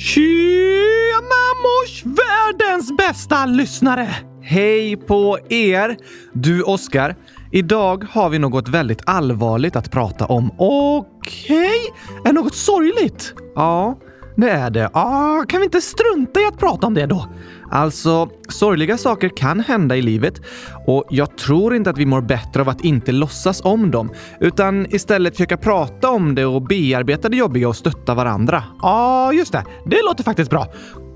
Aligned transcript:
Tjena 0.00 1.42
mors, 1.62 2.04
världens 2.04 2.96
bästa 2.96 3.46
lyssnare! 3.46 4.16
Hej 4.42 4.96
på 4.96 5.38
er! 5.48 5.96
Du 6.32 6.62
Oskar, 6.62 7.16
idag 7.52 8.04
har 8.10 8.30
vi 8.30 8.38
något 8.38 8.68
väldigt 8.68 9.02
allvarligt 9.06 9.76
att 9.76 9.90
prata 9.90 10.26
om. 10.26 10.50
Okej, 10.58 11.78
är 12.24 12.32
något 12.32 12.54
sorgligt? 12.54 13.34
Ja, 13.54 13.98
det 14.36 14.50
är 14.50 14.70
det. 14.70 14.90
Ah, 14.92 15.44
kan 15.48 15.60
vi 15.60 15.64
inte 15.64 15.80
strunta 15.80 16.40
i 16.40 16.46
att 16.46 16.58
prata 16.58 16.86
om 16.86 16.94
det 16.94 17.06
då? 17.06 17.26
Alltså, 17.70 18.28
sorgliga 18.48 18.98
saker 18.98 19.28
kan 19.36 19.60
hända 19.60 19.96
i 19.96 20.02
livet 20.02 20.40
och 20.86 21.04
jag 21.10 21.38
tror 21.38 21.74
inte 21.74 21.90
att 21.90 21.98
vi 21.98 22.06
mår 22.06 22.20
bättre 22.20 22.60
av 22.60 22.68
att 22.68 22.84
inte 22.84 23.12
låtsas 23.12 23.60
om 23.64 23.90
dem, 23.90 24.10
utan 24.40 24.94
istället 24.94 25.36
försöka 25.36 25.56
prata 25.56 26.10
om 26.10 26.34
det 26.34 26.46
och 26.46 26.62
bearbeta 26.62 27.28
det 27.28 27.36
jobbiga 27.36 27.68
och 27.68 27.76
stötta 27.76 28.14
varandra. 28.14 28.64
Ja, 28.82 28.88
ah, 28.88 29.32
just 29.32 29.52
det. 29.52 29.64
Det 29.86 30.02
låter 30.04 30.24
faktiskt 30.24 30.50
bra. 30.50 30.66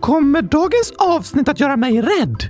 Kommer 0.00 0.43
dagens 0.43 0.93
avsnitt 0.98 1.48
att 1.48 1.61
göra 1.61 1.76
mig 1.76 2.00
rädd? 2.00 2.43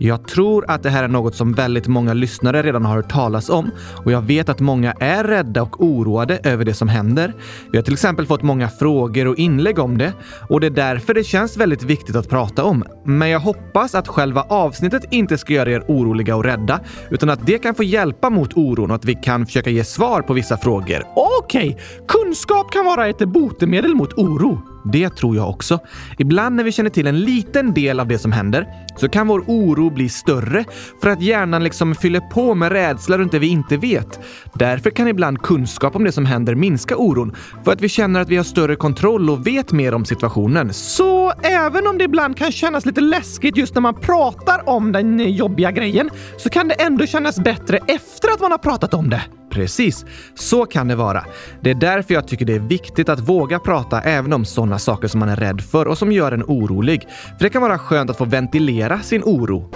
Jag 0.00 0.28
tror 0.28 0.64
att 0.68 0.82
det 0.82 0.90
här 0.90 1.04
är 1.04 1.08
något 1.08 1.34
som 1.34 1.52
väldigt 1.52 1.86
många 1.86 2.14
lyssnare 2.14 2.62
redan 2.62 2.84
har 2.84 2.96
hört 2.96 3.10
talas 3.10 3.50
om 3.50 3.70
och 4.04 4.12
jag 4.12 4.22
vet 4.22 4.48
att 4.48 4.60
många 4.60 4.92
är 4.92 5.24
rädda 5.24 5.62
och 5.62 5.84
oroade 5.84 6.40
över 6.42 6.64
det 6.64 6.74
som 6.74 6.88
händer. 6.88 7.34
Vi 7.72 7.78
har 7.78 7.82
till 7.82 7.92
exempel 7.92 8.26
fått 8.26 8.42
många 8.42 8.68
frågor 8.68 9.26
och 9.26 9.36
inlägg 9.36 9.78
om 9.78 9.98
det 9.98 10.12
och 10.48 10.60
det 10.60 10.66
är 10.66 10.70
därför 10.70 11.14
det 11.14 11.24
känns 11.24 11.56
väldigt 11.56 11.82
viktigt 11.82 12.16
att 12.16 12.28
prata 12.28 12.64
om. 12.64 12.84
Men 13.04 13.28
jag 13.28 13.40
hoppas 13.40 13.94
att 13.94 14.08
själva 14.08 14.42
avsnittet 14.42 15.04
inte 15.10 15.38
ska 15.38 15.52
göra 15.52 15.70
er 15.70 15.84
oroliga 15.88 16.36
och 16.36 16.44
rädda, 16.44 16.80
utan 17.10 17.30
att 17.30 17.46
det 17.46 17.58
kan 17.58 17.74
få 17.74 17.82
hjälpa 17.82 18.30
mot 18.30 18.56
oron 18.56 18.90
och 18.90 18.96
att 18.96 19.04
vi 19.04 19.14
kan 19.14 19.46
försöka 19.46 19.70
ge 19.70 19.84
svar 19.84 20.22
på 20.22 20.32
vissa 20.32 20.56
frågor. 20.56 21.02
Okej, 21.16 21.70
okay. 21.70 21.84
kunskap 22.08 22.72
kan 22.72 22.84
vara 22.84 23.06
ett 23.06 23.18
botemedel 23.18 23.94
mot 23.94 24.12
oro. 24.12 24.60
Det 24.92 25.10
tror 25.10 25.36
jag 25.36 25.48
också. 25.48 25.78
Ibland 26.18 26.56
när 26.56 26.64
vi 26.64 26.72
känner 26.72 26.90
till 26.90 27.06
en 27.06 27.20
liten 27.20 27.74
del 27.74 28.00
av 28.00 28.08
det 28.08 28.18
som 28.18 28.32
händer 28.32 28.66
så 28.96 29.08
kan 29.08 29.28
vår 29.28 29.44
oro 29.46 29.87
blir 29.90 30.08
större 30.08 30.64
för 31.00 31.10
att 31.10 31.22
hjärnan 31.22 31.64
liksom 31.64 31.94
fyller 31.94 32.20
på 32.20 32.54
med 32.54 32.72
rädsla 32.72 33.18
runt 33.18 33.32
det 33.32 33.38
vi 33.38 33.48
inte 33.48 33.76
vet. 33.76 34.20
Därför 34.54 34.90
kan 34.90 35.08
ibland 35.08 35.42
kunskap 35.42 35.96
om 35.96 36.04
det 36.04 36.12
som 36.12 36.26
händer 36.26 36.54
minska 36.54 36.96
oron 36.96 37.36
för 37.64 37.72
att 37.72 37.80
vi 37.80 37.88
känner 37.88 38.20
att 38.20 38.28
vi 38.28 38.36
har 38.36 38.44
större 38.44 38.76
kontroll 38.76 39.30
och 39.30 39.46
vet 39.46 39.72
mer 39.72 39.94
om 39.94 40.04
situationen. 40.04 40.72
Så 40.72 41.32
även 41.42 41.86
om 41.86 41.98
det 41.98 42.04
ibland 42.04 42.36
kan 42.36 42.52
kännas 42.52 42.86
lite 42.86 43.00
läskigt 43.00 43.56
just 43.56 43.74
när 43.74 43.82
man 43.82 43.94
pratar 44.00 44.68
om 44.68 44.92
den 44.92 45.34
jobbiga 45.34 45.70
grejen 45.70 46.10
så 46.36 46.50
kan 46.50 46.68
det 46.68 46.74
ändå 46.74 47.06
kännas 47.06 47.38
bättre 47.38 47.78
efter 47.86 48.28
att 48.28 48.40
man 48.40 48.50
har 48.50 48.58
pratat 48.58 48.94
om 48.94 49.10
det? 49.10 49.22
Precis, 49.50 50.04
så 50.34 50.66
kan 50.66 50.88
det 50.88 50.94
vara. 50.94 51.24
Det 51.62 51.70
är 51.70 51.74
därför 51.74 52.14
jag 52.14 52.28
tycker 52.28 52.44
det 52.44 52.54
är 52.54 52.68
viktigt 52.68 53.08
att 53.08 53.20
våga 53.20 53.58
prata 53.58 54.00
även 54.00 54.32
om 54.32 54.44
sådana 54.44 54.78
saker 54.78 55.08
som 55.08 55.20
man 55.20 55.28
är 55.28 55.36
rädd 55.36 55.60
för 55.60 55.86
och 55.86 55.98
som 55.98 56.12
gör 56.12 56.32
en 56.32 56.42
orolig. 56.42 57.08
För 57.38 57.44
det 57.44 57.50
kan 57.50 57.62
vara 57.62 57.78
skönt 57.78 58.10
att 58.10 58.18
få 58.18 58.24
ventilera 58.24 59.00
sin 59.00 59.22
oro. 59.24 59.70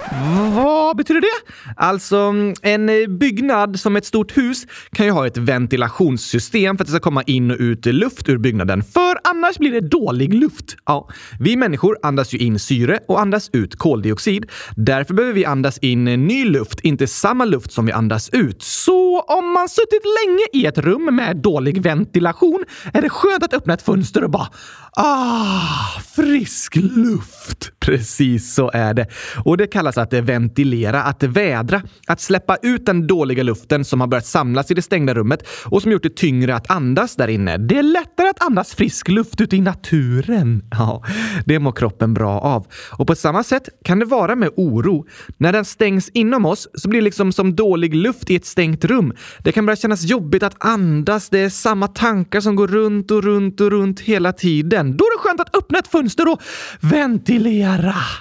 Vad 0.55 0.97
betyder 0.97 1.21
det? 1.21 1.53
Alltså, 1.77 2.33
en 2.61 2.89
byggnad 3.19 3.79
som 3.79 3.95
ett 3.95 4.05
stort 4.05 4.37
hus 4.37 4.65
kan 4.91 5.05
ju 5.05 5.11
ha 5.11 5.27
ett 5.27 5.37
ventilationssystem 5.37 6.77
för 6.77 6.83
att 6.83 6.87
det 6.87 6.91
ska 6.91 6.99
komma 6.99 7.23
in 7.23 7.51
och 7.51 7.57
ut 7.59 7.85
luft 7.85 8.29
ur 8.29 8.37
byggnaden. 8.37 8.83
För 8.83 9.17
annars 9.23 9.57
blir 9.57 9.71
det 9.71 9.89
dålig 9.89 10.33
luft. 10.33 10.75
Ja, 10.85 11.09
vi 11.39 11.55
människor 11.55 11.97
andas 12.03 12.33
ju 12.33 12.37
in 12.37 12.59
syre 12.59 12.99
och 13.07 13.21
andas 13.21 13.49
ut 13.53 13.75
koldioxid. 13.75 14.45
Därför 14.75 15.13
behöver 15.13 15.33
vi 15.33 15.45
andas 15.45 15.77
in 15.77 16.03
ny 16.03 16.45
luft, 16.45 16.79
inte 16.79 17.07
samma 17.07 17.45
luft 17.45 17.71
som 17.71 17.85
vi 17.85 17.91
andas 17.91 18.29
ut. 18.29 18.61
Så 18.61 19.21
om 19.21 19.53
man 19.53 19.62
man 19.63 19.69
suttit 19.69 20.03
länge 20.03 20.63
i 20.63 20.65
ett 20.65 20.77
rum 20.77 21.15
med 21.15 21.37
dålig 21.37 21.81
ventilation 21.81 22.63
är 22.93 23.01
det 23.01 23.09
skönt 23.09 23.43
att 23.43 23.53
öppna 23.53 23.73
ett 23.73 23.81
fönster 23.81 24.23
och 24.23 24.29
bara 24.29 24.47
Ah, 24.95 26.01
frisk 26.15 26.75
luft! 26.75 27.71
Precis 27.83 28.53
så 28.53 28.71
är 28.73 28.93
det. 28.93 29.07
Och 29.45 29.57
det 29.57 29.67
kallas 29.67 29.97
att 29.97 30.13
ventilera, 30.13 31.03
att 31.03 31.23
vädra. 31.23 31.81
Att 32.07 32.21
släppa 32.21 32.57
ut 32.61 32.85
den 32.85 33.07
dåliga 33.07 33.43
luften 33.43 33.85
som 33.85 34.01
har 34.01 34.07
börjat 34.07 34.25
samlas 34.25 34.71
i 34.71 34.73
det 34.73 34.81
stängda 34.81 35.13
rummet 35.13 35.47
och 35.65 35.81
som 35.81 35.91
gjort 35.91 36.03
det 36.03 36.15
tyngre 36.15 36.55
att 36.55 36.71
andas 36.71 37.15
där 37.15 37.27
inne. 37.27 37.57
Det 37.57 37.77
är 37.77 37.83
lättare 37.83 38.29
att 38.29 38.43
andas 38.43 38.75
frisk 38.75 39.09
luft 39.09 39.41
ute 39.41 39.55
i 39.55 39.61
naturen. 39.61 40.63
Ja, 40.71 41.03
det 41.45 41.59
mår 41.59 41.71
kroppen 41.71 42.13
bra 42.13 42.39
av. 42.39 42.67
Och 42.91 43.07
på 43.07 43.15
samma 43.15 43.43
sätt 43.43 43.69
kan 43.85 43.99
det 43.99 44.05
vara 44.05 44.35
med 44.35 44.49
oro. 44.57 45.05
När 45.37 45.53
den 45.53 45.65
stängs 45.65 46.09
inom 46.09 46.45
oss 46.45 46.67
så 46.73 46.89
blir 46.89 47.01
det 47.01 47.05
liksom 47.05 47.31
som 47.31 47.55
dålig 47.55 47.95
luft 47.95 48.29
i 48.29 48.35
ett 48.35 48.45
stängt 48.45 48.85
rum. 48.85 49.13
Det 49.39 49.51
kan 49.51 49.65
börja 49.65 49.77
kännas 49.77 50.03
jobbigt 50.03 50.43
att 50.43 50.65
andas. 50.65 51.29
Det 51.29 51.39
är 51.39 51.49
samma 51.49 51.87
tankar 51.87 52.41
som 52.41 52.55
går 52.55 52.67
runt 52.67 53.11
och 53.11 53.23
runt 53.23 53.61
och 53.61 53.71
runt 53.71 53.99
hela 53.99 54.33
tiden. 54.33 54.97
Då 54.97 55.03
är 55.05 55.17
det 55.17 55.21
skönt 55.21 55.39
att 55.39 55.55
öppna 55.55 55.79
ett 55.79 55.87
fönster 55.87 56.31
och 56.31 56.41
ventilera. 56.81 57.72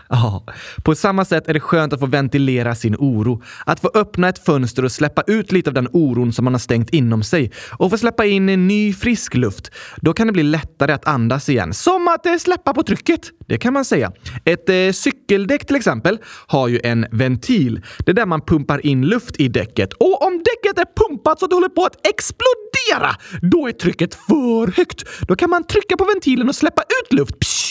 Ja, 0.08 0.44
på 0.84 0.94
samma 0.94 1.24
sätt 1.24 1.48
är 1.48 1.54
det 1.54 1.60
skönt 1.60 1.92
att 1.92 2.00
få 2.00 2.06
ventilera 2.06 2.74
sin 2.74 2.96
oro. 2.98 3.42
Att 3.66 3.80
få 3.80 3.90
öppna 3.94 4.28
ett 4.28 4.44
fönster 4.44 4.84
och 4.84 4.92
släppa 4.92 5.22
ut 5.26 5.52
lite 5.52 5.70
av 5.70 5.74
den 5.74 5.88
oron 5.92 6.32
som 6.32 6.44
man 6.44 6.54
har 6.54 6.58
stängt 6.58 6.90
inom 6.90 7.22
sig 7.22 7.52
och 7.70 7.90
få 7.90 7.98
släppa 7.98 8.24
in 8.24 8.48
en 8.48 8.68
ny 8.68 8.92
frisk 8.92 9.34
luft. 9.34 9.70
Då 9.96 10.12
kan 10.12 10.26
det 10.26 10.32
bli 10.32 10.42
lättare 10.42 10.92
att 10.92 11.06
andas 11.06 11.48
igen. 11.48 11.74
Som 11.74 12.08
att 12.08 12.26
eh, 12.26 12.36
släppa 12.36 12.74
på 12.74 12.82
trycket. 12.82 13.20
Det 13.46 13.58
kan 13.58 13.72
man 13.72 13.84
säga. 13.84 14.12
Ett 14.44 14.68
eh, 14.68 14.92
cykeldäck 14.92 15.66
till 15.66 15.76
exempel 15.76 16.18
har 16.46 16.68
ju 16.68 16.80
en 16.84 17.06
ventil. 17.10 17.82
Det 17.98 18.10
är 18.10 18.14
där 18.14 18.26
man 18.26 18.40
pumpar 18.40 18.86
in 18.86 19.06
luft 19.06 19.40
i 19.40 19.48
däcket. 19.48 19.92
Och 19.92 20.26
om 20.26 20.32
däcket 20.32 20.78
är 20.78 20.86
pumpat 20.96 21.38
så 21.38 21.44
att 21.44 21.50
det 21.50 21.56
håller 21.56 21.68
på 21.68 21.84
att 21.84 22.06
explodera, 22.06 23.16
då 23.42 23.68
är 23.68 23.72
trycket 23.72 24.14
för 24.14 24.76
högt. 24.76 25.04
Då 25.28 25.36
kan 25.36 25.50
man 25.50 25.64
trycka 25.64 25.96
på 25.96 26.04
ventilen 26.04 26.48
och 26.48 26.54
släppa 26.54 26.82
ut 26.82 27.12
luft. 27.12 27.40
Psh, 27.40 27.61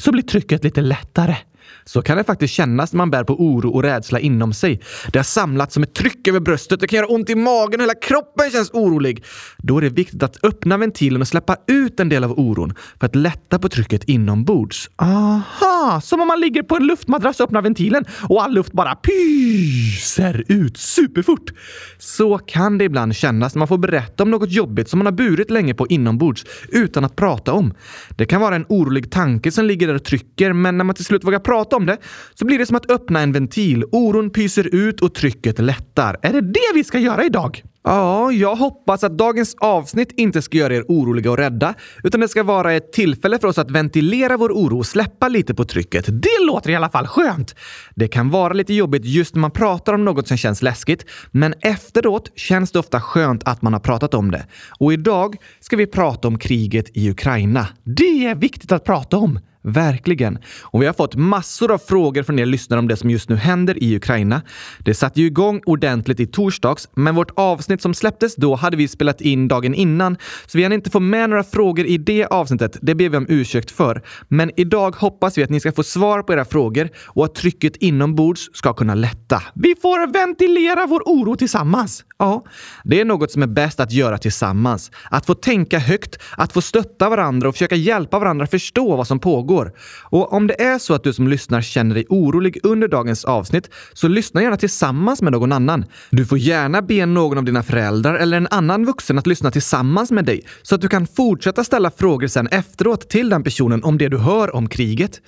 så 0.00 0.12
blir 0.12 0.22
trycket 0.22 0.64
lite 0.64 0.80
lättare. 0.80 1.36
Så 1.84 2.02
kan 2.02 2.16
det 2.16 2.24
faktiskt 2.24 2.54
kännas 2.54 2.92
när 2.92 2.98
man 2.98 3.10
bär 3.10 3.24
på 3.24 3.34
oro 3.34 3.70
och 3.70 3.82
rädsla 3.82 4.20
inom 4.20 4.52
sig. 4.52 4.80
Det 5.12 5.18
har 5.18 5.24
samlats 5.24 5.74
som 5.74 5.82
ett 5.82 5.94
tryck 5.94 6.28
över 6.28 6.40
bröstet, 6.40 6.80
det 6.80 6.86
kan 6.86 6.96
göra 6.96 7.06
ont 7.06 7.30
i 7.30 7.34
magen 7.34 7.80
och 7.80 7.84
hela 7.84 7.94
kroppen 7.94 8.50
känns 8.50 8.70
orolig. 8.70 9.24
Då 9.58 9.78
är 9.78 9.82
det 9.82 9.88
viktigt 9.88 10.22
att 10.22 10.44
öppna 10.44 10.76
ventilen 10.76 11.20
och 11.20 11.28
släppa 11.28 11.56
ut 11.66 12.00
en 12.00 12.08
del 12.08 12.24
av 12.24 12.38
oron 12.38 12.74
för 13.00 13.06
att 13.06 13.14
lätta 13.14 13.58
på 13.58 13.68
trycket 13.68 14.04
inombords. 14.04 14.90
Aha, 14.96 16.00
som 16.04 16.20
om 16.20 16.28
man 16.28 16.40
ligger 16.40 16.62
på 16.62 16.76
en 16.76 16.86
luftmadrass 16.86 17.40
och 17.40 17.44
öppnar 17.44 17.62
ventilen 17.62 18.04
och 18.28 18.42
all 18.42 18.54
luft 18.54 18.72
bara 18.72 18.94
pyser 18.94 20.44
ut 20.48 20.76
superfort. 20.76 21.50
Så 21.98 22.38
kan 22.38 22.78
det 22.78 22.84
ibland 22.84 23.16
kännas 23.16 23.54
när 23.54 23.58
man 23.58 23.68
får 23.68 23.78
berätta 23.78 24.22
om 24.22 24.30
något 24.30 24.50
jobbigt 24.50 24.88
som 24.88 24.98
man 24.98 25.06
har 25.06 25.12
burit 25.12 25.50
länge 25.50 25.74
på 25.74 25.86
inombords 25.86 26.44
utan 26.68 27.04
att 27.04 27.16
prata 27.16 27.52
om. 27.52 27.74
Det 28.16 28.24
kan 28.24 28.40
vara 28.40 28.56
en 28.56 28.66
orolig 28.68 29.10
tanke 29.10 29.52
som 29.52 29.64
ligger 29.64 29.86
där 29.86 29.94
och 29.94 30.04
trycker, 30.04 30.52
men 30.52 30.78
när 30.78 30.84
man 30.84 30.94
till 30.94 31.04
slut 31.04 31.24
vågar 31.24 31.38
prata 31.38 31.69
om 31.72 31.86
det 31.86 31.98
så 32.34 32.44
blir 32.44 32.58
det 32.58 32.66
som 32.66 32.76
att 32.76 32.90
öppna 32.90 33.20
en 33.20 33.32
ventil. 33.32 33.84
Oron 33.92 34.30
pyser 34.30 34.74
ut 34.74 35.00
och 35.00 35.14
trycket 35.14 35.58
lättar. 35.58 36.16
Är 36.22 36.32
det 36.32 36.40
det 36.40 36.70
vi 36.74 36.84
ska 36.84 36.98
göra 36.98 37.24
idag? 37.24 37.62
Ja, 37.82 38.32
jag 38.32 38.56
hoppas 38.56 39.04
att 39.04 39.18
dagens 39.18 39.56
avsnitt 39.60 40.12
inte 40.16 40.42
ska 40.42 40.58
göra 40.58 40.74
er 40.74 40.84
oroliga 40.88 41.30
och 41.30 41.36
rädda, 41.36 41.74
utan 42.04 42.20
det 42.20 42.28
ska 42.28 42.42
vara 42.42 42.72
ett 42.72 42.92
tillfälle 42.92 43.38
för 43.38 43.48
oss 43.48 43.58
att 43.58 43.70
ventilera 43.70 44.36
vår 44.36 44.50
oro 44.52 44.78
och 44.78 44.86
släppa 44.86 45.28
lite 45.28 45.54
på 45.54 45.64
trycket. 45.64 46.04
Det 46.08 46.46
låter 46.46 46.70
i 46.70 46.74
alla 46.74 46.90
fall 46.90 47.06
skönt! 47.06 47.54
Det 47.94 48.08
kan 48.08 48.30
vara 48.30 48.52
lite 48.52 48.74
jobbigt 48.74 49.04
just 49.04 49.34
när 49.34 49.40
man 49.40 49.50
pratar 49.50 49.92
om 49.94 50.04
något 50.04 50.28
som 50.28 50.36
känns 50.36 50.62
läskigt, 50.62 51.06
men 51.30 51.54
efteråt 51.60 52.32
känns 52.36 52.72
det 52.72 52.78
ofta 52.78 53.00
skönt 53.00 53.42
att 53.44 53.62
man 53.62 53.72
har 53.72 53.80
pratat 53.80 54.14
om 54.14 54.30
det. 54.30 54.46
Och 54.78 54.92
idag 54.92 55.36
ska 55.60 55.76
vi 55.76 55.86
prata 55.86 56.28
om 56.28 56.38
kriget 56.38 56.96
i 56.96 57.10
Ukraina. 57.10 57.66
Det 57.84 58.26
är 58.26 58.34
viktigt 58.34 58.72
att 58.72 58.84
prata 58.84 59.16
om! 59.16 59.38
Verkligen. 59.62 60.38
Och 60.62 60.82
vi 60.82 60.86
har 60.86 60.92
fått 60.92 61.16
massor 61.16 61.72
av 61.72 61.78
frågor 61.78 62.22
från 62.22 62.38
er 62.38 62.46
lyssnare 62.46 62.78
om 62.78 62.88
det 62.88 62.96
som 62.96 63.10
just 63.10 63.28
nu 63.28 63.36
händer 63.36 63.82
i 63.82 63.96
Ukraina. 63.96 64.42
Det 64.78 64.94
satte 64.94 65.20
ju 65.20 65.26
igång 65.26 65.60
ordentligt 65.66 66.20
i 66.20 66.26
torsdags, 66.26 66.88
men 66.94 67.14
vårt 67.14 67.30
avsnitt 67.36 67.82
som 67.82 67.94
släpptes 67.94 68.36
då 68.36 68.54
hade 68.54 68.76
vi 68.76 68.88
spelat 68.88 69.20
in 69.20 69.48
dagen 69.48 69.74
innan, 69.74 70.16
så 70.46 70.58
vi 70.58 70.62
hann 70.62 70.72
inte 70.72 70.90
få 70.90 71.00
med 71.00 71.30
några 71.30 71.44
frågor 71.44 71.86
i 71.86 71.98
det 71.98 72.24
avsnittet. 72.24 72.78
Det 72.82 72.94
ber 72.94 73.08
vi 73.08 73.16
om 73.16 73.26
ursäkt 73.28 73.70
för. 73.70 74.02
Men 74.28 74.50
idag 74.56 74.96
hoppas 74.96 75.38
vi 75.38 75.42
att 75.42 75.50
ni 75.50 75.60
ska 75.60 75.72
få 75.72 75.82
svar 75.82 76.22
på 76.22 76.32
era 76.32 76.44
frågor 76.44 76.88
och 77.06 77.24
att 77.24 77.34
trycket 77.34 77.76
inombords 77.76 78.50
ska 78.52 78.72
kunna 78.72 78.94
lätta. 78.94 79.42
Vi 79.54 79.74
får 79.82 80.12
ventilera 80.12 80.86
vår 80.86 81.02
oro 81.06 81.36
tillsammans. 81.36 82.04
Ja, 82.18 82.44
det 82.84 83.00
är 83.00 83.04
något 83.04 83.30
som 83.30 83.42
är 83.42 83.46
bäst 83.46 83.80
att 83.80 83.92
göra 83.92 84.18
tillsammans. 84.18 84.90
Att 85.10 85.26
få 85.26 85.34
tänka 85.34 85.78
högt, 85.78 86.18
att 86.36 86.52
få 86.52 86.60
stötta 86.60 87.08
varandra 87.08 87.48
och 87.48 87.54
försöka 87.54 87.76
hjälpa 87.76 88.18
varandra 88.18 88.46
förstå 88.46 88.96
vad 88.96 89.06
som 89.06 89.18
pågår 89.18 89.49
frågor. 89.50 89.72
Och 90.10 90.32
om 90.32 90.46
det 90.46 90.62
är 90.62 90.78
så 90.78 90.94
att 90.94 91.04
du 91.04 91.12
som 91.12 91.28
lyssnar 91.28 91.62
känner 91.62 91.94
dig 91.94 92.06
orolig 92.08 92.58
under 92.62 92.88
dagens 92.88 93.24
avsnitt, 93.24 93.70
så 93.92 94.08
lyssna 94.08 94.42
gärna 94.42 94.56
tillsammans 94.56 95.22
med 95.22 95.32
någon 95.32 95.52
annan. 95.52 95.84
Du 96.10 96.26
får 96.26 96.38
gärna 96.38 96.82
be 96.82 97.06
någon 97.06 97.38
av 97.38 97.44
dina 97.44 97.62
föräldrar 97.62 98.14
eller 98.14 98.36
en 98.36 98.48
annan 98.50 98.86
vuxen 98.86 99.18
att 99.18 99.26
lyssna 99.26 99.50
tillsammans 99.50 100.10
med 100.10 100.24
dig 100.24 100.42
så 100.62 100.74
att 100.74 100.80
du 100.80 100.88
kan 100.88 101.06
fortsätta 101.06 101.64
ställa 101.64 101.90
frågor 101.90 102.28
sen 102.28 102.46
efteråt 102.46 103.08
till 103.08 103.28
den 103.30 103.42
personen 103.42 103.84
om 103.84 103.98
det 103.98 104.08
du 104.08 104.18
hör 104.18 104.54
om 104.54 104.68
kriget. 104.68 105.20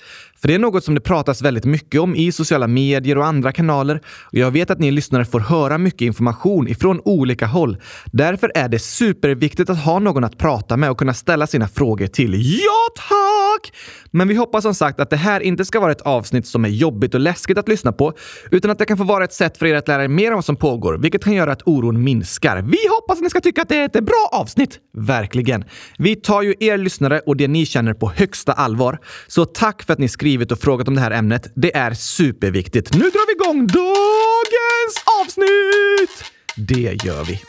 För 0.43 0.47
det 0.47 0.53
är 0.53 0.59
något 0.59 0.83
som 0.83 0.95
det 0.95 1.01
pratas 1.01 1.41
väldigt 1.41 1.65
mycket 1.65 2.01
om 2.01 2.15
i 2.15 2.31
sociala 2.31 2.67
medier 2.67 3.17
och 3.17 3.25
andra 3.25 3.51
kanaler. 3.51 4.01
Och 4.05 4.37
jag 4.37 4.51
vet 4.51 4.69
att 4.71 4.79
ni 4.79 4.91
lyssnare 4.91 5.25
får 5.25 5.39
höra 5.39 5.77
mycket 5.77 6.01
information 6.01 6.67
ifrån 6.67 7.01
olika 7.05 7.45
håll. 7.45 7.77
Därför 8.05 8.51
är 8.55 8.69
det 8.69 8.79
superviktigt 8.79 9.69
att 9.69 9.83
ha 9.83 9.99
någon 9.99 10.23
att 10.23 10.37
prata 10.37 10.77
med 10.77 10.91
och 10.91 10.97
kunna 10.97 11.13
ställa 11.13 11.47
sina 11.47 11.67
frågor 11.67 12.07
till. 12.07 12.33
Ja, 12.33 13.01
tack! 13.09 13.73
Men 14.11 14.27
vi 14.27 14.35
hoppas 14.35 14.63
som 14.63 14.75
sagt 14.75 14.99
att 14.99 15.09
det 15.09 15.15
här 15.15 15.39
inte 15.39 15.65
ska 15.65 15.79
vara 15.79 15.91
ett 15.91 16.01
avsnitt 16.01 16.47
som 16.47 16.65
är 16.65 16.69
jobbigt 16.69 17.13
och 17.13 17.19
läskigt 17.19 17.57
att 17.57 17.67
lyssna 17.67 17.91
på, 17.91 18.13
utan 18.51 18.71
att 18.71 18.79
det 18.79 18.85
kan 18.85 18.97
få 18.97 19.03
vara 19.03 19.23
ett 19.23 19.33
sätt 19.33 19.57
för 19.57 19.65
er 19.65 19.75
att 19.75 19.87
lära 19.87 20.03
er 20.03 20.07
mer 20.07 20.31
om 20.31 20.35
vad 20.35 20.45
som 20.45 20.55
pågår, 20.55 20.97
vilket 20.97 21.23
kan 21.23 21.33
göra 21.33 21.51
att 21.51 21.61
oron 21.65 22.03
minskar. 22.03 22.61
Vi 22.61 22.87
hoppas 22.89 23.17
att 23.17 23.23
ni 23.23 23.29
ska 23.29 23.41
tycka 23.41 23.61
att 23.61 23.69
det 23.69 23.77
är 23.77 23.85
ett 23.85 24.05
bra 24.05 24.29
avsnitt! 24.31 24.79
Verkligen. 24.97 25.63
Vi 25.97 26.15
tar 26.15 26.41
ju 26.41 26.53
er 26.59 26.77
lyssnare 26.77 27.19
och 27.19 27.37
det 27.37 27.47
ni 27.47 27.65
känner 27.65 27.93
på 27.93 28.11
högsta 28.15 28.53
allvar. 28.53 28.99
Så 29.27 29.45
tack 29.45 29.83
för 29.83 29.93
att 29.93 29.99
ni 29.99 30.07
skriver 30.07 30.32
skrivit 30.33 30.51
och 30.51 30.59
frågat 30.59 30.87
om 30.87 30.95
det 30.95 31.01
här 31.01 31.11
ämnet. 31.11 31.51
Det 31.55 31.75
är 31.75 31.93
superviktigt. 31.93 32.93
Nu 32.93 32.99
drar 32.99 33.27
vi 33.27 33.33
igång 33.33 33.67
dagens 33.67 34.95
avsnitt! 35.21 36.31
Det 36.55 37.05
gör 37.05 37.23
vi. 37.23 37.41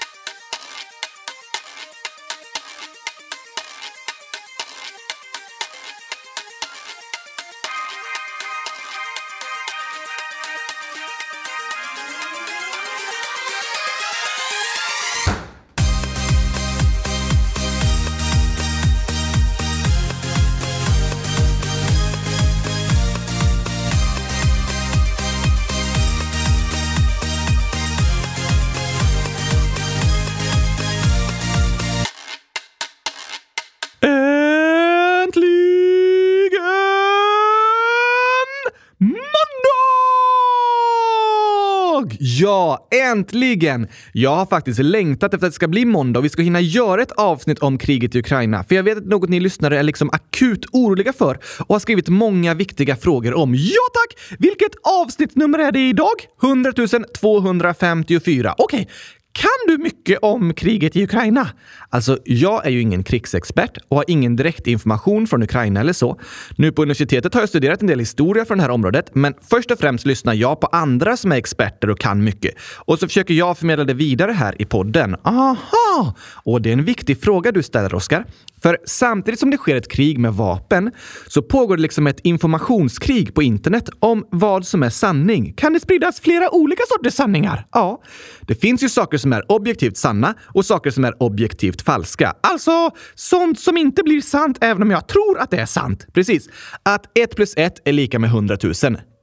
Ja, 42.41 42.89
äntligen! 42.91 43.89
Jag 44.13 44.37
har 44.37 44.47
faktiskt 44.47 44.79
längtat 44.79 45.35
efter 45.35 45.47
att 45.47 45.53
det 45.53 45.55
ska 45.55 45.69
bli 45.69 45.85
måndag 45.85 46.19
och 46.19 46.25
vi 46.25 46.29
ska 46.29 46.43
hinna 46.43 46.61
göra 46.61 47.03
ett 47.03 47.13
avsnitt 47.13 47.59
om 47.59 47.79
kriget 47.79 48.15
i 48.15 48.19
Ukraina. 48.19 48.65
För 48.65 48.75
jag 48.75 48.83
vet 48.83 48.99
att 48.99 49.07
något 49.07 49.31
ni 49.31 49.41
lyssnare 49.41 49.79
är 49.79 49.83
liksom 49.83 50.11
akut 50.11 50.67
oroliga 50.73 51.13
för 51.13 51.39
och 51.61 51.75
har 51.75 51.81
skrivit 51.81 52.09
många 52.09 52.55
viktiga 52.55 52.97
frågor 52.97 53.35
om. 53.35 53.55
Ja 53.55 53.85
tack! 53.95 54.39
Vilket 54.39 54.73
avsnittsnummer 55.03 55.59
är 55.59 55.73
det 55.73 55.89
idag? 55.89 56.15
100 56.43 56.73
254. 57.21 58.55
Okej, 58.59 58.77
okay. 58.77 58.87
Kan 59.35 59.77
du 59.77 59.79
mycket 59.83 60.19
om 60.23 60.55
kriget 60.55 60.97
i 60.97 61.05
Ukraina? 61.05 61.49
Alltså, 61.91 62.19
jag 62.25 62.67
är 62.67 62.71
ju 62.71 62.81
ingen 62.81 63.03
krigsexpert 63.03 63.79
och 63.89 63.97
har 63.97 64.05
ingen 64.09 64.37
direkt 64.37 64.67
information 64.67 65.27
från 65.27 65.43
Ukraina 65.43 65.81
eller 65.81 65.93
så. 65.93 66.21
Nu 66.57 66.73
på 66.73 66.83
universitetet 66.83 67.35
har 67.35 67.43
jag 67.43 67.49
studerat 67.49 67.81
en 67.81 67.87
del 67.87 67.99
historia 67.99 68.45
från 68.45 68.59
det 68.59 68.63
här 68.63 68.71
området, 68.71 69.15
men 69.15 69.35
först 69.51 69.71
och 69.71 69.79
främst 69.79 70.07
lyssnar 70.07 70.35
jag 70.35 70.61
på 70.61 70.67
andra 70.67 71.17
som 71.17 71.33
är 71.33 71.37
experter 71.37 71.91
och 71.91 71.99
kan 71.99 72.25
mycket. 72.25 72.55
Och 72.77 72.99
så 72.99 73.07
försöker 73.07 73.35
jag 73.35 73.59
förmedla 73.59 73.85
det 73.85 73.95
vidare 73.95 74.33
här 74.33 74.63
i 74.63 74.65
podden. 74.65 75.17
Aha! 75.25 76.15
Och 76.33 76.63
det 76.63 76.69
är 76.69 76.73
en 76.73 76.85
viktig 76.85 77.21
fråga 77.21 77.53
du 77.53 77.63
ställer, 77.63 77.95
Oskar. 77.95 78.25
För 78.65 78.79
samtidigt 78.85 79.41
som 79.41 79.51
det 79.51 79.57
sker 79.57 79.77
ett 79.77 79.91
krig 79.91 80.19
med 80.19 80.35
vapen 80.35 80.91
så 81.27 81.43
pågår 81.43 81.77
det 81.77 81.83
liksom 81.83 82.07
ett 82.07 82.21
informationskrig 82.21 83.35
på 83.35 83.43
internet 83.43 83.89
om 83.99 84.27
vad 84.31 84.67
som 84.67 84.83
är 84.83 84.91
sanning. 84.91 85.53
Kan 85.53 85.73
det 85.73 85.81
spridas 85.81 86.21
flera 86.21 86.55
olika 86.55 86.83
sorters 86.89 87.15
sanningar? 87.15 87.67
Ja, 87.73 88.03
det 88.41 88.55
finns 88.55 88.83
ju 88.83 88.89
saker 88.89 89.19
som 89.19 89.33
är 89.33 89.53
objektivt 89.53 89.97
sanna 89.97 90.35
och 90.43 90.65
saker 90.65 90.91
som 90.91 91.05
är 91.05 91.23
objektivt 91.23 91.83
falska. 91.83 92.35
Alltså 92.41 92.91
sånt 93.15 93.61
som 93.61 93.77
inte 93.77 94.03
blir 94.03 94.21
sant 94.21 94.59
även 94.61 94.83
om 94.83 94.91
jag 94.91 95.09
tror 95.09 95.39
att 95.39 95.51
det 95.51 95.59
är 95.59 95.67
sant. 95.67 96.07
Precis. 96.13 96.49
Att 96.83 97.19
1 97.19 97.37
plus 97.37 97.55
1 97.57 97.81
är 97.85 97.93
lika 97.93 98.19
med 98.19 98.31
100 98.31 98.57
000 98.63 98.75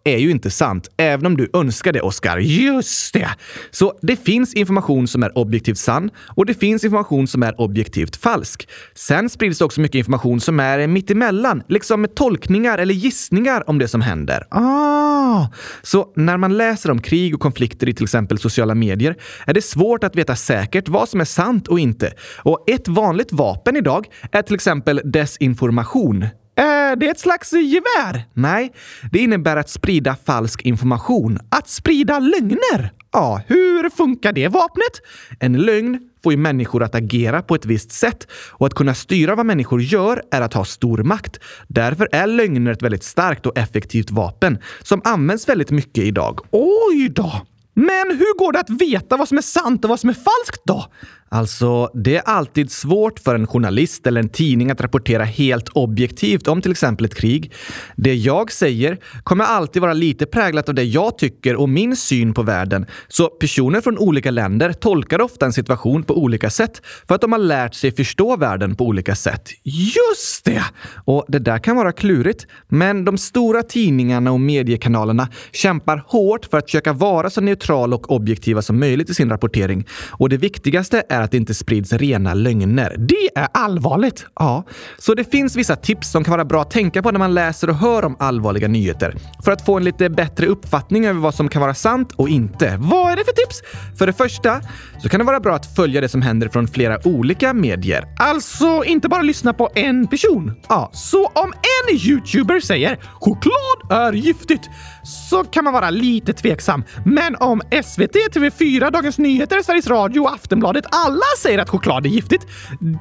är 0.03 0.17
ju 0.17 0.31
inte 0.31 0.51
sant, 0.51 0.89
även 0.97 1.25
om 1.25 1.37
du 1.37 1.49
önskar 1.53 1.93
det, 1.93 2.01
Oskar. 2.01 2.37
Just 2.37 3.13
det! 3.13 3.29
Så 3.71 3.99
det 4.01 4.15
finns 4.15 4.53
information 4.53 5.07
som 5.07 5.23
är 5.23 5.37
objektivt 5.37 5.77
sann 5.77 6.09
och 6.27 6.45
det 6.45 6.53
finns 6.53 6.83
information 6.83 7.27
som 7.27 7.43
är 7.43 7.61
objektivt 7.61 8.15
falsk. 8.15 8.69
Sen 8.95 9.29
sprids 9.29 9.59
det 9.59 9.65
också 9.65 9.81
mycket 9.81 9.95
information 9.95 10.39
som 10.39 10.59
är 10.59 10.87
mittemellan, 10.87 11.63
liksom 11.67 12.01
med 12.01 12.15
tolkningar 12.15 12.77
eller 12.77 12.93
gissningar 12.93 13.69
om 13.69 13.77
det 13.77 13.87
som 13.87 14.01
händer. 14.01 14.47
Ah! 14.51 15.47
Så 15.81 16.13
när 16.15 16.37
man 16.37 16.57
läser 16.57 16.91
om 16.91 17.01
krig 17.01 17.35
och 17.35 17.41
konflikter 17.41 17.89
i 17.89 17.93
till 17.93 18.03
exempel 18.03 18.37
sociala 18.37 18.75
medier 18.75 19.15
är 19.45 19.53
det 19.53 19.61
svårt 19.61 20.03
att 20.03 20.15
veta 20.15 20.35
säkert 20.35 20.89
vad 20.89 21.09
som 21.09 21.21
är 21.21 21.25
sant 21.25 21.67
och 21.67 21.79
inte. 21.79 22.13
Och 22.43 22.69
ett 22.69 22.87
vanligt 22.87 23.33
vapen 23.33 23.75
idag 23.75 24.07
är 24.31 24.41
till 24.41 24.55
exempel 24.55 25.01
desinformation. 25.03 26.25
Eh, 26.61 26.67
är 26.67 26.95
det 26.95 27.07
ett 27.07 27.19
slags 27.19 27.53
gevär? 27.53 28.25
Nej, 28.33 28.73
det 29.11 29.19
innebär 29.19 29.57
att 29.57 29.69
sprida 29.69 30.15
falsk 30.25 30.61
information. 30.61 31.39
Att 31.49 31.69
sprida 31.69 32.19
lögner. 32.19 32.91
Ja, 33.11 33.41
hur 33.47 33.89
funkar 33.89 34.33
det 34.33 34.47
vapnet? 34.47 35.01
En 35.39 35.61
lögn 35.61 35.99
får 36.23 36.33
ju 36.33 36.37
människor 36.37 36.83
att 36.83 36.95
agera 36.95 37.41
på 37.41 37.55
ett 37.55 37.65
visst 37.65 37.91
sätt 37.91 38.27
och 38.51 38.67
att 38.67 38.73
kunna 38.73 38.93
styra 38.93 39.35
vad 39.35 39.45
människor 39.45 39.81
gör 39.81 40.23
är 40.31 40.41
att 40.41 40.53
ha 40.53 40.65
stor 40.65 41.03
makt. 41.03 41.39
Därför 41.67 42.09
är 42.11 42.27
lögner 42.27 42.71
ett 42.71 42.81
väldigt 42.81 43.03
starkt 43.03 43.45
och 43.45 43.57
effektivt 43.57 44.11
vapen 44.11 44.57
som 44.83 45.01
används 45.03 45.49
väldigt 45.49 45.71
mycket 45.71 46.03
idag. 46.03 46.39
Oj 46.51 47.09
då! 47.09 47.41
Men 47.73 48.17
hur 48.17 48.37
går 48.37 48.51
det 48.53 48.59
att 48.59 48.69
veta 48.69 49.17
vad 49.17 49.27
som 49.27 49.37
är 49.37 49.41
sant 49.41 49.83
och 49.83 49.89
vad 49.89 49.99
som 49.99 50.09
är 50.09 50.13
falskt 50.13 50.61
då? 50.65 50.85
Alltså, 51.33 51.89
det 51.93 52.15
är 52.15 52.21
alltid 52.21 52.71
svårt 52.71 53.19
för 53.19 53.35
en 53.35 53.47
journalist 53.47 54.07
eller 54.07 54.21
en 54.21 54.29
tidning 54.29 54.71
att 54.71 54.81
rapportera 54.81 55.23
helt 55.23 55.69
objektivt 55.69 56.47
om 56.47 56.61
till 56.61 56.71
exempel 56.71 57.05
ett 57.05 57.15
krig. 57.15 57.53
Det 57.95 58.15
jag 58.15 58.51
säger 58.51 58.97
kommer 59.23 59.45
alltid 59.45 59.81
vara 59.81 59.93
lite 59.93 60.25
präglat 60.25 60.69
av 60.69 60.75
det 60.75 60.83
jag 60.83 61.17
tycker 61.17 61.55
och 61.55 61.69
min 61.69 61.95
syn 61.95 62.33
på 62.33 62.43
världen. 62.43 62.85
Så 63.07 63.27
personer 63.27 63.81
från 63.81 63.97
olika 63.97 64.31
länder 64.31 64.73
tolkar 64.73 65.21
ofta 65.21 65.45
en 65.45 65.53
situation 65.53 66.03
på 66.03 66.17
olika 66.17 66.49
sätt 66.49 66.81
för 67.07 67.15
att 67.15 67.21
de 67.21 67.31
har 67.31 67.39
lärt 67.39 67.73
sig 67.73 67.91
förstå 67.91 68.35
världen 68.35 68.75
på 68.75 68.85
olika 68.85 69.15
sätt. 69.15 69.49
Just 69.63 70.45
det! 70.45 70.63
Och 71.05 71.25
det 71.27 71.39
där 71.39 71.57
kan 71.57 71.75
vara 71.75 71.91
klurigt, 71.91 72.47
men 72.67 73.05
de 73.05 73.17
stora 73.17 73.63
tidningarna 73.63 74.31
och 74.31 74.39
mediekanalerna 74.39 75.27
kämpar 75.51 76.03
hårt 76.07 76.45
för 76.45 76.57
att 76.57 76.65
försöka 76.65 76.93
vara 76.93 77.29
så 77.29 77.41
neutrala 77.41 77.95
och 77.95 78.11
objektiva 78.11 78.61
som 78.61 78.79
möjligt 78.79 79.09
i 79.09 79.13
sin 79.13 79.29
rapportering. 79.29 79.87
Och 80.09 80.29
det 80.29 80.37
viktigaste 80.37 81.03
är 81.09 81.20
är 81.21 81.25
att 81.25 81.31
det 81.31 81.37
inte 81.37 81.53
sprids 81.53 81.93
rena 81.93 82.33
lögner. 82.33 82.95
Det 82.97 83.29
är 83.39 83.47
allvarligt! 83.53 84.25
Ja, 84.35 84.63
så 84.97 85.13
det 85.13 85.31
finns 85.31 85.55
vissa 85.55 85.75
tips 85.75 86.11
som 86.11 86.23
kan 86.23 86.31
vara 86.31 86.45
bra 86.45 86.61
att 86.61 86.71
tänka 86.71 87.01
på 87.01 87.11
när 87.11 87.19
man 87.19 87.33
läser 87.33 87.69
och 87.69 87.75
hör 87.75 88.05
om 88.05 88.15
allvarliga 88.19 88.67
nyheter. 88.67 89.15
För 89.45 89.51
att 89.51 89.65
få 89.65 89.77
en 89.77 89.83
lite 89.83 90.09
bättre 90.09 90.45
uppfattning 90.45 91.05
över 91.05 91.19
vad 91.19 91.35
som 91.35 91.49
kan 91.49 91.61
vara 91.61 91.73
sant 91.73 92.11
och 92.11 92.29
inte. 92.29 92.77
Vad 92.79 93.11
är 93.11 93.15
det 93.15 93.25
för 93.25 93.31
tips? 93.31 93.61
För 93.97 94.07
det 94.07 94.13
första 94.13 94.61
så 95.01 95.09
kan 95.09 95.19
det 95.19 95.23
vara 95.23 95.39
bra 95.39 95.55
att 95.55 95.75
följa 95.75 96.01
det 96.01 96.09
som 96.09 96.21
händer 96.21 96.49
från 96.49 96.67
flera 96.67 97.07
olika 97.07 97.53
medier. 97.53 98.05
Alltså 98.19 98.83
inte 98.83 99.09
bara 99.09 99.21
lyssna 99.21 99.53
på 99.53 99.69
en 99.75 100.07
person. 100.07 100.53
Ja, 100.69 100.89
så 100.93 101.25
om 101.25 101.53
en 101.53 101.95
youtuber 101.95 102.59
säger 102.59 102.99
“choklad 103.19 103.91
är 103.91 104.13
giftigt” 104.13 104.69
så 105.03 105.43
kan 105.43 105.63
man 105.63 105.73
vara 105.73 105.89
lite 105.89 106.33
tveksam. 106.33 106.83
Men 107.05 107.35
om 107.35 107.61
SVT, 107.83 108.15
TV4, 108.35 108.91
Dagens 108.91 109.17
Nyheter, 109.17 109.61
Sveriges 109.61 109.87
Radio 109.87 110.19
och 110.19 110.33
Aftonbladet 110.33 110.85
alla 110.91 111.25
säger 111.41 111.57
att 111.59 111.69
choklad 111.69 112.05
är 112.05 112.09
giftigt, 112.09 112.47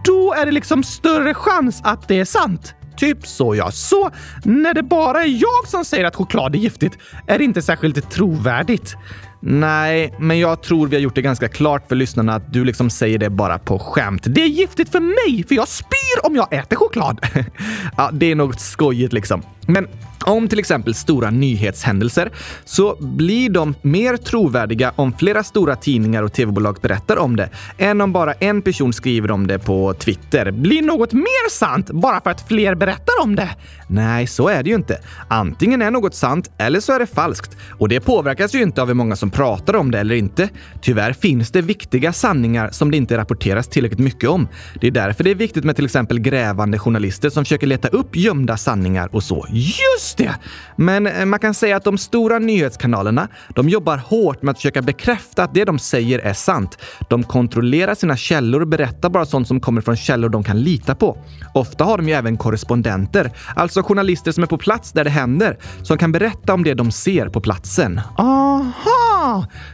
då 0.05 0.35
är 0.35 0.47
det 0.47 0.53
liksom 0.53 0.83
större 0.83 1.35
chans 1.35 1.81
att 1.85 2.09
det 2.09 2.21
är 2.21 2.25
sant. 2.25 2.75
Typ 2.97 3.27
så 3.27 3.55
ja. 3.55 3.71
Så 3.71 4.11
när 4.45 4.75
det 4.75 4.83
bara 4.83 5.23
är 5.23 5.43
jag 5.43 5.69
som 5.69 5.85
säger 5.85 6.05
att 6.05 6.17
choklad 6.17 6.55
är 6.55 6.59
giftigt 6.59 6.99
är 7.27 7.39
det 7.39 7.45
inte 7.45 7.63
särskilt 7.63 8.11
trovärdigt. 8.11 8.97
Nej, 9.43 10.15
men 10.19 10.39
jag 10.39 10.63
tror 10.63 10.87
vi 10.87 10.97
har 10.97 11.01
gjort 11.01 11.15
det 11.15 11.23
ganska 11.23 11.49
klart 11.49 11.89
för 11.89 11.97
lyssnarna 11.97 12.35
att 12.35 12.53
du 12.53 12.65
liksom 12.65 12.91
säger 12.91 13.19
det 13.19 13.31
bara 13.31 13.59
på 13.59 13.79
skämt. 13.79 14.23
Det 14.27 14.43
är 14.43 14.49
giftigt 14.49 14.93
för 14.93 15.01
mig, 15.01 15.45
för 15.49 15.55
jag 15.55 15.69
spyr 15.69 16.27
om 16.27 16.37
jag 16.37 16.53
äter 16.53 16.77
choklad. 16.77 17.21
ja, 17.97 18.11
det 18.13 18.31
är 18.31 18.35
något 18.35 18.61
skojigt 18.61 19.13
liksom. 19.13 19.43
Men 19.67 19.89
om 20.31 20.49
till 20.49 20.59
exempel 20.59 20.95
stora 20.95 21.31
nyhetshändelser 21.31 22.31
så 22.65 22.97
blir 23.01 23.51
de 23.51 23.75
mer 23.83 24.17
trovärdiga 24.17 24.93
om 24.97 25.13
flera 25.13 25.45
stora 25.45 25.77
tidningar 25.77 26.23
och 26.23 26.33
tv-bolag 26.33 26.79
berättar 26.83 27.19
om 27.19 27.37
det 27.37 27.49
än 27.79 28.01
om 28.01 28.13
bara 28.13 28.33
en 28.33 28.63
person 28.63 28.93
skriver 28.93 29.31
om 29.31 29.47
det 29.47 29.59
på 29.59 29.95
Twitter. 29.95 30.51
Blir 30.51 30.83
något 30.83 31.13
mer 31.13 31.51
sant 31.51 31.91
bara 31.91 32.21
för 32.21 32.31
att 32.31 32.49
fler 32.49 32.75
berättar 32.75 33.23
om 33.23 33.37
det? 33.37 33.49
Nej, 33.89 34.27
så 34.27 34.49
är 34.49 34.63
det 34.63 34.71
ju 34.71 34.77
inte. 34.77 35.01
Antingen 35.29 35.83
är 35.83 35.91
något 35.91 36.15
sant 36.15 36.51
eller 36.59 36.81
så 36.81 36.93
är 36.93 36.99
det 36.99 37.07
falskt. 37.07 37.57
Och 37.79 37.89
det 37.89 38.01
påverkas 38.01 38.55
ju 38.55 38.63
inte 38.63 38.83
av 38.83 38.89
hur 38.89 38.95
många 38.95 39.17
som 39.17 39.31
pratar 39.31 39.77
om 39.77 39.91
det 39.91 39.99
eller 39.99 40.15
inte. 40.15 40.49
Tyvärr 40.81 41.13
finns 41.13 41.51
det 41.51 41.63
viktiga 41.63 42.13
sanningar 42.13 42.71
som 42.71 42.91
det 42.91 42.97
inte 42.97 43.17
rapporteras 43.17 43.69
tillräckligt 43.69 44.01
mycket 44.01 44.31
om. 44.31 44.49
Det 44.81 44.87
är 44.87 44.91
därför 44.91 45.25
det 45.25 45.31
är 45.31 45.35
viktigt 45.35 45.65
med 45.65 45.77
till 45.77 45.85
exempel 45.85 46.21
grävande 46.21 46.79
journalister 46.79 47.31
som 47.31 47.45
försöker 47.45 47.67
leta 47.67 47.89
upp 47.89 48.17
gömda 48.17 48.57
sanningar 48.57 49.09
och 49.13 49.23
så. 49.23 49.47
Just 49.51 50.20
det! 50.21 50.35
Men 50.77 51.07
eh, 51.07 51.25
man 51.25 51.39
kan 51.39 51.55
säga 51.55 51.77
att 51.77 51.85
de 51.85 51.99
stora 51.99 52.39
nyhetskanalerna, 52.39 53.29
de 53.55 53.69
jobbar 53.69 53.97
hårt 53.97 54.43
med 54.43 54.53
att 54.53 54.59
försöka 54.59 54.83
bekräfta 54.83 55.43
att 55.43 55.55
det 55.55 55.65
de 55.65 55.79
säger 55.79 56.19
är 56.19 56.33
sant. 56.33 56.79
De 57.09 57.23
kontrollerar 57.23 57.95
sina 57.95 58.17
källor 58.17 58.61
och 58.61 58.69
berättar 58.69 59.09
bara 59.09 59.27
sånt 59.27 59.49
som 59.49 59.61
kommer 59.61 59.81
från 59.81 59.97
källor 59.97 60.29
de 60.29 60.45
kan 60.45 60.61
lita 60.61 60.95
på. 60.95 61.19
Ofta 61.55 61.85
har 61.85 61.97
de 61.97 62.09
ju 62.09 62.15
även 62.15 62.37
korrespondenter, 62.37 63.31
alltså 63.57 63.83
journalister 63.83 64.33
som 64.33 64.43
är 64.43 64.47
på 64.47 64.59
plats 64.59 64.93
där 64.93 65.05
det 65.05 65.11
händer, 65.11 65.59
som 65.83 65.99
kan 65.99 66.13
berätta 66.13 66.55
om 66.55 66.65
det 66.65 66.75
de 66.75 66.91
ser 66.91 67.29
på 67.29 67.41
platsen. 67.41 68.01
Aha! 68.19 69.00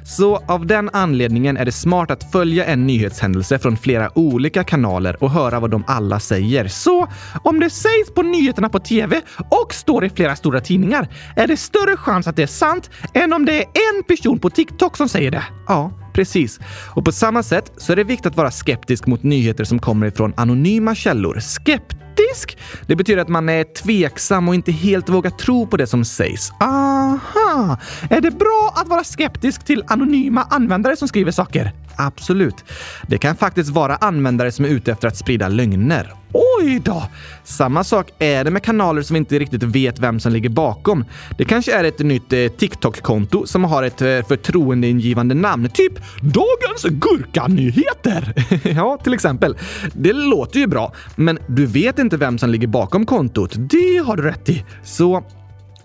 Så 0.05 0.37
av 0.37 0.67
den 0.67 0.91
anledningen 0.93 1.57
är 1.57 1.65
det 1.65 1.73
smart 1.73 2.11
att 2.11 2.33
följa 2.33 2.65
en 2.65 2.87
nyhetshändelse 2.87 3.59
från 3.59 3.77
flera 3.77 4.19
olika 4.19 4.65
kanaler 4.65 5.23
och 5.23 5.31
höra 5.31 5.61
vad 5.61 5.71
de 5.71 5.85
alla 5.87 6.21
säger. 6.21 6.69
Så 6.69 7.07
om 7.43 7.61
det 7.61 7.71
sägs 7.71 8.15
på 8.15 8.23
nyheterna 8.23 8.69
på 8.69 8.79
tv 8.79 9.21
och 9.51 9.75
står 9.75 10.05
i 10.05 10.11
flera 10.11 10.37
stora 10.37 10.61
tidningar, 10.61 11.09
är 11.37 11.47
det 11.47 11.57
större 11.57 11.97
chans 11.97 12.27
att 12.27 12.37
det 12.37 12.43
är 12.43 12.47
sant 12.47 12.91
än 13.15 13.33
om 13.33 13.45
det 13.45 13.59
är 13.59 13.67
en 13.97 14.03
person 14.03 14.39
på 14.39 14.51
TikTok 14.51 14.97
som 14.97 15.09
säger 15.09 15.31
det? 15.31 15.45
Ja, 15.67 15.93
precis. 16.17 16.61
Och 16.95 17.05
på 17.05 17.13
samma 17.13 17.43
sätt 17.43 17.73
så 17.77 17.93
är 17.93 17.97
det 17.97 18.05
viktigt 18.05 18.27
att 18.27 18.37
vara 18.37 18.51
skeptisk 18.51 19.07
mot 19.07 19.23
nyheter 19.23 19.65
som 19.65 19.79
kommer 19.79 20.07
ifrån 20.07 20.33
anonyma 20.37 20.95
källor. 20.95 21.41
Skeptisk? 21.41 22.59
Det 22.87 22.97
betyder 22.97 23.23
att 23.23 23.29
man 23.29 23.49
är 23.49 23.65
tveksam 23.65 24.49
och 24.49 24.55
inte 24.55 24.73
helt 24.73 25.09
vågar 25.09 25.31
tro 25.31 25.67
på 25.67 25.77
det 25.77 25.87
som 25.87 26.05
sägs. 26.05 26.53
Aha! 26.61 27.79
Är 28.11 28.21
det 28.21 28.31
bra 28.31 28.73
att 28.77 28.89
vara 28.89 29.05
skeptisk 29.05 29.65
till 29.65 29.85
anonyma 29.87 30.43
användare 30.43 30.97
som 30.97 31.09
skriver 31.09 31.33
saker? 31.33 31.86
Absolut. 31.97 32.65
Det 33.09 33.19
kan 33.19 33.37
faktiskt 33.37 33.71
vara 33.71 33.97
användare 33.97 34.53
som 34.53 34.65
är 34.65 34.69
ute 34.69 34.93
efter 34.93 35.09
att 35.09 35.17
sprida 35.17 35.49
lögner. 35.49 36.13
Oj 36.33 36.81
då! 36.85 37.03
Samma 37.45 37.85
sak 37.85 38.11
är 38.19 38.45
det 38.45 38.51
med 38.51 38.63
kanaler 38.63 39.03
som 39.03 39.15
vi 39.15 39.19
inte 39.19 39.39
riktigt 39.39 39.63
vet 39.63 39.99
vem 39.99 40.21
som 40.21 40.33
ligger 40.33 40.49
bakom. 40.49 41.05
Det 41.39 41.45
kanske 41.45 41.73
är 41.73 41.85
ett 41.85 41.99
nytt 41.99 42.33
eh, 42.33 42.49
TikTok-konto 42.49 43.47
som 43.47 43.65
har 43.65 43.83
ett 43.83 44.03
eh, 44.03 44.23
förtroendeingivande 44.29 45.35
namn, 45.35 45.69
typ 45.75 45.93
Dagens 46.21 46.83
Gurkanyheter. 46.83 48.35
ja, 48.77 48.99
till 49.05 49.15
exempel. 49.15 49.57
Det 49.93 50.13
låter 50.13 50.61
ju 50.61 50.67
bra, 50.67 50.93
men 51.17 51.39
du 51.47 51.67
vet 51.67 51.99
inte 51.99 52.17
vem 52.17 52.39
som 52.39 52.51
ligger 52.51 52.69
bakom 52.69 53.07
kontot. 53.07 53.55
Det 53.57 54.03
har 54.07 54.17
du 54.17 54.23
rätt 54.23 54.49
i. 54.49 54.65
Så 54.85 55.25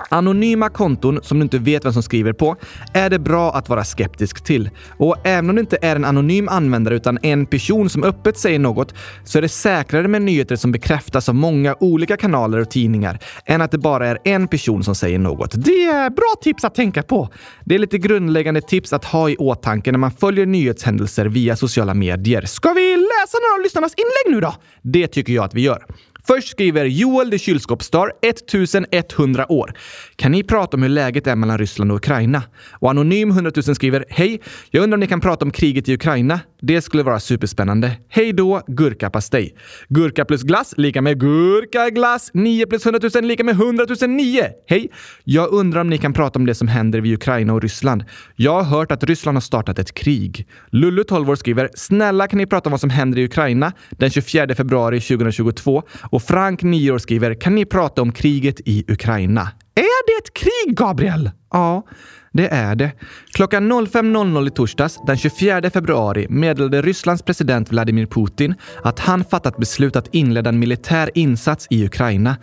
Anonyma 0.10 0.70
konton 0.70 1.20
som 1.24 1.39
du 1.39 1.43
inte 1.43 1.58
vet 1.58 1.86
vem 1.86 1.93
som 1.93 2.03
skriver 2.03 2.34
på 2.34 2.55
är 2.93 3.10
det 3.10 3.20
bra 3.20 3.51
att 3.51 3.70
vara 3.70 3.84
skeptisk 3.84 4.43
till. 4.43 4.70
Och 4.98 5.15
även 5.24 5.50
om 5.50 5.55
det 5.55 5.60
inte 5.60 5.77
är 5.81 5.96
en 5.96 6.05
anonym 6.05 6.50
användare 6.50 6.96
utan 6.96 7.20
en 7.22 7.46
person 7.46 7.89
som 7.89 8.03
öppet 8.03 8.38
säger 8.38 8.60
något 8.60 8.93
så 9.24 9.38
är 9.38 9.41
det 9.41 9.50
säkrare 9.50 10.08
med 10.08 10.22
nyheter 10.22 10.55
som 10.55 10.72
bekräftas 10.72 11.29
av 11.29 11.36
många 11.36 11.75
olika 11.79 12.17
kanaler 12.17 12.58
och 12.58 12.70
tidningar 12.70 13.20
än 13.46 13.62
att 13.62 13.72
det 13.72 13.77
bara 13.77 14.08
är 14.08 14.17
en 14.24 14.48
person 14.48 14.84
som 14.84 14.96
säger 14.96 15.20
något. 15.20 15.51
Det 15.65 15.84
är 15.86 16.10
bra 16.10 16.34
tips 16.41 16.63
att 16.63 16.75
tänka 16.75 17.03
på. 17.03 17.29
Det 17.65 17.75
är 17.75 17.79
lite 17.79 17.98
grundläggande 17.98 18.62
tips 18.62 18.93
att 18.93 19.05
ha 19.05 19.29
i 19.29 19.36
åtanke 19.38 19.91
när 19.91 20.00
man 20.00 20.12
följer 20.12 20.46
nyhetshändelser 20.46 21.25
via 21.25 21.55
sociala 21.55 21.93
medier. 21.93 22.41
Ska 22.41 22.74
vi 22.74 22.96
läsa 22.96 23.38
några 23.41 23.60
av 23.60 23.63
lyssnarnas 23.63 23.93
inlägg 23.98 24.36
nu 24.36 24.41
då? 24.41 24.53
Det 24.81 25.08
tycker 25.08 25.34
jag 25.34 25.46
att 25.46 25.53
vi 25.53 25.62
gör. 25.62 25.86
Först 26.28 26.48
skriver 26.48 26.86
Joel 26.86 27.32
the 27.32 27.40
kylskåpsstar 27.40 28.12
1100 28.22 29.51
år. 29.51 29.74
Kan 30.16 30.32
ni 30.32 30.44
prata 30.44 30.78
om 30.78 30.84
hur 30.84 30.90
läget 30.90 31.28
är 31.28 31.36
mellan 31.36 31.58
Ryssland 31.58 31.92
och 31.92 31.98
Ukraina? 31.98 32.44
Och 32.72 32.90
Anonym 32.90 33.30
100 33.30 33.51
000 33.68 33.75
skriver 33.75 34.06
Hej! 34.10 34.42
Jag 34.70 34.84
undrar 34.84 34.96
om 34.96 35.00
ni 35.00 35.08
kan 35.08 35.22
prata 35.22 35.46
om 35.46 35.51
kriget 35.51 35.90
i 35.90 35.94
Ukraina? 35.94 36.40
Det 36.63 36.82
skulle 36.82 37.03
vara 37.03 37.20
superspännande. 37.20 37.91
Hej 38.10 38.34
då, 38.34 38.62
gurkapastej. 38.68 39.56
Gurka 39.89 40.25
plus 40.25 40.44
glass 40.44 40.74
lika 40.77 41.01
med 41.01 41.20
gurkaglass. 41.20 42.32
9 42.34 42.65
plus 42.65 42.86
100 42.86 43.10
000 43.15 43.24
lika 43.24 43.44
med 43.44 43.56
100 43.56 43.86
009. 44.08 44.41
Hej! 44.68 44.91
Jag 45.24 45.53
undrar 45.53 45.82
om 45.82 45.89
ni 45.89 45.98
kan 45.98 46.13
prata 46.13 46.39
om 46.39 46.46
det 46.46 46.56
som 46.56 46.68
händer 46.68 47.01
vid 47.01 47.13
Ukraina 47.13 47.53
och 47.53 47.62
Ryssland. 47.62 48.03
Jag 48.36 48.51
har 48.51 48.63
hört 48.63 48.91
att 48.91 49.03
Ryssland 49.03 49.36
har 49.36 49.41
startat 49.41 49.80
ett 49.80 49.94
krig. 49.94 50.48
Lullu 50.70 51.03
12 51.03 51.30
år 51.30 51.36
skriver 51.36 51.70
Snälla 51.75 52.27
kan 52.27 52.38
ni 52.38 52.46
prata 52.46 52.70
om 52.70 52.72
vad 52.72 52.82
som 52.82 52.89
händer 52.89 53.20
i 53.20 53.25
Ukraina 53.25 53.74
den 53.89 54.10
24 54.10 54.56
februari 54.56 55.01
2022? 55.01 55.84
Och 56.12 56.24
Frank 56.24 56.63
9 56.63 56.91
år 56.91 56.98
skriver 56.98 57.34
Kan 57.34 57.56
ni 57.56 57.65
prata 57.65 58.01
om 58.01 58.12
kriget 58.12 58.60
i 58.65 58.86
Ukraina? 58.88 59.41
Är 59.75 60.08
det 60.08 60.24
ett 60.24 60.34
krig, 60.34 60.77
Gabriel? 60.77 61.32
Ja, 61.51 61.84
det 62.33 62.47
är 62.47 62.75
det. 62.75 62.91
Klockan 63.33 63.71
05.00 63.71 64.47
i 64.47 64.50
torsdags 64.50 65.00
den 65.07 65.17
24 65.17 65.69
februari 65.69 66.27
meddelade 66.29 66.81
Rysslands 66.81 67.23
president 67.23 67.71
Vladimir 67.71 68.05
Putin 68.05 68.55
att 68.83 69.00
han 69.00 69.23
fattat 69.23 69.57
beslut 69.57 69.95
att 69.95 70.15
inleda 70.15 70.50
en 70.50 70.59
militär 70.59 71.09
insats 71.13 71.67
i 71.69 71.85
Ukraina. 71.85 72.35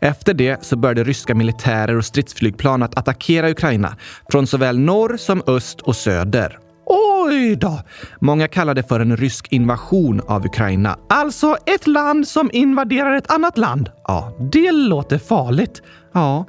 Efter 0.00 0.34
det 0.34 0.64
så 0.64 0.76
började 0.76 1.04
ryska 1.04 1.34
militärer 1.34 1.96
och 1.96 2.04
stridsflygplan 2.04 2.82
att 2.82 2.98
attackera 2.98 3.50
Ukraina 3.50 3.96
från 4.30 4.46
såväl 4.46 4.78
norr 4.78 5.16
som 5.16 5.42
öst 5.46 5.80
och 5.80 5.96
söder. 5.96 6.58
Oj 6.86 7.56
då! 7.56 7.80
Många 8.20 8.48
kallar 8.48 8.74
det 8.74 8.82
för 8.82 9.00
en 9.00 9.16
rysk 9.16 9.52
invasion 9.52 10.20
av 10.26 10.46
Ukraina. 10.46 10.98
Alltså 11.08 11.56
ett 11.66 11.86
land 11.86 12.28
som 12.28 12.50
invaderar 12.52 13.16
ett 13.16 13.30
annat 13.30 13.58
land? 13.58 13.90
Ja, 14.04 14.36
Det 14.52 14.72
låter 14.72 15.18
farligt. 15.18 15.82
Ja, 16.12 16.46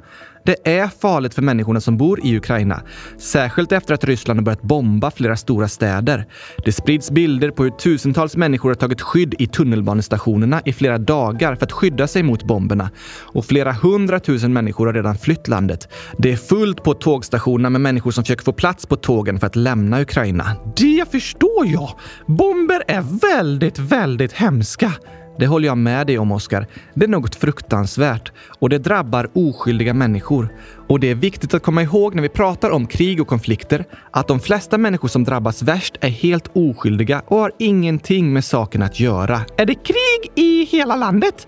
det 0.48 0.78
är 0.78 0.88
farligt 0.88 1.34
för 1.34 1.42
människorna 1.42 1.80
som 1.80 1.96
bor 1.96 2.20
i 2.26 2.36
Ukraina. 2.36 2.82
Särskilt 3.18 3.72
efter 3.72 3.94
att 3.94 4.04
Ryssland 4.04 4.40
har 4.40 4.44
börjat 4.44 4.62
bomba 4.62 5.10
flera 5.10 5.36
stora 5.36 5.68
städer. 5.68 6.26
Det 6.64 6.72
sprids 6.72 7.10
bilder 7.10 7.50
på 7.50 7.62
hur 7.62 7.70
tusentals 7.70 8.36
människor 8.36 8.68
har 8.68 8.74
tagit 8.74 9.00
skydd 9.00 9.34
i 9.38 9.46
tunnelbanestationerna 9.46 10.62
i 10.64 10.72
flera 10.72 10.98
dagar 10.98 11.54
för 11.54 11.64
att 11.64 11.72
skydda 11.72 12.06
sig 12.06 12.22
mot 12.22 12.44
bomberna. 12.44 12.90
Och 13.20 13.44
flera 13.44 13.72
hundratusen 13.72 14.52
människor 14.52 14.86
har 14.86 14.92
redan 14.92 15.18
flytt 15.18 15.48
landet. 15.48 15.88
Det 16.18 16.32
är 16.32 16.36
fullt 16.36 16.82
på 16.82 16.94
tågstationerna 16.94 17.70
med 17.70 17.80
människor 17.80 18.10
som 18.10 18.24
försöker 18.24 18.44
få 18.44 18.52
plats 18.52 18.86
på 18.86 18.96
tågen 18.96 19.40
för 19.40 19.46
att 19.46 19.56
lämna 19.56 20.00
Ukraina. 20.00 20.56
Det 20.76 21.10
förstår 21.10 21.66
jag. 21.66 21.90
Bomber 22.26 22.82
är 22.88 23.04
väldigt, 23.20 23.78
väldigt 23.78 24.32
hemska. 24.32 24.92
Det 25.38 25.46
håller 25.46 25.66
jag 25.68 25.78
med 25.78 26.06
dig 26.06 26.18
om, 26.18 26.32
Oskar. 26.32 26.66
Det 26.94 27.04
är 27.04 27.08
något 27.08 27.34
fruktansvärt 27.34 28.32
och 28.58 28.68
det 28.68 28.78
drabbar 28.78 29.28
oskyldiga 29.32 29.94
människor. 29.94 30.48
Och 30.88 31.00
det 31.00 31.10
är 31.10 31.14
viktigt 31.14 31.54
att 31.54 31.62
komma 31.62 31.82
ihåg 31.82 32.14
när 32.14 32.22
vi 32.22 32.28
pratar 32.28 32.70
om 32.70 32.86
krig 32.86 33.20
och 33.20 33.28
konflikter 33.28 33.84
att 34.10 34.28
de 34.28 34.40
flesta 34.40 34.78
människor 34.78 35.08
som 35.08 35.24
drabbas 35.24 35.62
värst 35.62 35.96
är 36.00 36.08
helt 36.08 36.50
oskyldiga 36.52 37.22
och 37.26 37.38
har 37.38 37.52
ingenting 37.58 38.32
med 38.32 38.44
saken 38.44 38.82
att 38.82 39.00
göra. 39.00 39.40
Är 39.56 39.66
det 39.66 39.74
krig 39.74 40.32
i 40.34 40.64
hela 40.64 40.96
landet? 40.96 41.46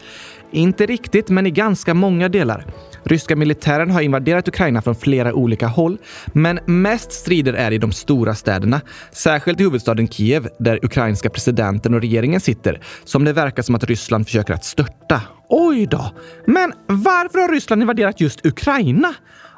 Inte 0.51 0.87
riktigt, 0.87 1.29
men 1.29 1.47
i 1.47 1.51
ganska 1.51 1.95
många 1.95 2.29
delar. 2.29 2.67
Ryska 3.05 3.37
militären 3.37 3.91
har 3.91 4.01
invaderat 4.01 4.49
Ukraina 4.49 4.83
från 4.83 4.95
flera 4.95 5.35
olika 5.35 5.67
håll, 5.67 5.99
men 6.27 6.61
mest 6.67 7.13
strider 7.13 7.53
är 7.53 7.71
i 7.71 7.79
de 7.79 7.93
stora 7.93 8.35
städerna. 8.35 8.81
Särskilt 9.13 9.61
i 9.61 9.63
huvudstaden 9.63 10.09
Kiev, 10.09 10.49
där 10.59 10.85
ukrainska 10.85 11.31
presidenten 11.31 11.95
och 11.95 12.01
regeringen 12.01 12.41
sitter, 12.41 12.81
som 13.05 13.25
det 13.25 13.33
verkar 13.33 13.63
som 13.63 13.75
att 13.75 13.85
Ryssland 13.85 14.27
försöker 14.27 14.55
att 14.55 14.65
störta. 14.65 15.23
Oj 15.49 15.87
då! 15.87 16.15
Men 16.47 16.73
varför 16.87 17.39
har 17.39 17.49
Ryssland 17.49 17.83
invaderat 17.83 18.21
just 18.21 18.47
Ukraina? 18.47 19.15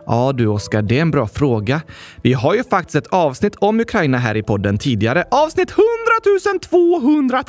Ja 0.07 0.33
du 0.33 0.47
Oskar, 0.47 0.83
det 0.83 0.99
är 0.99 1.03
en 1.03 1.11
bra 1.11 1.27
fråga. 1.29 1.83
Vi 2.23 2.33
har 2.33 2.55
ju 2.55 2.65
faktiskt 2.65 2.97
ett 2.97 3.07
avsnitt 3.07 3.57
om 3.59 3.81
Ukraina 3.81 4.19
här 4.19 4.37
i 4.37 4.43
podden 4.43 4.79
tidigare. 4.79 5.25
Avsnitt 5.31 5.71
100 5.71 5.83
203! 6.71 7.45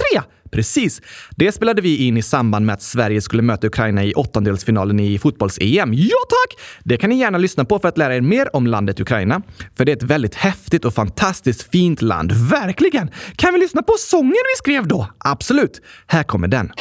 Precis. 0.52 1.02
Det 1.36 1.52
spelade 1.52 1.82
vi 1.82 2.08
in 2.08 2.18
i 2.18 2.22
samband 2.22 2.66
med 2.66 2.74
att 2.74 2.82
Sverige 2.82 3.22
skulle 3.22 3.44
möta 3.44 3.68
Ukraina 3.68 4.04
i 4.04 4.14
åttondelsfinalen 4.14 5.00
i 5.00 5.20
fotbolls-EM. 5.20 5.94
Ja 5.94 6.18
tack! 6.30 6.60
Det 6.84 6.98
kan 6.98 7.10
ni 7.10 7.16
gärna 7.16 7.38
lyssna 7.38 7.66
på 7.66 7.80
för 7.80 7.88
att 7.88 7.98
lära 7.98 8.16
er 8.16 8.22
mer 8.22 8.56
om 8.56 8.68
landet 8.68 9.00
Ukraina. 9.00 9.42
För 9.78 9.86
det 9.86 9.92
är 9.92 9.96
ett 9.96 10.04
väldigt 10.04 10.36
häftigt 10.36 10.86
och 10.86 10.94
fantastiskt 10.94 11.72
fint 11.72 12.02
land. 12.02 12.32
Verkligen! 12.32 13.10
Kan 13.36 13.54
vi 13.54 13.60
lyssna 13.60 13.82
på 13.82 13.94
sången 14.00 14.32
vi 14.32 14.58
skrev 14.58 14.88
då? 14.88 15.08
Absolut! 15.18 15.82
Här 16.08 16.24
kommer 16.24 16.48
den. 16.48 16.72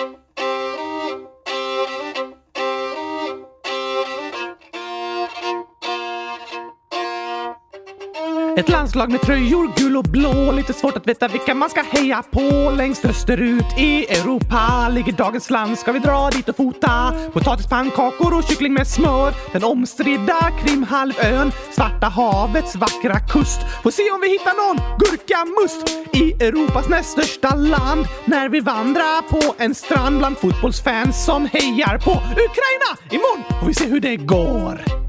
Ett 8.56 8.68
landslag 8.68 9.10
med 9.10 9.20
tröjor 9.20 9.72
gul 9.76 9.96
och 9.96 10.04
blå, 10.04 10.52
lite 10.52 10.72
svårt 10.72 10.96
att 10.96 11.06
veta 11.06 11.28
vilka 11.28 11.54
man 11.54 11.70
ska 11.70 11.82
heja 11.82 12.22
på. 12.30 12.72
Längst 12.76 13.04
österut 13.04 13.78
i 13.78 14.04
Europa 14.04 14.88
ligger 14.88 15.12
dagens 15.12 15.50
land. 15.50 15.78
Ska 15.78 15.92
vi 15.92 15.98
dra 15.98 16.30
dit 16.30 16.48
och 16.48 16.56
fota? 16.56 17.14
Potatispannkakor 17.32 18.38
och 18.38 18.44
kyckling 18.44 18.74
med 18.74 18.86
smör. 18.86 19.34
Den 19.52 19.64
omstridda 19.64 20.50
Krimhalvön, 20.64 21.52
Svarta 21.70 22.06
havets 22.06 22.76
vackra 22.76 23.20
kust. 23.20 23.60
Får 23.82 23.90
se 23.90 24.10
om 24.10 24.20
vi 24.20 24.28
hittar 24.28 24.54
någon 24.66 24.98
gurkamust 24.98 25.88
i 26.12 26.44
Europas 26.44 26.88
näst 26.88 27.10
största 27.10 27.54
land. 27.54 28.06
När 28.24 28.48
vi 28.48 28.60
vandrar 28.60 29.22
på 29.22 29.54
en 29.58 29.74
strand 29.74 30.18
bland 30.18 30.38
fotbollsfans 30.38 31.24
som 31.24 31.46
hejar 31.46 31.98
på 31.98 32.10
Ukraina. 32.10 32.90
Imorgon 33.10 33.60
får 33.60 33.66
vi 33.66 33.74
se 33.74 33.86
hur 33.86 34.00
det 34.00 34.16
går. 34.16 35.01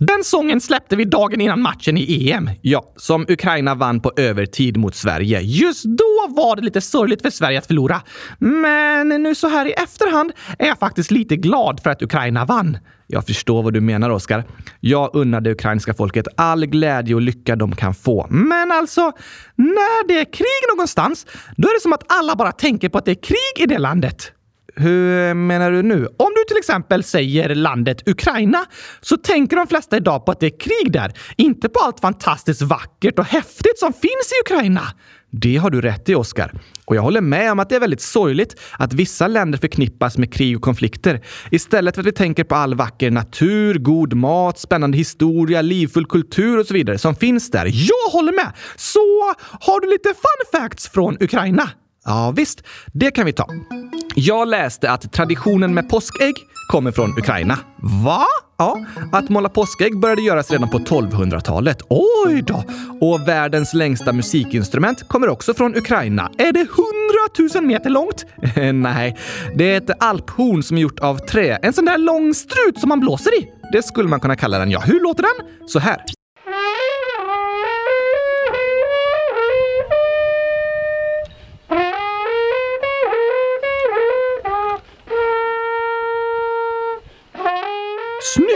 Den 0.00 0.24
sången 0.24 0.60
släppte 0.60 0.96
vi 0.96 1.04
dagen 1.04 1.40
innan 1.40 1.62
matchen 1.62 1.98
i 1.98 2.30
EM. 2.30 2.50
Ja, 2.62 2.92
som 2.96 3.26
Ukraina 3.28 3.74
vann 3.74 4.00
på 4.00 4.12
övertid 4.16 4.76
mot 4.76 4.94
Sverige. 4.94 5.40
Just 5.40 5.84
då 5.84 6.26
var 6.28 6.56
det 6.56 6.62
lite 6.62 6.80
sorgligt 6.80 7.22
för 7.22 7.30
Sverige 7.30 7.58
att 7.58 7.66
förlora. 7.66 8.02
Men 8.38 9.08
nu 9.08 9.34
så 9.34 9.48
här 9.48 9.66
i 9.66 9.72
efterhand 9.72 10.32
är 10.58 10.66
jag 10.66 10.78
faktiskt 10.78 11.10
lite 11.10 11.36
glad 11.36 11.80
för 11.82 11.90
att 11.90 12.02
Ukraina 12.02 12.44
vann. 12.44 12.78
Jag 13.06 13.26
förstår 13.26 13.62
vad 13.62 13.74
du 13.74 13.80
menar, 13.80 14.10
Oskar. 14.10 14.44
Jag 14.80 15.10
unnar 15.14 15.40
det 15.40 15.50
ukrainska 15.50 15.94
folket 15.94 16.26
all 16.36 16.66
glädje 16.66 17.14
och 17.14 17.20
lycka 17.20 17.56
de 17.56 17.76
kan 17.76 17.94
få. 17.94 18.26
Men 18.30 18.72
alltså, 18.72 19.12
när 19.56 20.08
det 20.08 20.20
är 20.20 20.24
krig 20.24 20.74
någonstans, 20.74 21.26
då 21.56 21.68
är 21.68 21.74
det 21.74 21.80
som 21.80 21.92
att 21.92 22.04
alla 22.08 22.36
bara 22.36 22.52
tänker 22.52 22.88
på 22.88 22.98
att 22.98 23.04
det 23.04 23.10
är 23.10 23.22
krig 23.22 23.64
i 23.64 23.66
det 23.66 23.78
landet. 23.78 24.32
Hur 24.76 25.34
menar 25.34 25.70
du 25.70 25.82
nu? 25.82 26.06
Om 26.16 26.32
du 26.36 26.44
till 26.48 26.56
exempel 26.58 27.04
säger 27.04 27.54
landet 27.54 28.08
Ukraina 28.08 28.64
så 29.00 29.16
tänker 29.16 29.56
de 29.56 29.66
flesta 29.66 29.96
idag 29.96 30.26
på 30.26 30.32
att 30.32 30.40
det 30.40 30.46
är 30.46 30.58
krig 30.58 30.92
där, 30.92 31.12
inte 31.36 31.68
på 31.68 31.80
allt 31.80 32.00
fantastiskt 32.00 32.62
vackert 32.62 33.18
och 33.18 33.24
häftigt 33.24 33.78
som 33.78 33.92
finns 33.92 34.32
i 34.32 34.52
Ukraina. 34.52 34.82
Det 35.32 35.56
har 35.56 35.70
du 35.70 35.80
rätt 35.80 36.08
i, 36.08 36.14
Oskar. 36.14 36.52
Och 36.84 36.96
jag 36.96 37.02
håller 37.02 37.20
med 37.20 37.52
om 37.52 37.58
att 37.58 37.68
det 37.68 37.76
är 37.76 37.80
väldigt 37.80 38.00
sorgligt 38.00 38.60
att 38.78 38.92
vissa 38.92 39.26
länder 39.26 39.58
förknippas 39.58 40.18
med 40.18 40.32
krig 40.32 40.56
och 40.56 40.62
konflikter 40.62 41.20
istället 41.50 41.94
för 41.94 42.02
att 42.02 42.06
vi 42.06 42.12
tänker 42.12 42.44
på 42.44 42.54
all 42.54 42.74
vacker 42.74 43.10
natur, 43.10 43.74
god 43.74 44.14
mat, 44.14 44.58
spännande 44.58 44.98
historia, 44.98 45.62
livfull 45.62 46.06
kultur 46.06 46.58
och 46.58 46.66
så 46.66 46.74
vidare 46.74 46.98
som 46.98 47.16
finns 47.16 47.50
där. 47.50 47.66
Jag 47.66 48.10
håller 48.12 48.32
med! 48.32 48.52
Så 48.76 49.34
har 49.60 49.80
du 49.80 49.90
lite 49.90 50.08
fun 50.08 50.60
facts 50.60 50.88
från 50.88 51.16
Ukraina? 51.20 51.70
Ja, 52.04 52.32
visst. 52.36 52.62
Det 52.92 53.10
kan 53.10 53.26
vi 53.26 53.32
ta. 53.32 53.46
Jag 54.14 54.48
läste 54.48 54.90
att 54.90 55.12
traditionen 55.12 55.74
med 55.74 55.88
påskägg 55.88 56.34
kommer 56.68 56.92
från 56.92 57.18
Ukraina. 57.18 57.58
Va? 58.04 58.26
Ja, 58.58 58.78
att 59.12 59.28
måla 59.28 59.48
påskägg 59.48 60.00
började 60.00 60.22
göras 60.22 60.50
redan 60.50 60.68
på 60.68 60.78
1200-talet. 60.78 61.78
Oj 61.88 62.42
då! 62.46 62.64
Och 63.00 63.28
världens 63.28 63.74
längsta 63.74 64.12
musikinstrument 64.12 65.08
kommer 65.08 65.28
också 65.28 65.54
från 65.54 65.76
Ukraina. 65.76 66.30
Är 66.38 66.52
det 66.52 66.60
100 66.60 67.54
000 67.54 67.64
meter 67.64 67.90
långt? 67.90 68.26
Nej, 68.74 69.16
det 69.56 69.64
är 69.64 69.76
ett 69.76 70.02
alphorn 70.02 70.62
som 70.62 70.76
är 70.76 70.80
gjort 70.80 70.98
av 71.00 71.18
trä. 71.18 71.58
En 71.62 71.72
sån 71.72 71.84
där 71.84 71.98
lång 71.98 72.34
strut 72.34 72.80
som 72.80 72.88
man 72.88 73.00
blåser 73.00 73.40
i. 73.40 73.46
Det 73.72 73.82
skulle 73.82 74.08
man 74.08 74.20
kunna 74.20 74.36
kalla 74.36 74.58
den, 74.58 74.70
ja. 74.70 74.80
Hur 74.80 75.00
låter 75.00 75.22
den? 75.22 75.68
Så 75.68 75.78
här. 75.78 76.04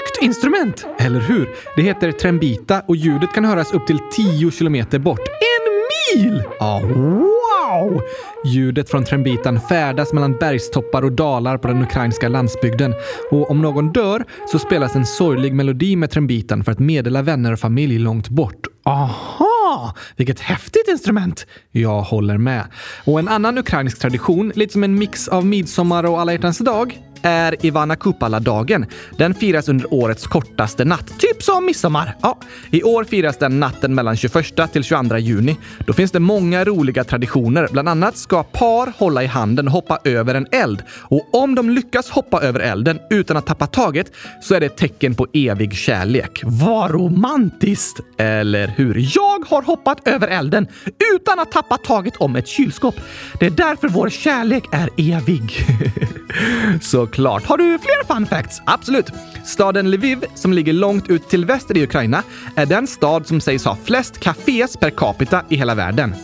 Snyggt 0.05 0.23
instrument! 0.23 0.87
Eller 0.99 1.21
hur? 1.21 1.51
Det 1.77 1.83
heter 1.83 2.13
trembita 2.13 2.81
och 2.89 2.97
ljudet 2.97 3.33
kan 3.33 3.45
höras 3.45 3.73
upp 3.73 3.87
till 3.87 3.99
10 4.13 4.51
kilometer 4.51 4.99
bort. 4.99 5.21
En 5.29 6.21
mil! 6.23 6.43
Ja, 6.59 6.81
wow! 6.81 8.03
Ljudet 8.45 8.91
från 8.91 9.05
trembitan 9.05 9.61
färdas 9.61 10.13
mellan 10.13 10.33
bergstoppar 10.33 11.03
och 11.03 11.13
dalar 11.13 11.59
på 11.59 11.69
den 11.69 11.83
ukrainska 11.83 12.29
landsbygden. 12.29 12.95
Och 13.31 13.51
om 13.51 13.63
någon 13.63 13.93
dör 13.93 14.25
så 14.53 14.59
spelas 14.59 14.97
en 14.97 15.07
sorglig 15.07 15.55
melodi 15.55 15.97
med 15.97 16.11
trembitan 16.11 16.65
för 16.65 16.73
att 16.73 16.79
meddela 16.79 17.23
vänner 17.23 17.53
och 17.53 17.59
familj 17.59 17.99
långt 17.99 18.29
bort. 18.29 18.67
Aha! 18.85 19.95
Vilket 20.17 20.41
häftigt 20.41 20.89
instrument! 20.89 21.47
Jag 21.71 22.01
håller 22.03 22.39
med. 22.39 22.65
Och 23.05 23.19
en 23.19 23.29
annan 23.29 23.59
ukrainsk 23.59 23.99
tradition, 23.99 24.53
lite 24.55 24.73
som 24.73 24.85
en 24.85 24.99
mix 24.99 25.29
av 25.29 25.47
midsommar 25.47 26.05
och 26.05 26.21
alla 26.21 26.33
hjärtans 26.33 26.59
dag, 26.59 27.04
är 27.25 27.67
Ivana 27.67 27.97
Kupala-dagen. 27.97 28.87
Den 29.19 29.35
firas 29.35 29.69
under 29.69 29.95
årets 29.95 30.27
kortaste 30.27 30.85
natt, 30.85 31.19
typ 31.19 31.43
som 31.43 31.67
midsommar. 31.67 32.17
Ja, 32.23 32.39
i 32.71 32.83
år 32.83 33.05
firas 33.05 33.37
den 33.39 33.61
natten 33.61 33.95
mellan 33.95 34.17
21 34.17 34.73
till 34.73 34.85
22 34.85 35.17
juni. 35.17 35.57
Då 35.87 35.93
finns 35.93 36.11
det 36.11 36.21
många 36.21 36.65
roliga 36.65 37.05
traditioner. 37.05 37.69
Bland 37.73 37.89
annat 37.89 38.17
ska 38.17 38.43
par 38.43 38.93
hålla 38.99 39.23
i 39.23 39.27
handen 39.27 39.67
och 39.67 39.73
hoppa 39.73 39.99
över 40.05 40.35
en 40.35 40.47
eld. 40.53 40.83
Och 41.03 41.35
om 41.35 41.55
de 41.55 41.71
lyckas 41.71 42.11
hoppa 42.11 42.43
över 42.43 42.61
elden 42.61 42.99
utan 43.11 43.37
att 43.37 43.47
tappa 43.47 43.67
taget 43.67 44.13
så 44.43 44.55
är 44.55 44.61
det 44.61 44.67
ett 44.67 44.77
tecken 44.77 45.15
på 45.15 45.27
evig 45.33 45.75
kärlek. 45.75 46.41
Vad 46.45 46.91
romantiskt! 46.91 48.01
Eller 48.19 48.69
hur? 48.77 49.11
Jag 49.17 49.45
har 49.47 49.63
hoppat 49.63 50.09
över 50.09 50.29
elden 50.29 50.67
utan 51.15 51.39
att 51.39 51.53
tappa 51.53 51.77
taget 51.77 52.17
om 52.17 52.37
ett 52.37 52.49
kylskåp. 52.49 52.95
Det 53.41 53.47
är 53.47 53.51
därför 53.51 53.89
vår 53.89 54.11
kärlek 54.11 54.65
är 54.73 54.91
evig. 54.97 55.67
Såklart. 57.15 57.45
Har 57.45 57.59
du 57.59 57.79
fler 57.79 58.05
fun 58.07 58.27
facts? 58.27 58.63
Absolut. 58.67 59.07
Staden 59.45 59.91
Lviv, 59.91 60.25
som 60.35 60.53
ligger 60.53 60.73
långt 60.73 61.09
ut 61.09 61.29
till 61.29 61.45
väster 61.45 61.77
i 61.77 61.83
Ukraina, 61.83 62.23
är 62.57 62.67
den 62.67 62.87
stad 62.87 63.27
som 63.27 63.41
sägs 63.41 63.65
ha 63.65 63.77
flest 63.85 64.21
kafés 64.21 64.77
per 64.77 64.91
capita 64.91 65.43
i 65.49 65.57
hela 65.57 65.75
världen. 65.75 66.15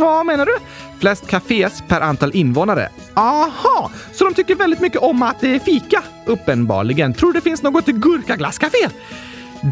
Vad 0.00 0.26
menar 0.26 0.46
du? 0.46 0.52
Flest 1.00 1.26
kafés 1.26 1.82
per 1.88 2.00
antal 2.00 2.30
invånare. 2.34 2.88
Aha! 3.14 3.90
Så 4.12 4.24
de 4.24 4.34
tycker 4.34 4.54
väldigt 4.54 4.80
mycket 4.80 5.00
om 5.00 5.22
att 5.22 5.44
eh, 5.44 5.58
fika? 5.64 6.02
Uppenbarligen. 6.26 7.14
Tror 7.14 7.32
du 7.32 7.38
det 7.38 7.44
finns 7.44 7.62
något 7.62 7.86
gurkaglasscafé? 7.86 8.88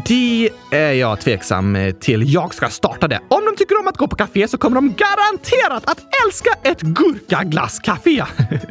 Det 0.05 0.49
är 0.71 0.91
jag 0.91 1.19
tveksam 1.19 1.75
eh, 1.75 1.93
till. 1.93 2.33
Jag 2.33 2.53
ska 2.53 2.69
starta 2.69 3.07
det. 3.07 3.19
Om 3.27 3.45
de 3.45 3.55
tycker 3.55 3.79
om 3.79 3.87
att 3.87 3.97
gå 3.97 4.07
på 4.07 4.15
café 4.15 4.47
så 4.47 4.57
kommer 4.57 4.75
de 4.75 4.93
garanterat 4.93 5.89
att 5.89 5.99
älska 6.25 6.49
ett 6.63 6.81
gurkaglasscafé. 6.81 8.23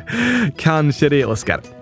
Kanske 0.56 1.08
det, 1.08 1.24
Oskar. 1.24 1.75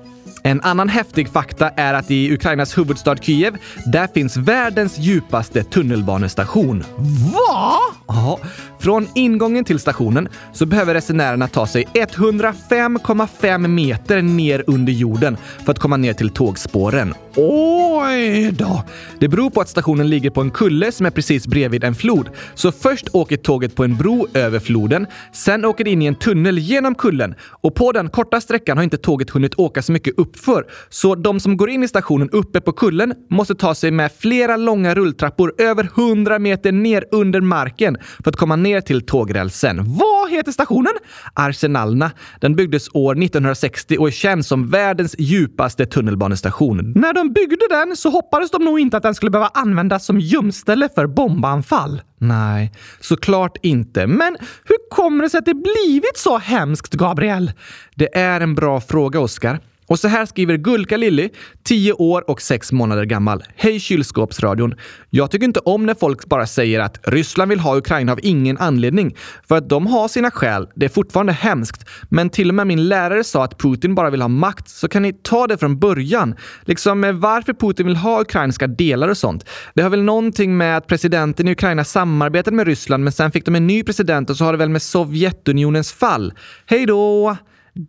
En 0.46 0.61
annan 0.61 0.88
häftig 0.88 1.28
fakta 1.28 1.68
är 1.68 1.94
att 1.94 2.11
i 2.11 2.35
Ukrainas 2.35 2.78
huvudstad 2.78 3.16
Kiev, 3.16 3.57
där 3.87 4.07
finns 4.07 4.37
världens 4.37 4.98
djupaste 4.98 5.64
tunnelbanestation. 5.64 6.85
Va? 7.33 7.78
Ja. 8.09 8.38
Från 8.85 9.09
ingången 9.14 9.64
till 9.64 9.79
stationen 9.79 10.29
så 10.53 10.66
behöver 10.66 10.94
resenärerna 10.94 11.49
ta 11.49 11.66
sig 11.66 11.85
105,5 11.94 13.68
meter 13.68 14.23
ner 14.23 14.64
under 14.66 14.92
jorden 14.92 15.37
för 15.64 15.73
att 15.73 15.79
komma 15.79 15.97
ner 15.97 16.12
till 16.12 16.31
tågspåren. 16.31 17.14
Oj 17.37 18.53
då! 18.53 18.83
Det 19.18 19.29
beror 19.29 19.51
på 19.51 19.61
att 19.61 19.68
stationen 19.68 20.11
ligger 20.11 20.31
på 20.31 20.40
en 20.40 20.51
kulle 20.51 20.92
som 20.92 21.07
är 21.07 21.11
precis 21.11 21.47
bredvid 21.47 21.85
en 21.85 21.94
flod. 21.94 22.29
Så 22.55 22.73
först 22.73 23.09
åker 23.12 23.37
tåget 23.37 23.75
på 23.75 23.85
en 23.85 23.97
bro 23.97 24.27
över 24.35 24.59
floden, 24.59 25.07
sen 25.33 25.64
åker 25.64 25.85
det 25.85 25.90
in 25.90 26.03
i 26.03 26.07
en 26.07 26.14
tunnel 26.14 26.59
genom 26.59 26.94
kullen 26.94 27.35
och 27.42 27.75
på 27.75 27.92
den 27.92 28.09
korta 28.09 28.40
sträckan 28.40 28.77
har 28.77 28.85
inte 28.85 28.97
tåget 28.97 29.31
hunnit 29.31 29.55
åka 29.55 29.83
så 29.83 29.92
mycket 29.92 30.18
uppför. 30.18 30.66
Så 30.88 31.14
de 31.14 31.40
som 31.40 31.57
går 31.57 31.70
in 31.70 31.83
i 31.83 31.88
stationen 31.88 32.31
uppe 32.31 32.61
på 32.61 32.73
kullen 32.73 33.14
måste 33.31 33.55
ta 33.55 33.75
sig 33.75 33.90
med 33.90 34.12
flera 34.18 34.57
långa 34.57 34.94
rulltrappor 34.94 35.55
över 35.59 35.88
100 35.97 36.38
meter 36.38 36.73
ner 36.73 37.05
under 37.11 37.40
marken 37.40 37.97
för 38.25 38.31
att 38.31 38.37
komma 38.37 38.57
ner 38.57 38.73
till 38.80 39.06
tågrälsen. 39.06 39.84
Vad 39.84 40.30
heter 40.30 40.52
stationen? 40.52 40.92
Arsenalna. 41.34 42.10
Den 42.40 42.56
byggdes 42.56 42.88
år 42.94 43.12
1960 43.12 43.96
och 43.98 44.06
är 44.06 44.12
känd 44.12 44.46
som 44.46 44.70
världens 44.70 45.14
djupaste 45.18 45.87
tunnelbanestation. 45.87 46.92
När 46.96 47.12
de 47.12 47.32
byggde 47.32 47.68
den 47.70 47.96
så 47.96 48.10
hoppades 48.10 48.50
de 48.50 48.64
nog 48.64 48.80
inte 48.80 48.96
att 48.96 49.02
den 49.02 49.14
skulle 49.14 49.30
behöva 49.30 49.50
användas 49.54 50.04
som 50.04 50.20
gömställe 50.20 50.88
för 50.94 51.06
bombanfall. 51.06 52.02
Nej, 52.18 52.72
såklart 53.00 53.56
inte. 53.62 54.06
Men 54.06 54.37
hur 54.64 54.90
kommer 54.90 55.24
det 55.24 55.30
sig 55.30 55.38
att 55.38 55.44
det 55.44 55.54
blivit 55.54 56.16
så 56.16 56.38
hemskt, 56.38 56.94
Gabriel? 56.94 57.52
Det 57.94 58.18
är 58.18 58.40
en 58.40 58.54
bra 58.54 58.80
fråga, 58.80 59.20
Oskar. 59.20 59.60
Och 59.87 59.99
så 59.99 60.09
här 60.09 60.27
skriver 60.27 60.57
Gulka 60.57 60.97
Lilly, 60.97 61.29
10 61.62 61.92
år 61.92 62.31
och 62.31 62.42
6 62.42 62.73
månader 62.73 63.05
gammal. 63.05 63.44
Hej 63.57 63.81
kylskåpsradion! 63.81 64.75
Jag 65.11 65.31
tycker 65.31 65.44
inte 65.44 65.61
om 65.61 65.87
när 65.87 65.94
folk 65.94 66.27
bara 66.27 66.47
säger 66.47 66.81
att 66.81 66.99
Ryssland 67.03 67.49
vill 67.49 67.61
ha 67.61 67.77
Ukraina 67.77 68.12
av 68.12 68.20
ingen 68.23 68.59
anledning. 68.59 69.16
För 69.49 69.57
att 69.57 69.68
de 69.68 69.87
har 69.87 70.09
sina 70.09 70.31
skäl. 70.31 70.68
Det 70.75 70.87
är 70.87 70.90
fortfarande 70.90 71.33
hemskt. 71.33 71.88
Men 72.09 72.31
till 72.31 72.49
och 72.49 72.55
med 72.55 72.66
min 72.66 72.88
lärare 72.88 73.25
sa 73.25 73.44
att 73.44 73.59
Putin 73.59 73.94
bara 73.94 74.11
vill 74.11 74.20
ha 74.20 74.29
makt, 74.29 74.68
så 74.68 74.88
kan 74.88 75.03
ni 75.03 75.12
ta 75.12 75.47
det 75.47 75.59
från 75.59 75.79
början. 75.79 76.35
Liksom 76.62 77.05
eh, 77.05 77.12
varför 77.12 77.53
Putin 77.53 77.87
vill 77.87 77.97
ha 77.97 78.20
ukrainska 78.20 78.66
delar 78.66 79.09
och 79.09 79.18
sånt. 79.18 79.44
Det 79.75 79.83
har 79.83 79.90
väl 79.90 80.03
någonting 80.03 80.57
med 80.57 80.77
att 80.77 80.87
presidenten 80.87 81.49
i 81.49 81.53
Ukraina 81.53 81.85
samarbetade 81.85 82.57
med 82.57 82.66
Ryssland, 82.66 83.05
men 83.05 83.12
sen 83.12 83.33
fick 83.33 83.44
de 83.44 83.55
en 83.55 83.66
ny 83.66 83.83
president 83.83 84.31
och 84.31 84.37
så 84.37 84.44
har 84.44 84.53
det 84.53 84.59
väl 84.59 84.68
med 84.68 84.83
Sovjetunionens 84.83 85.92
fall. 85.92 86.33
Hej 86.66 86.87
då! 86.87 87.37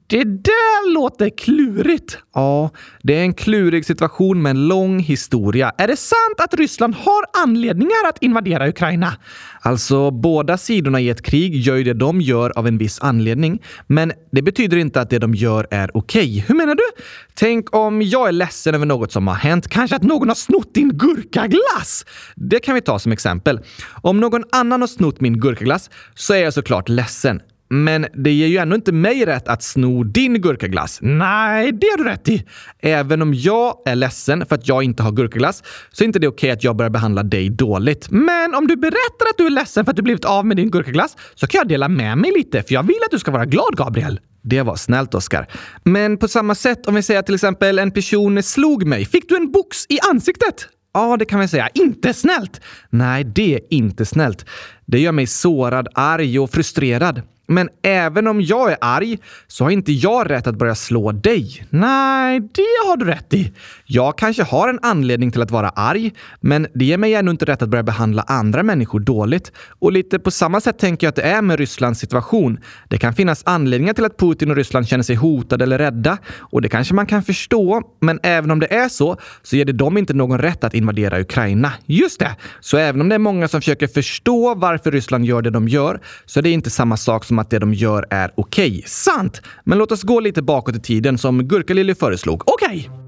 Det 0.08 0.24
där 0.24 0.94
låter 0.94 1.30
klurigt. 1.30 2.18
Ja, 2.34 2.70
det 3.04 3.16
är 3.16 3.22
en 3.22 3.34
klurig 3.34 3.86
situation 3.86 4.42
med 4.42 4.50
en 4.50 4.68
lång 4.68 5.00
historia. 5.00 5.72
Är 5.78 5.88
det 5.88 5.98
sant 5.98 6.40
att 6.40 6.54
Ryssland 6.54 6.96
har 6.96 7.44
anledningar 7.44 8.08
att 8.10 8.24
invadera 8.24 8.70
Ukraina? 8.70 9.14
Alltså, 9.62 10.12
båda 10.12 10.58
sidorna 10.58 11.00
i 11.00 11.10
ett 11.10 11.22
krig 11.22 11.56
gör 11.56 11.76
ju 11.76 11.84
det 11.84 11.94
de 11.94 12.22
gör 12.22 12.58
av 12.58 12.68
en 12.68 12.78
viss 12.78 13.00
anledning. 13.00 13.62
Men 13.88 14.14
det 14.32 14.42
betyder 14.42 14.78
inte 14.78 15.02
att 15.02 15.10
det 15.10 15.20
de 15.20 15.36
gör 15.36 15.68
är 15.72 15.98
okej. 15.98 16.22
Okay. 16.22 16.44
Hur 16.48 16.56
menar 16.56 16.76
du? 16.76 17.04
Tänk 17.34 17.76
om 17.76 18.02
jag 18.02 18.28
är 18.28 18.32
ledsen 18.32 18.76
över 18.76 18.86
något 18.86 19.12
som 19.12 19.28
har 19.28 19.36
hänt. 19.36 19.68
Kanske 19.68 19.96
att 19.96 20.04
någon 20.04 20.28
har 20.28 20.36
snott 20.36 20.74
din 20.74 20.90
gurkaglass? 20.90 22.06
Det 22.36 22.60
kan 22.60 22.76
vi 22.76 22.82
ta 22.82 23.00
som 23.00 23.12
exempel. 23.12 23.60
Om 24.02 24.20
någon 24.20 24.44
annan 24.52 24.82
har 24.82 24.88
snott 24.88 25.22
min 25.22 25.40
gurkaglass 25.40 25.90
så 26.16 26.34
är 26.34 26.44
jag 26.44 26.54
såklart 26.54 26.90
ledsen. 26.90 27.42
Men 27.70 28.06
det 28.14 28.32
ger 28.32 28.48
ju 28.48 28.58
ändå 28.58 28.76
inte 28.76 28.92
mig 28.92 29.26
rätt 29.26 29.48
att 29.48 29.64
sno 29.64 30.04
din 30.04 30.42
gurkaglass. 30.42 31.00
Nej, 31.02 31.72
det 31.72 31.88
har 31.88 31.98
du 31.98 32.04
rätt 32.04 32.30
i. 32.30 32.46
Även 32.80 33.22
om 33.22 33.34
jag 33.34 33.78
är 33.86 33.96
ledsen 33.96 34.46
för 34.46 34.56
att 34.56 34.68
jag 34.68 34.84
inte 34.84 35.04
har 35.04 35.12
gurkaglass 35.12 35.64
så 35.92 36.04
är 36.04 36.06
inte 36.06 36.20
det 36.20 36.28
okej 36.28 36.48
okay 36.48 36.52
att 36.52 36.64
jag 36.64 36.76
börjar 36.76 36.90
behandla 36.90 37.24
dig 37.24 37.50
dåligt. 37.50 38.12
Men 38.12 38.56
om 38.56 38.68
du 38.68 38.76
berättar 38.76 39.26
att 39.30 39.38
du 39.38 39.46
är 39.46 39.50
ledsen 39.50 39.86
för 39.86 39.92
att 39.92 39.96
du 39.96 40.02
blivit 40.02 40.26
av 40.26 40.46
med 40.46 40.58
din 40.58 40.72
gurkaglass 40.72 41.18
så 41.36 41.48
kan 41.48 41.60
jag 41.60 41.68
dela 41.68 41.88
med 41.88 42.18
mig 42.18 42.32
lite, 42.38 42.64
för 42.64 42.74
jag 42.74 42.84
vill 42.84 43.00
att 43.06 43.12
du 43.12 43.20
ska 43.20 43.32
vara 43.32 43.46
glad, 43.46 43.78
Gabriel. 43.78 44.20
Det 44.44 44.62
var 44.62 44.76
snällt, 44.76 45.16
Oskar. 45.16 45.48
Men 45.84 46.18
på 46.18 46.28
samma 46.28 46.56
sätt, 46.56 46.88
om 46.88 46.96
vi 46.96 47.04
säger 47.04 47.22
till 47.22 47.36
exempel 47.36 47.80
en 47.80 47.92
person 47.92 48.44
slog 48.44 48.86
mig. 48.86 49.06
Fick 49.06 49.30
du 49.30 49.36
en 49.36 49.52
box 49.52 49.86
i 49.90 50.00
ansiktet? 50.12 50.68
Ja, 50.94 51.18
det 51.18 51.26
kan 51.26 51.40
vi 51.40 51.48
säga. 51.48 51.70
Inte 51.74 52.14
snällt! 52.14 52.62
Nej, 52.90 53.24
det 53.24 53.56
är 53.56 53.62
inte 53.70 54.06
snällt. 54.06 54.46
Det 54.86 55.00
gör 55.00 55.12
mig 55.12 55.28
sårad, 55.28 55.88
arg 55.94 56.40
och 56.40 56.52
frustrerad. 56.52 57.22
Men 57.48 57.70
även 57.82 58.28
om 58.28 58.42
jag 58.42 58.72
är 58.72 58.78
arg 58.82 59.18
så 59.48 59.64
har 59.64 59.72
inte 59.72 59.92
jag 59.92 60.30
rätt 60.30 60.48
att 60.48 60.56
börja 60.56 60.76
slå 60.76 61.12
dig. 61.12 61.66
Nej, 61.70 62.40
det 62.40 62.88
har 62.88 62.98
du 62.98 63.06
rätt 63.06 63.34
i. 63.34 63.54
Jag 63.88 64.18
kanske 64.18 64.44
har 64.44 64.70
en 64.70 64.80
anledning 64.82 65.32
till 65.32 65.42
att 65.42 65.52
vara 65.52 65.70
arg, 65.70 66.14
men 66.40 66.68
det 66.74 66.86
ger 66.86 66.98
mig 66.98 67.14
ännu 67.14 67.32
inte 67.32 67.46
rätt 67.46 67.62
att 67.62 67.70
börja 67.70 67.84
behandla 67.84 68.22
andra 68.22 68.64
människor 68.64 69.00
dåligt. 69.00 69.52
Och 69.80 69.92
lite 69.92 70.20
på 70.20 70.32
samma 70.32 70.62
sätt 70.62 70.80
tänker 70.80 71.08
jag 71.08 71.10
att 71.10 71.16
det 71.16 71.22
är 71.22 71.42
med 71.42 71.60
Rysslands 71.60 72.00
situation. 72.00 72.60
Det 72.90 72.98
kan 72.98 73.14
finnas 73.14 73.44
anledningar 73.46 73.94
till 73.94 74.06
att 74.06 74.18
Putin 74.18 74.52
och 74.52 74.56
Ryssland 74.56 74.88
känner 74.88 75.04
sig 75.04 75.16
hotade 75.16 75.64
eller 75.64 75.78
rädda 75.78 76.18
och 76.40 76.62
det 76.62 76.70
kanske 76.70 76.94
man 76.94 77.06
kan 77.06 77.24
förstå. 77.24 77.82
Men 78.02 78.20
även 78.24 78.52
om 78.52 78.60
det 78.60 78.74
är 78.74 78.90
så, 78.90 79.18
så 79.44 79.56
ger 79.56 79.66
det 79.66 79.74
dem 79.74 79.98
inte 79.98 80.14
någon 80.14 80.40
rätt 80.40 80.64
att 80.64 80.74
invadera 80.74 81.20
Ukraina. 81.22 81.74
Just 81.86 82.20
det! 82.20 82.36
Så 82.60 82.78
även 82.78 83.02
om 83.02 83.10
det 83.10 83.16
är 83.16 83.20
många 83.20 83.48
som 83.48 83.62
försöker 83.62 83.88
förstå 83.88 84.56
varför 84.56 84.92
Ryssland 84.92 85.26
gör 85.26 85.42
det 85.42 85.50
de 85.50 85.68
gör, 85.68 86.00
så 86.26 86.40
är 86.40 86.44
det 86.44 86.52
inte 86.52 86.70
samma 86.70 86.98
sak 86.98 87.24
som 87.24 87.40
att 87.40 87.50
det 87.50 87.60
de 87.60 87.74
gör 87.74 88.06
är 88.10 88.32
okej. 88.36 88.70
Okay. 88.70 88.84
Sant! 88.86 89.42
Men 89.64 89.78
låt 89.78 89.92
oss 89.92 90.04
gå 90.04 90.20
lite 90.20 90.42
bakåt 90.42 90.76
i 90.76 90.80
tiden 90.80 91.18
som 91.18 91.48
Gurkalilly 91.48 91.96
föreslog. 91.96 92.44
Okej! 92.46 92.90
Okay. 92.90 93.05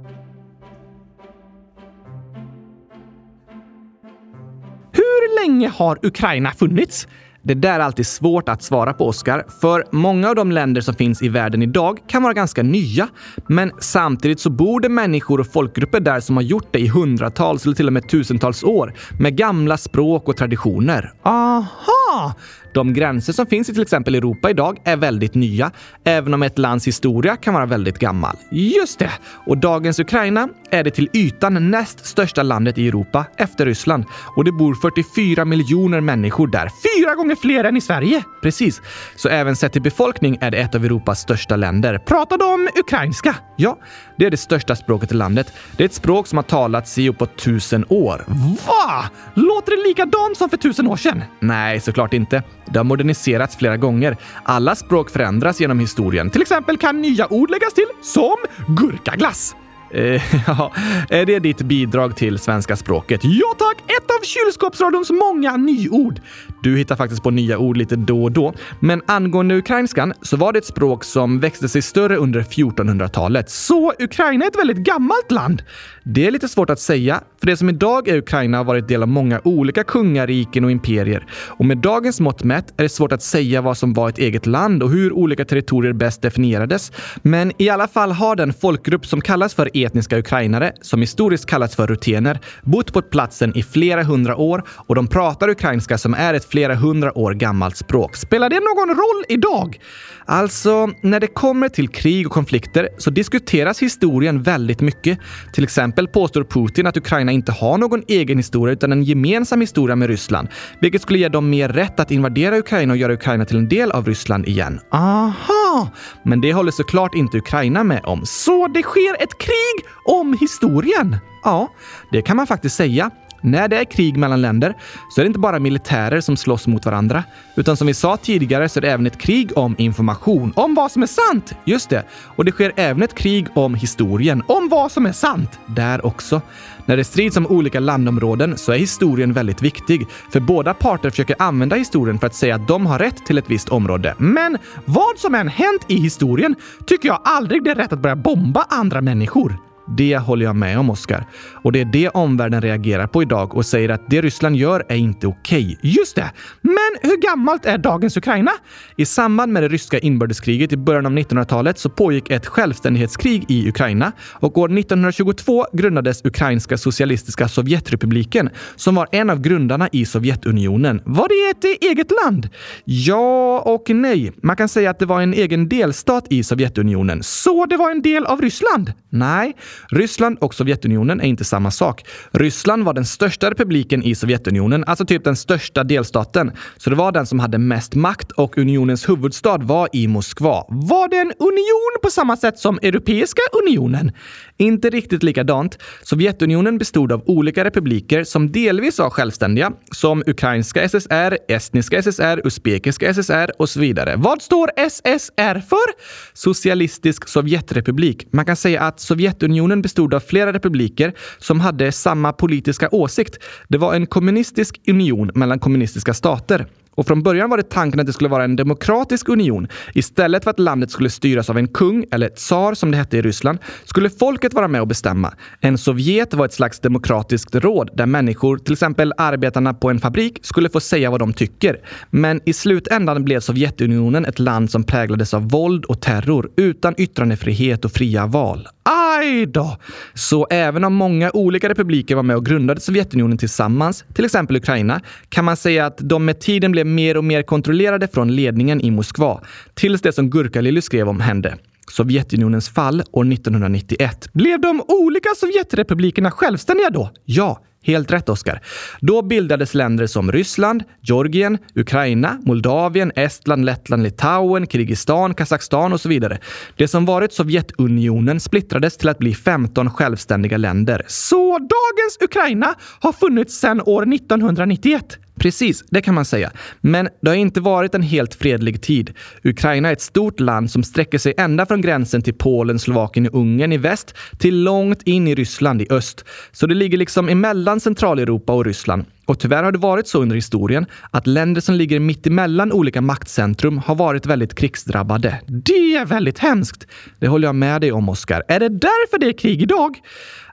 Hur 5.28 5.48
länge 5.48 5.68
har 5.68 6.00
Ukraina 6.06 6.52
funnits? 6.52 7.08
Det 7.44 7.54
där 7.54 7.80
är 7.80 7.80
alltid 7.80 8.08
svårt 8.08 8.50
att 8.50 8.64
svara 8.64 8.94
på, 8.94 9.08
Oskar. 9.08 9.46
För 9.62 9.84
många 9.92 10.30
av 10.30 10.36
de 10.36 10.52
länder 10.52 10.82
som 10.82 10.94
finns 10.94 11.22
i 11.22 11.30
världen 11.30 11.62
idag 11.62 12.00
kan 12.08 12.24
vara 12.24 12.34
ganska 12.34 12.64
nya. 12.64 13.08
Men 13.48 13.72
samtidigt 13.80 14.40
så 14.40 14.50
bor 14.50 14.80
det 14.80 14.90
människor 14.90 15.40
och 15.40 15.48
folkgrupper 15.48 16.00
där 16.00 16.20
som 16.20 16.38
har 16.38 16.44
gjort 16.44 16.68
det 16.72 16.80
i 16.80 16.88
hundratals 16.88 17.66
eller 17.66 17.76
till 17.76 17.88
och 17.88 17.94
med 17.94 18.10
tusentals 18.10 18.64
år 18.64 18.94
med 19.20 19.38
gamla 19.38 19.78
språk 19.78 20.30
och 20.30 20.38
traditioner. 20.38 21.14
Aha! 21.24 22.36
De 22.78 22.94
gränser 22.94 23.34
som 23.34 23.46
finns 23.46 23.70
i 23.70 23.74
till 23.74 23.82
exempel 23.82 24.16
Europa 24.16 24.50
idag 24.50 24.78
är 24.84 24.98
väldigt 24.98 25.36
nya, 25.36 25.72
även 26.04 26.34
om 26.34 26.44
ett 26.44 26.58
lands 26.58 26.88
historia 26.88 27.36
kan 27.36 27.54
vara 27.54 27.66
väldigt 27.66 28.00
gammal. 28.00 28.36
Just 28.52 29.00
det! 29.00 29.12
Och 29.46 29.58
dagens 29.58 30.00
Ukraina 30.00 30.50
är 30.72 30.84
det 30.84 30.92
till 30.92 31.10
ytan 31.14 31.72
näst 31.72 32.06
största 32.06 32.44
landet 32.44 32.78
i 32.78 32.88
Europa 32.88 33.26
efter 33.38 33.66
Ryssland. 33.66 34.06
Och 34.36 34.44
det 34.44 34.52
bor 34.52 34.76
44 34.76 35.46
miljoner 35.46 36.02
människor 36.02 36.48
där. 36.48 36.70
Fyra 36.98 37.16
gånger 37.16 37.36
fler 37.36 37.64
än 37.64 37.78
i 37.78 37.82
Sverige! 37.82 38.24
Precis. 38.42 38.82
Så 39.16 39.30
även 39.30 39.56
sett 39.56 39.74
till 39.74 39.82
befolkning 39.82 40.38
är 40.42 40.52
det 40.52 40.58
ett 40.58 40.76
av 40.76 40.86
Europas 40.86 41.20
största 41.20 41.56
länder. 41.56 41.98
Pratar 41.98 42.38
de 42.38 42.70
ukrainska? 42.80 43.36
Ja, 43.56 43.78
det 44.18 44.26
är 44.26 44.32
det 44.32 44.38
största 44.38 44.76
språket 44.76 45.12
i 45.12 45.16
landet. 45.16 45.54
Det 45.78 45.84
är 45.84 45.86
ett 45.86 45.94
språk 45.94 46.28
som 46.28 46.38
har 46.38 46.44
talats 46.44 46.98
i 46.98 47.10
uppåt 47.10 47.38
tusen 47.38 47.86
år. 47.90 48.26
Va? 48.68 49.06
Låter 49.34 49.78
det 49.78 49.88
likadant 49.88 50.38
som 50.38 50.50
för 50.50 50.58
tusen 50.58 50.88
år 50.88 50.98
sedan? 50.98 51.24
Nej, 51.40 51.80
såklart 51.80 52.14
inte. 52.14 52.44
Det 52.72 52.80
har 52.80 52.84
moderniserats 52.84 53.58
flera 53.58 53.78
gånger. 53.78 54.18
Alla 54.44 54.76
språk 54.76 55.10
förändras 55.10 55.62
genom 55.62 55.80
historien. 55.80 56.30
Till 56.30 56.42
exempel 56.42 56.78
kan 56.78 57.02
nya 57.02 57.34
ord 57.34 57.52
läggas 57.52 57.74
till, 57.74 57.88
som 58.02 58.36
gurkaglass. 58.68 59.56
Eh, 59.92 60.22
ja, 60.48 60.72
är 61.10 61.26
det 61.26 61.40
ditt 61.40 61.62
bidrag 61.62 62.16
till 62.16 62.40
svenska 62.40 62.76
språket? 62.76 63.22
Ja 63.24 63.54
tack! 63.58 63.78
Ett 63.98 64.12
av 64.12 64.24
kylskåpsradions 64.24 65.12
många 65.12 65.58
nyord. 65.58 66.20
Du 66.64 66.78
hittar 66.78 66.96
faktiskt 66.96 67.24
på 67.24 67.32
nya 67.32 67.58
ord 67.58 67.78
lite 67.78 67.96
då 67.96 68.24
och 68.24 68.32
då. 68.32 68.54
Men 68.80 69.02
angående 69.06 69.58
ukrainskan 69.58 70.14
så 70.22 70.38
var 70.38 70.54
det 70.54 70.60
ett 70.60 70.66
språk 70.66 71.04
som 71.04 71.40
växte 71.40 71.70
sig 71.70 71.82
större 71.82 72.16
under 72.16 72.42
1400-talet. 72.42 73.50
Så 73.50 73.94
Ukraina 74.00 74.46
är 74.46 74.50
ett 74.50 74.60
väldigt 74.60 74.78
gammalt 74.78 75.32
land? 75.32 75.64
Det 76.04 76.28
är 76.28 76.32
lite 76.32 76.48
svårt 76.48 76.70
att 76.70 76.80
säga, 76.80 77.22
för 77.40 77.48
det 77.48 77.58
som 77.58 77.70
idag 77.70 78.08
är 78.08 78.18
Ukraina 78.18 78.58
har 78.58 78.64
varit 78.64 78.88
del 78.88 79.02
av 79.02 79.08
många 79.08 79.42
olika 79.44 79.84
kungariken 79.84 80.66
och 80.66 80.72
imperier. 80.72 81.26
Och 81.48 81.66
med 81.66 81.78
dagens 81.78 82.20
mått 82.20 82.44
mätt 82.44 82.74
är 82.78 82.84
det 82.84 82.90
svårt 82.90 83.12
att 83.12 83.24
säga 83.24 83.62
vad 83.62 83.78
som 83.78 83.94
var 83.94 84.10
ett 84.10 84.18
eget 84.18 84.46
land 84.46 84.84
och 84.84 84.90
hur 84.90 85.14
olika 85.14 85.46
territorier 85.46 85.94
bäst 85.94 86.22
definierades. 86.22 86.92
Men 87.22 87.52
i 87.58 87.70
alla 87.70 87.88
fall 87.88 88.12
har 88.12 88.36
den 88.36 88.54
folkgrupp 88.54 89.06
som 89.06 89.22
kallas 89.22 89.54
för 89.54 89.70
etniska 89.74 90.18
ukrainare, 90.18 90.74
som 90.82 91.02
historiskt 91.02 91.46
kallats 91.46 91.76
för 91.76 91.88
rutener, 91.88 92.40
bott 92.64 92.94
på 92.94 93.02
platsen 93.02 93.58
i 93.58 93.64
flera 93.64 94.04
hundra 94.04 94.36
år 94.36 94.64
och 94.70 94.96
de 94.96 95.08
pratar 95.08 95.50
ukrainska 95.50 95.98
som 95.98 96.14
är 96.14 96.34
ett 96.34 96.46
flera 96.52 96.76
hundra 96.76 97.18
år 97.18 97.34
gammalt 97.34 97.78
språk. 97.78 98.16
Spelar 98.16 98.50
det 98.50 98.60
någon 98.60 98.90
roll 98.90 99.24
idag? 99.30 99.80
Alltså, 100.26 100.90
när 101.02 101.20
det 101.20 101.28
kommer 101.28 101.70
till 101.70 101.90
krig 101.90 102.26
och 102.26 102.32
konflikter 102.34 102.90
så 102.98 103.10
diskuteras 103.10 103.82
historien 103.82 104.42
väldigt 104.44 104.82
mycket. 104.82 105.20
Till 105.54 105.64
exempel 105.64 106.08
påstår 106.08 106.44
Putin 106.44 106.88
att 106.88 106.98
Ukraina 106.98 107.32
inte 107.32 107.52
har 107.52 107.78
någon 107.78 108.04
egen 108.08 108.38
historia 108.38 108.74
utan 108.74 108.92
en 108.92 109.04
gemensam 109.04 109.62
historia 109.62 109.96
med 109.96 110.08
Ryssland, 110.10 110.48
vilket 110.82 111.02
skulle 111.02 111.20
ge 111.20 111.30
dem 111.30 111.50
mer 111.50 111.70
rätt 111.70 112.00
att 112.00 112.12
invadera 112.12 112.58
Ukraina 112.58 112.94
och 112.94 112.98
göra 112.98 113.14
Ukraina 113.14 113.46
till 113.46 113.58
en 113.58 113.70
del 113.70 113.92
av 113.92 114.06
Ryssland 114.06 114.48
igen. 114.48 114.80
Aha! 114.92 115.90
Men 116.24 116.42
det 116.42 116.54
håller 116.54 116.72
såklart 116.72 117.16
inte 117.16 117.38
Ukraina 117.38 117.84
med 117.84 118.06
om. 118.06 118.26
Så 118.26 118.68
det 118.68 118.84
sker 118.84 119.24
ett 119.24 119.38
krig 119.38 119.86
om 120.06 120.38
historien? 120.40 121.18
Ja, 121.44 121.74
det 122.12 122.22
kan 122.22 122.38
man 122.38 122.48
faktiskt 122.48 122.76
säga. 122.76 123.12
När 123.42 123.68
det 123.68 123.78
är 123.78 123.86
krig 123.86 124.18
mellan 124.18 124.42
länder 124.42 124.74
så 125.10 125.22
är 125.22 125.26
det 125.26 125.28
inte 125.28 125.40
bara 125.40 125.60
militärer 125.60 126.22
som 126.22 126.38
slåss 126.38 126.68
mot 126.68 126.86
varandra, 126.86 127.24
utan 127.56 127.78
som 127.78 127.88
vi 127.88 127.94
sa 127.94 128.18
tidigare 128.18 128.70
så 128.70 128.80
är 128.80 128.82
det 128.82 128.92
även 128.92 129.08
ett 129.08 129.18
krig 129.18 129.58
om 129.58 129.76
information. 129.78 130.54
Om 130.56 130.76
vad 130.76 130.92
som 130.92 131.04
är 131.04 131.08
sant! 131.08 131.54
Just 131.66 131.90
det. 131.90 132.04
Och 132.36 132.46
det 132.46 132.52
sker 132.52 132.72
även 132.76 133.04
ett 133.04 133.16
krig 133.16 133.48
om 133.54 133.76
historien. 133.76 134.44
Om 134.48 134.70
vad 134.70 134.92
som 134.92 135.06
är 135.06 135.12
sant! 135.12 135.60
Där 135.66 136.06
också. 136.06 136.42
När 136.86 136.98
det 136.98 137.04
strids 137.04 137.38
om 137.38 137.48
olika 137.48 137.80
landområden 137.80 138.58
så 138.58 138.72
är 138.72 138.78
historien 138.78 139.34
väldigt 139.34 139.62
viktig, 139.62 140.08
för 140.30 140.40
båda 140.40 140.74
parter 140.74 141.10
försöker 141.10 141.36
använda 141.40 141.76
historien 141.76 142.20
för 142.20 142.28
att 142.28 142.36
säga 142.36 142.56
att 142.56 142.68
de 142.68 142.86
har 142.86 143.00
rätt 143.00 143.26
till 143.26 143.38
ett 143.38 143.50
visst 143.50 143.70
område. 143.70 144.16
Men 144.18 144.58
vad 144.86 145.18
som 145.18 145.36
än 145.36 145.48
hänt 145.48 145.82
i 145.88 145.96
historien 145.96 146.56
tycker 146.86 147.08
jag 147.08 147.22
aldrig 147.24 147.64
det 147.64 147.72
är 147.72 147.76
rätt 147.76 147.94
att 147.94 148.00
börja 148.00 148.16
bomba 148.16 148.66
andra 148.70 149.02
människor. 149.02 149.58
Det 149.88 150.18
håller 150.18 150.46
jag 150.46 150.56
med 150.56 150.80
om, 150.80 150.90
Oskar. 150.90 151.26
Och 151.68 151.74
det 151.74 151.82
är 151.82 151.86
det 151.86 152.10
omvärlden 152.10 152.62
reagerar 152.62 153.08
på 153.08 153.22
idag 153.22 153.56
och 153.56 153.66
säger 153.66 153.90
att 153.90 154.02
det 154.10 154.22
Ryssland 154.22 154.56
gör 154.56 154.86
är 154.90 154.96
inte 154.96 155.28
okej. 155.28 155.66
Okay. 155.66 155.92
Just 155.92 156.16
det! 156.16 156.32
Men 156.62 156.78
hur 157.02 157.22
gammalt 157.22 157.66
är 157.66 157.78
dagens 157.78 158.18
Ukraina? 158.18 158.52
I 158.96 159.06
samband 159.06 159.54
med 159.54 159.64
det 159.64 159.70
ryska 159.70 160.00
inbördeskriget 160.00 160.74
i 160.74 160.78
början 160.78 161.06
av 161.06 161.12
1900-talet 161.12 161.80
så 161.80 161.90
pågick 161.90 162.32
ett 162.32 162.46
självständighetskrig 162.46 163.46
i 163.48 163.70
Ukraina 163.70 164.12
och 164.34 164.58
år 164.58 164.78
1922 164.80 165.66
grundades 165.74 166.26
Ukrainska 166.26 166.78
socialistiska 166.78 167.48
Sovjetrepubliken 167.48 168.50
som 168.76 168.96
var 168.96 169.08
en 169.12 169.30
av 169.30 169.42
grundarna 169.42 169.90
i 169.92 170.06
Sovjetunionen. 170.06 171.02
Var 171.06 171.28
det 171.28 171.68
ett 171.68 171.84
eget 171.84 172.12
land? 172.26 172.50
Ja 172.86 173.60
och 173.60 173.90
nej. 173.90 174.32
Man 174.44 174.56
kan 174.56 174.70
säga 174.70 174.90
att 174.90 175.00
det 175.00 175.06
var 175.06 175.22
en 175.22 175.34
egen 175.34 175.70
delstat 175.70 176.26
i 176.30 176.44
Sovjetunionen. 176.44 177.24
Så 177.24 177.66
det 177.66 177.78
var 177.78 177.92
en 177.92 178.02
del 178.02 178.26
av 178.26 178.42
Ryssland? 178.42 178.94
Nej, 179.10 179.56
Ryssland 179.90 180.38
och 180.40 180.54
Sovjetunionen 180.54 181.22
är 181.22 181.26
inte 181.26 181.44
samma 181.44 181.57
samma 181.58 181.72
sak. 181.72 182.06
Ryssland 182.32 182.84
var 182.84 182.94
den 182.94 183.06
största 183.06 183.50
republiken 183.50 184.04
i 184.04 184.16
Sovjetunionen, 184.16 184.84
alltså 184.88 185.06
typ 185.06 185.24
den 185.24 185.36
största 185.36 185.84
delstaten. 185.84 186.52
Så 186.78 186.90
det 186.90 186.96
var 186.96 187.12
den 187.12 187.26
som 187.26 187.40
hade 187.40 187.58
mest 187.58 187.96
makt 187.96 188.32
och 188.32 188.58
unionens 188.58 189.10
huvudstad 189.10 189.58
var 189.58 189.90
i 189.94 190.08
Moskva. 190.08 190.66
Var 190.70 191.10
det 191.10 191.18
en 191.18 191.34
union 191.40 192.02
på 192.04 192.10
samma 192.10 192.38
sätt 192.38 192.60
som 192.60 192.80
Europeiska 192.82 193.42
unionen? 193.64 194.12
Inte 194.60 194.90
riktigt 194.90 195.24
likadant. 195.24 195.78
Sovjetunionen 196.04 196.78
bestod 196.78 197.12
av 197.12 197.24
olika 197.26 197.64
republiker 197.64 198.24
som 198.24 198.52
delvis 198.52 199.00
var 199.00 199.10
självständiga, 199.10 199.72
som 199.92 200.24
ukrainska 200.28 200.90
SSR, 200.90 201.38
estniska 201.48 202.02
SSR, 202.02 202.42
usbekiska 202.48 203.14
SSR 203.14 203.52
och 203.60 203.70
så 203.70 203.80
vidare. 203.80 204.16
Vad 204.18 204.42
står 204.42 204.72
SSR 204.90 205.60
för? 205.60 205.88
Socialistisk 206.34 207.28
Sovjetrepublik. 207.28 208.28
Man 208.32 208.46
kan 208.46 208.56
säga 208.56 208.82
att 208.82 209.00
Sovjetunionen 209.00 209.82
bestod 209.82 210.14
av 210.14 210.20
flera 210.20 210.54
republiker 210.54 211.14
som 211.38 211.60
hade 211.60 211.92
samma 211.92 212.34
politiska 212.34 212.90
åsikt. 212.92 213.44
Det 213.68 213.78
var 213.78 213.96
en 213.96 214.08
kommunistisk 214.08 214.82
union 214.88 215.32
mellan 215.36 215.60
kommunistiska 215.60 216.14
stater. 216.14 216.66
Och 216.98 217.08
från 217.08 217.24
början 217.24 217.50
var 217.50 217.58
det 217.58 217.70
tanken 217.70 218.00
att 218.00 218.06
det 218.06 218.14
skulle 218.14 218.30
vara 218.30 218.44
en 218.44 218.56
demokratisk 218.56 219.30
union. 219.30 219.68
Istället 219.94 220.44
för 220.44 220.52
att 220.52 220.60
landet 220.60 220.92
skulle 220.92 221.10
styras 221.10 221.50
av 221.50 221.58
en 221.58 221.68
kung, 221.68 222.06
eller 222.12 222.30
tsar 222.30 222.74
som 222.74 222.92
det 222.92 222.98
hette 222.98 223.18
i 223.18 223.22
Ryssland, 223.22 223.60
skulle 223.86 224.10
folket 224.10 224.54
vara 224.54 224.68
med 224.68 224.82
och 224.82 224.88
bestämma. 224.88 225.34
En 225.62 225.78
sovjet 225.78 226.34
var 226.34 226.46
ett 226.46 226.54
slags 226.54 226.80
demokratiskt 226.80 227.56
råd 227.56 227.90
där 227.94 228.06
människor, 228.06 228.58
till 228.58 228.74
exempel 228.74 229.14
arbetarna 229.18 229.74
på 229.74 229.90
en 229.90 230.00
fabrik, 230.00 230.40
skulle 230.42 230.70
få 230.70 230.80
säga 230.80 231.12
vad 231.12 231.20
de 231.20 231.34
tycker. 231.34 231.80
Men 232.10 232.42
i 232.46 232.54
slutändan 232.54 233.24
blev 233.24 233.40
Sovjetunionen 233.40 234.26
ett 234.26 234.40
land 234.40 234.72
som 234.72 234.84
präglades 234.84 235.34
av 235.34 235.50
våld 235.50 235.86
och 235.86 236.02
terror, 236.02 236.50
utan 236.56 236.96
yttrandefrihet 236.98 237.86
och 237.86 237.92
fria 237.92 238.26
val. 238.26 238.68
Ah! 238.84 239.07
Aj 239.18 239.46
då! 239.46 239.78
Så 240.14 240.48
även 240.50 240.84
om 240.84 240.94
många 240.94 241.32
olika 241.34 241.70
republiker 241.70 242.16
var 242.16 242.24
med 242.24 242.36
och 242.36 242.46
grundade 242.46 242.82
Sovjetunionen 242.82 243.38
tillsammans, 243.38 244.06
till 244.14 244.26
exempel 244.26 244.56
Ukraina, 244.56 245.02
kan 245.30 245.46
man 245.46 245.58
säga 245.58 245.86
att 245.86 245.98
de 245.98 246.26
med 246.26 246.40
tiden 246.40 246.72
blev 246.72 246.86
mer 246.86 247.18
och 247.18 247.24
mer 247.24 247.42
kontrollerade 247.42 248.08
från 248.08 248.36
ledningen 248.36 248.82
i 248.82 248.92
Moskva. 248.92 249.42
Tills 249.74 250.02
det 250.02 250.14
som 250.14 250.30
Gurkalilly 250.30 250.82
skrev 250.82 251.10
om 251.10 251.20
hände. 251.20 251.58
Sovjetunionens 251.92 252.70
fall 252.70 253.04
år 253.12 253.34
1991. 253.34 254.30
Blev 254.34 254.62
de 254.62 254.82
olika 254.88 255.30
Sovjetrepublikerna 255.36 256.32
självständiga 256.32 256.90
då? 256.90 257.12
Ja, 257.26 257.64
Helt 257.88 258.12
rätt, 258.12 258.30
Oskar. 258.30 258.62
Då 259.02 259.22
bildades 259.22 259.74
länder 259.74 260.08
som 260.08 260.32
Ryssland, 260.32 260.84
Georgien, 261.02 261.58
Ukraina, 261.76 262.40
Moldavien, 262.46 263.12
Estland, 263.16 263.66
Lettland, 263.66 264.04
Litauen, 264.04 264.68
Kirgizistan, 264.68 265.34
Kazakstan 265.34 265.94
och 265.94 266.02
så 266.02 266.10
vidare. 266.10 266.40
Det 266.76 266.88
som 266.88 267.06
varit 267.06 267.34
Sovjetunionen 267.34 268.40
splittrades 268.40 268.98
till 268.98 269.10
att 269.10 269.18
bli 269.18 269.36
15 269.36 269.90
självständiga 269.90 270.58
länder. 270.58 271.04
Så 271.08 271.52
dagens 271.52 272.18
Ukraina 272.22 272.76
har 273.00 273.12
funnits 273.12 273.60
sedan 273.60 273.82
år 273.82 274.14
1991? 274.14 275.20
Precis, 275.38 275.84
det 275.90 276.02
kan 276.02 276.14
man 276.14 276.26
säga. 276.26 276.52
Men 276.82 277.10
det 277.22 277.30
har 277.30 277.36
inte 277.36 277.62
varit 277.62 277.96
en 277.96 278.02
helt 278.02 278.36
fredlig 278.36 278.82
tid. 278.82 279.14
Ukraina 279.44 279.90
är 279.90 279.94
ett 279.94 280.02
stort 280.02 280.40
land 280.40 280.72
som 280.72 280.84
sträcker 280.84 281.18
sig 281.18 281.34
ända 281.38 281.66
från 281.66 281.82
gränsen 281.82 282.22
till 282.22 282.34
Polen, 282.34 282.80
Slovakien 282.80 283.28
och 283.28 283.40
Ungern 283.40 283.72
i 283.72 283.78
väst 283.78 284.16
till 284.38 284.64
långt 284.64 285.04
in 285.04 285.28
i 285.28 285.36
Ryssland 285.36 285.82
i 285.82 285.88
öst. 285.90 286.26
Så 286.52 286.68
det 286.68 286.76
ligger 286.76 286.98
liksom 286.98 287.30
emellan 287.30 287.80
Centraleuropa 287.80 288.54
och 288.54 288.66
Ryssland. 288.66 289.06
Och 289.26 289.40
tyvärr 289.40 289.64
har 289.64 289.72
det 289.72 289.78
varit 289.78 290.08
så 290.08 290.22
under 290.22 290.36
historien 290.36 290.86
att 291.12 291.28
länder 291.28 291.62
som 291.62 291.76
ligger 291.76 292.00
mitt 292.00 292.28
emellan 292.28 292.72
olika 292.72 293.02
maktcentrum 293.02 293.78
har 293.78 293.96
varit 293.96 294.26
väldigt 294.26 294.56
krigsdrabbade. 294.56 295.42
Det 295.48 295.96
är 295.96 296.06
väldigt 296.06 296.40
hemskt. 296.40 296.88
Det 297.20 297.28
håller 297.28 297.48
jag 297.48 297.56
med 297.56 297.82
dig 297.82 297.92
om, 297.92 298.10
Oskar. 298.10 298.44
Är 298.48 298.60
det 298.60 298.70
därför 298.70 299.20
det 299.20 299.28
är 299.28 299.38
krig 299.38 299.62
idag? 299.62 299.98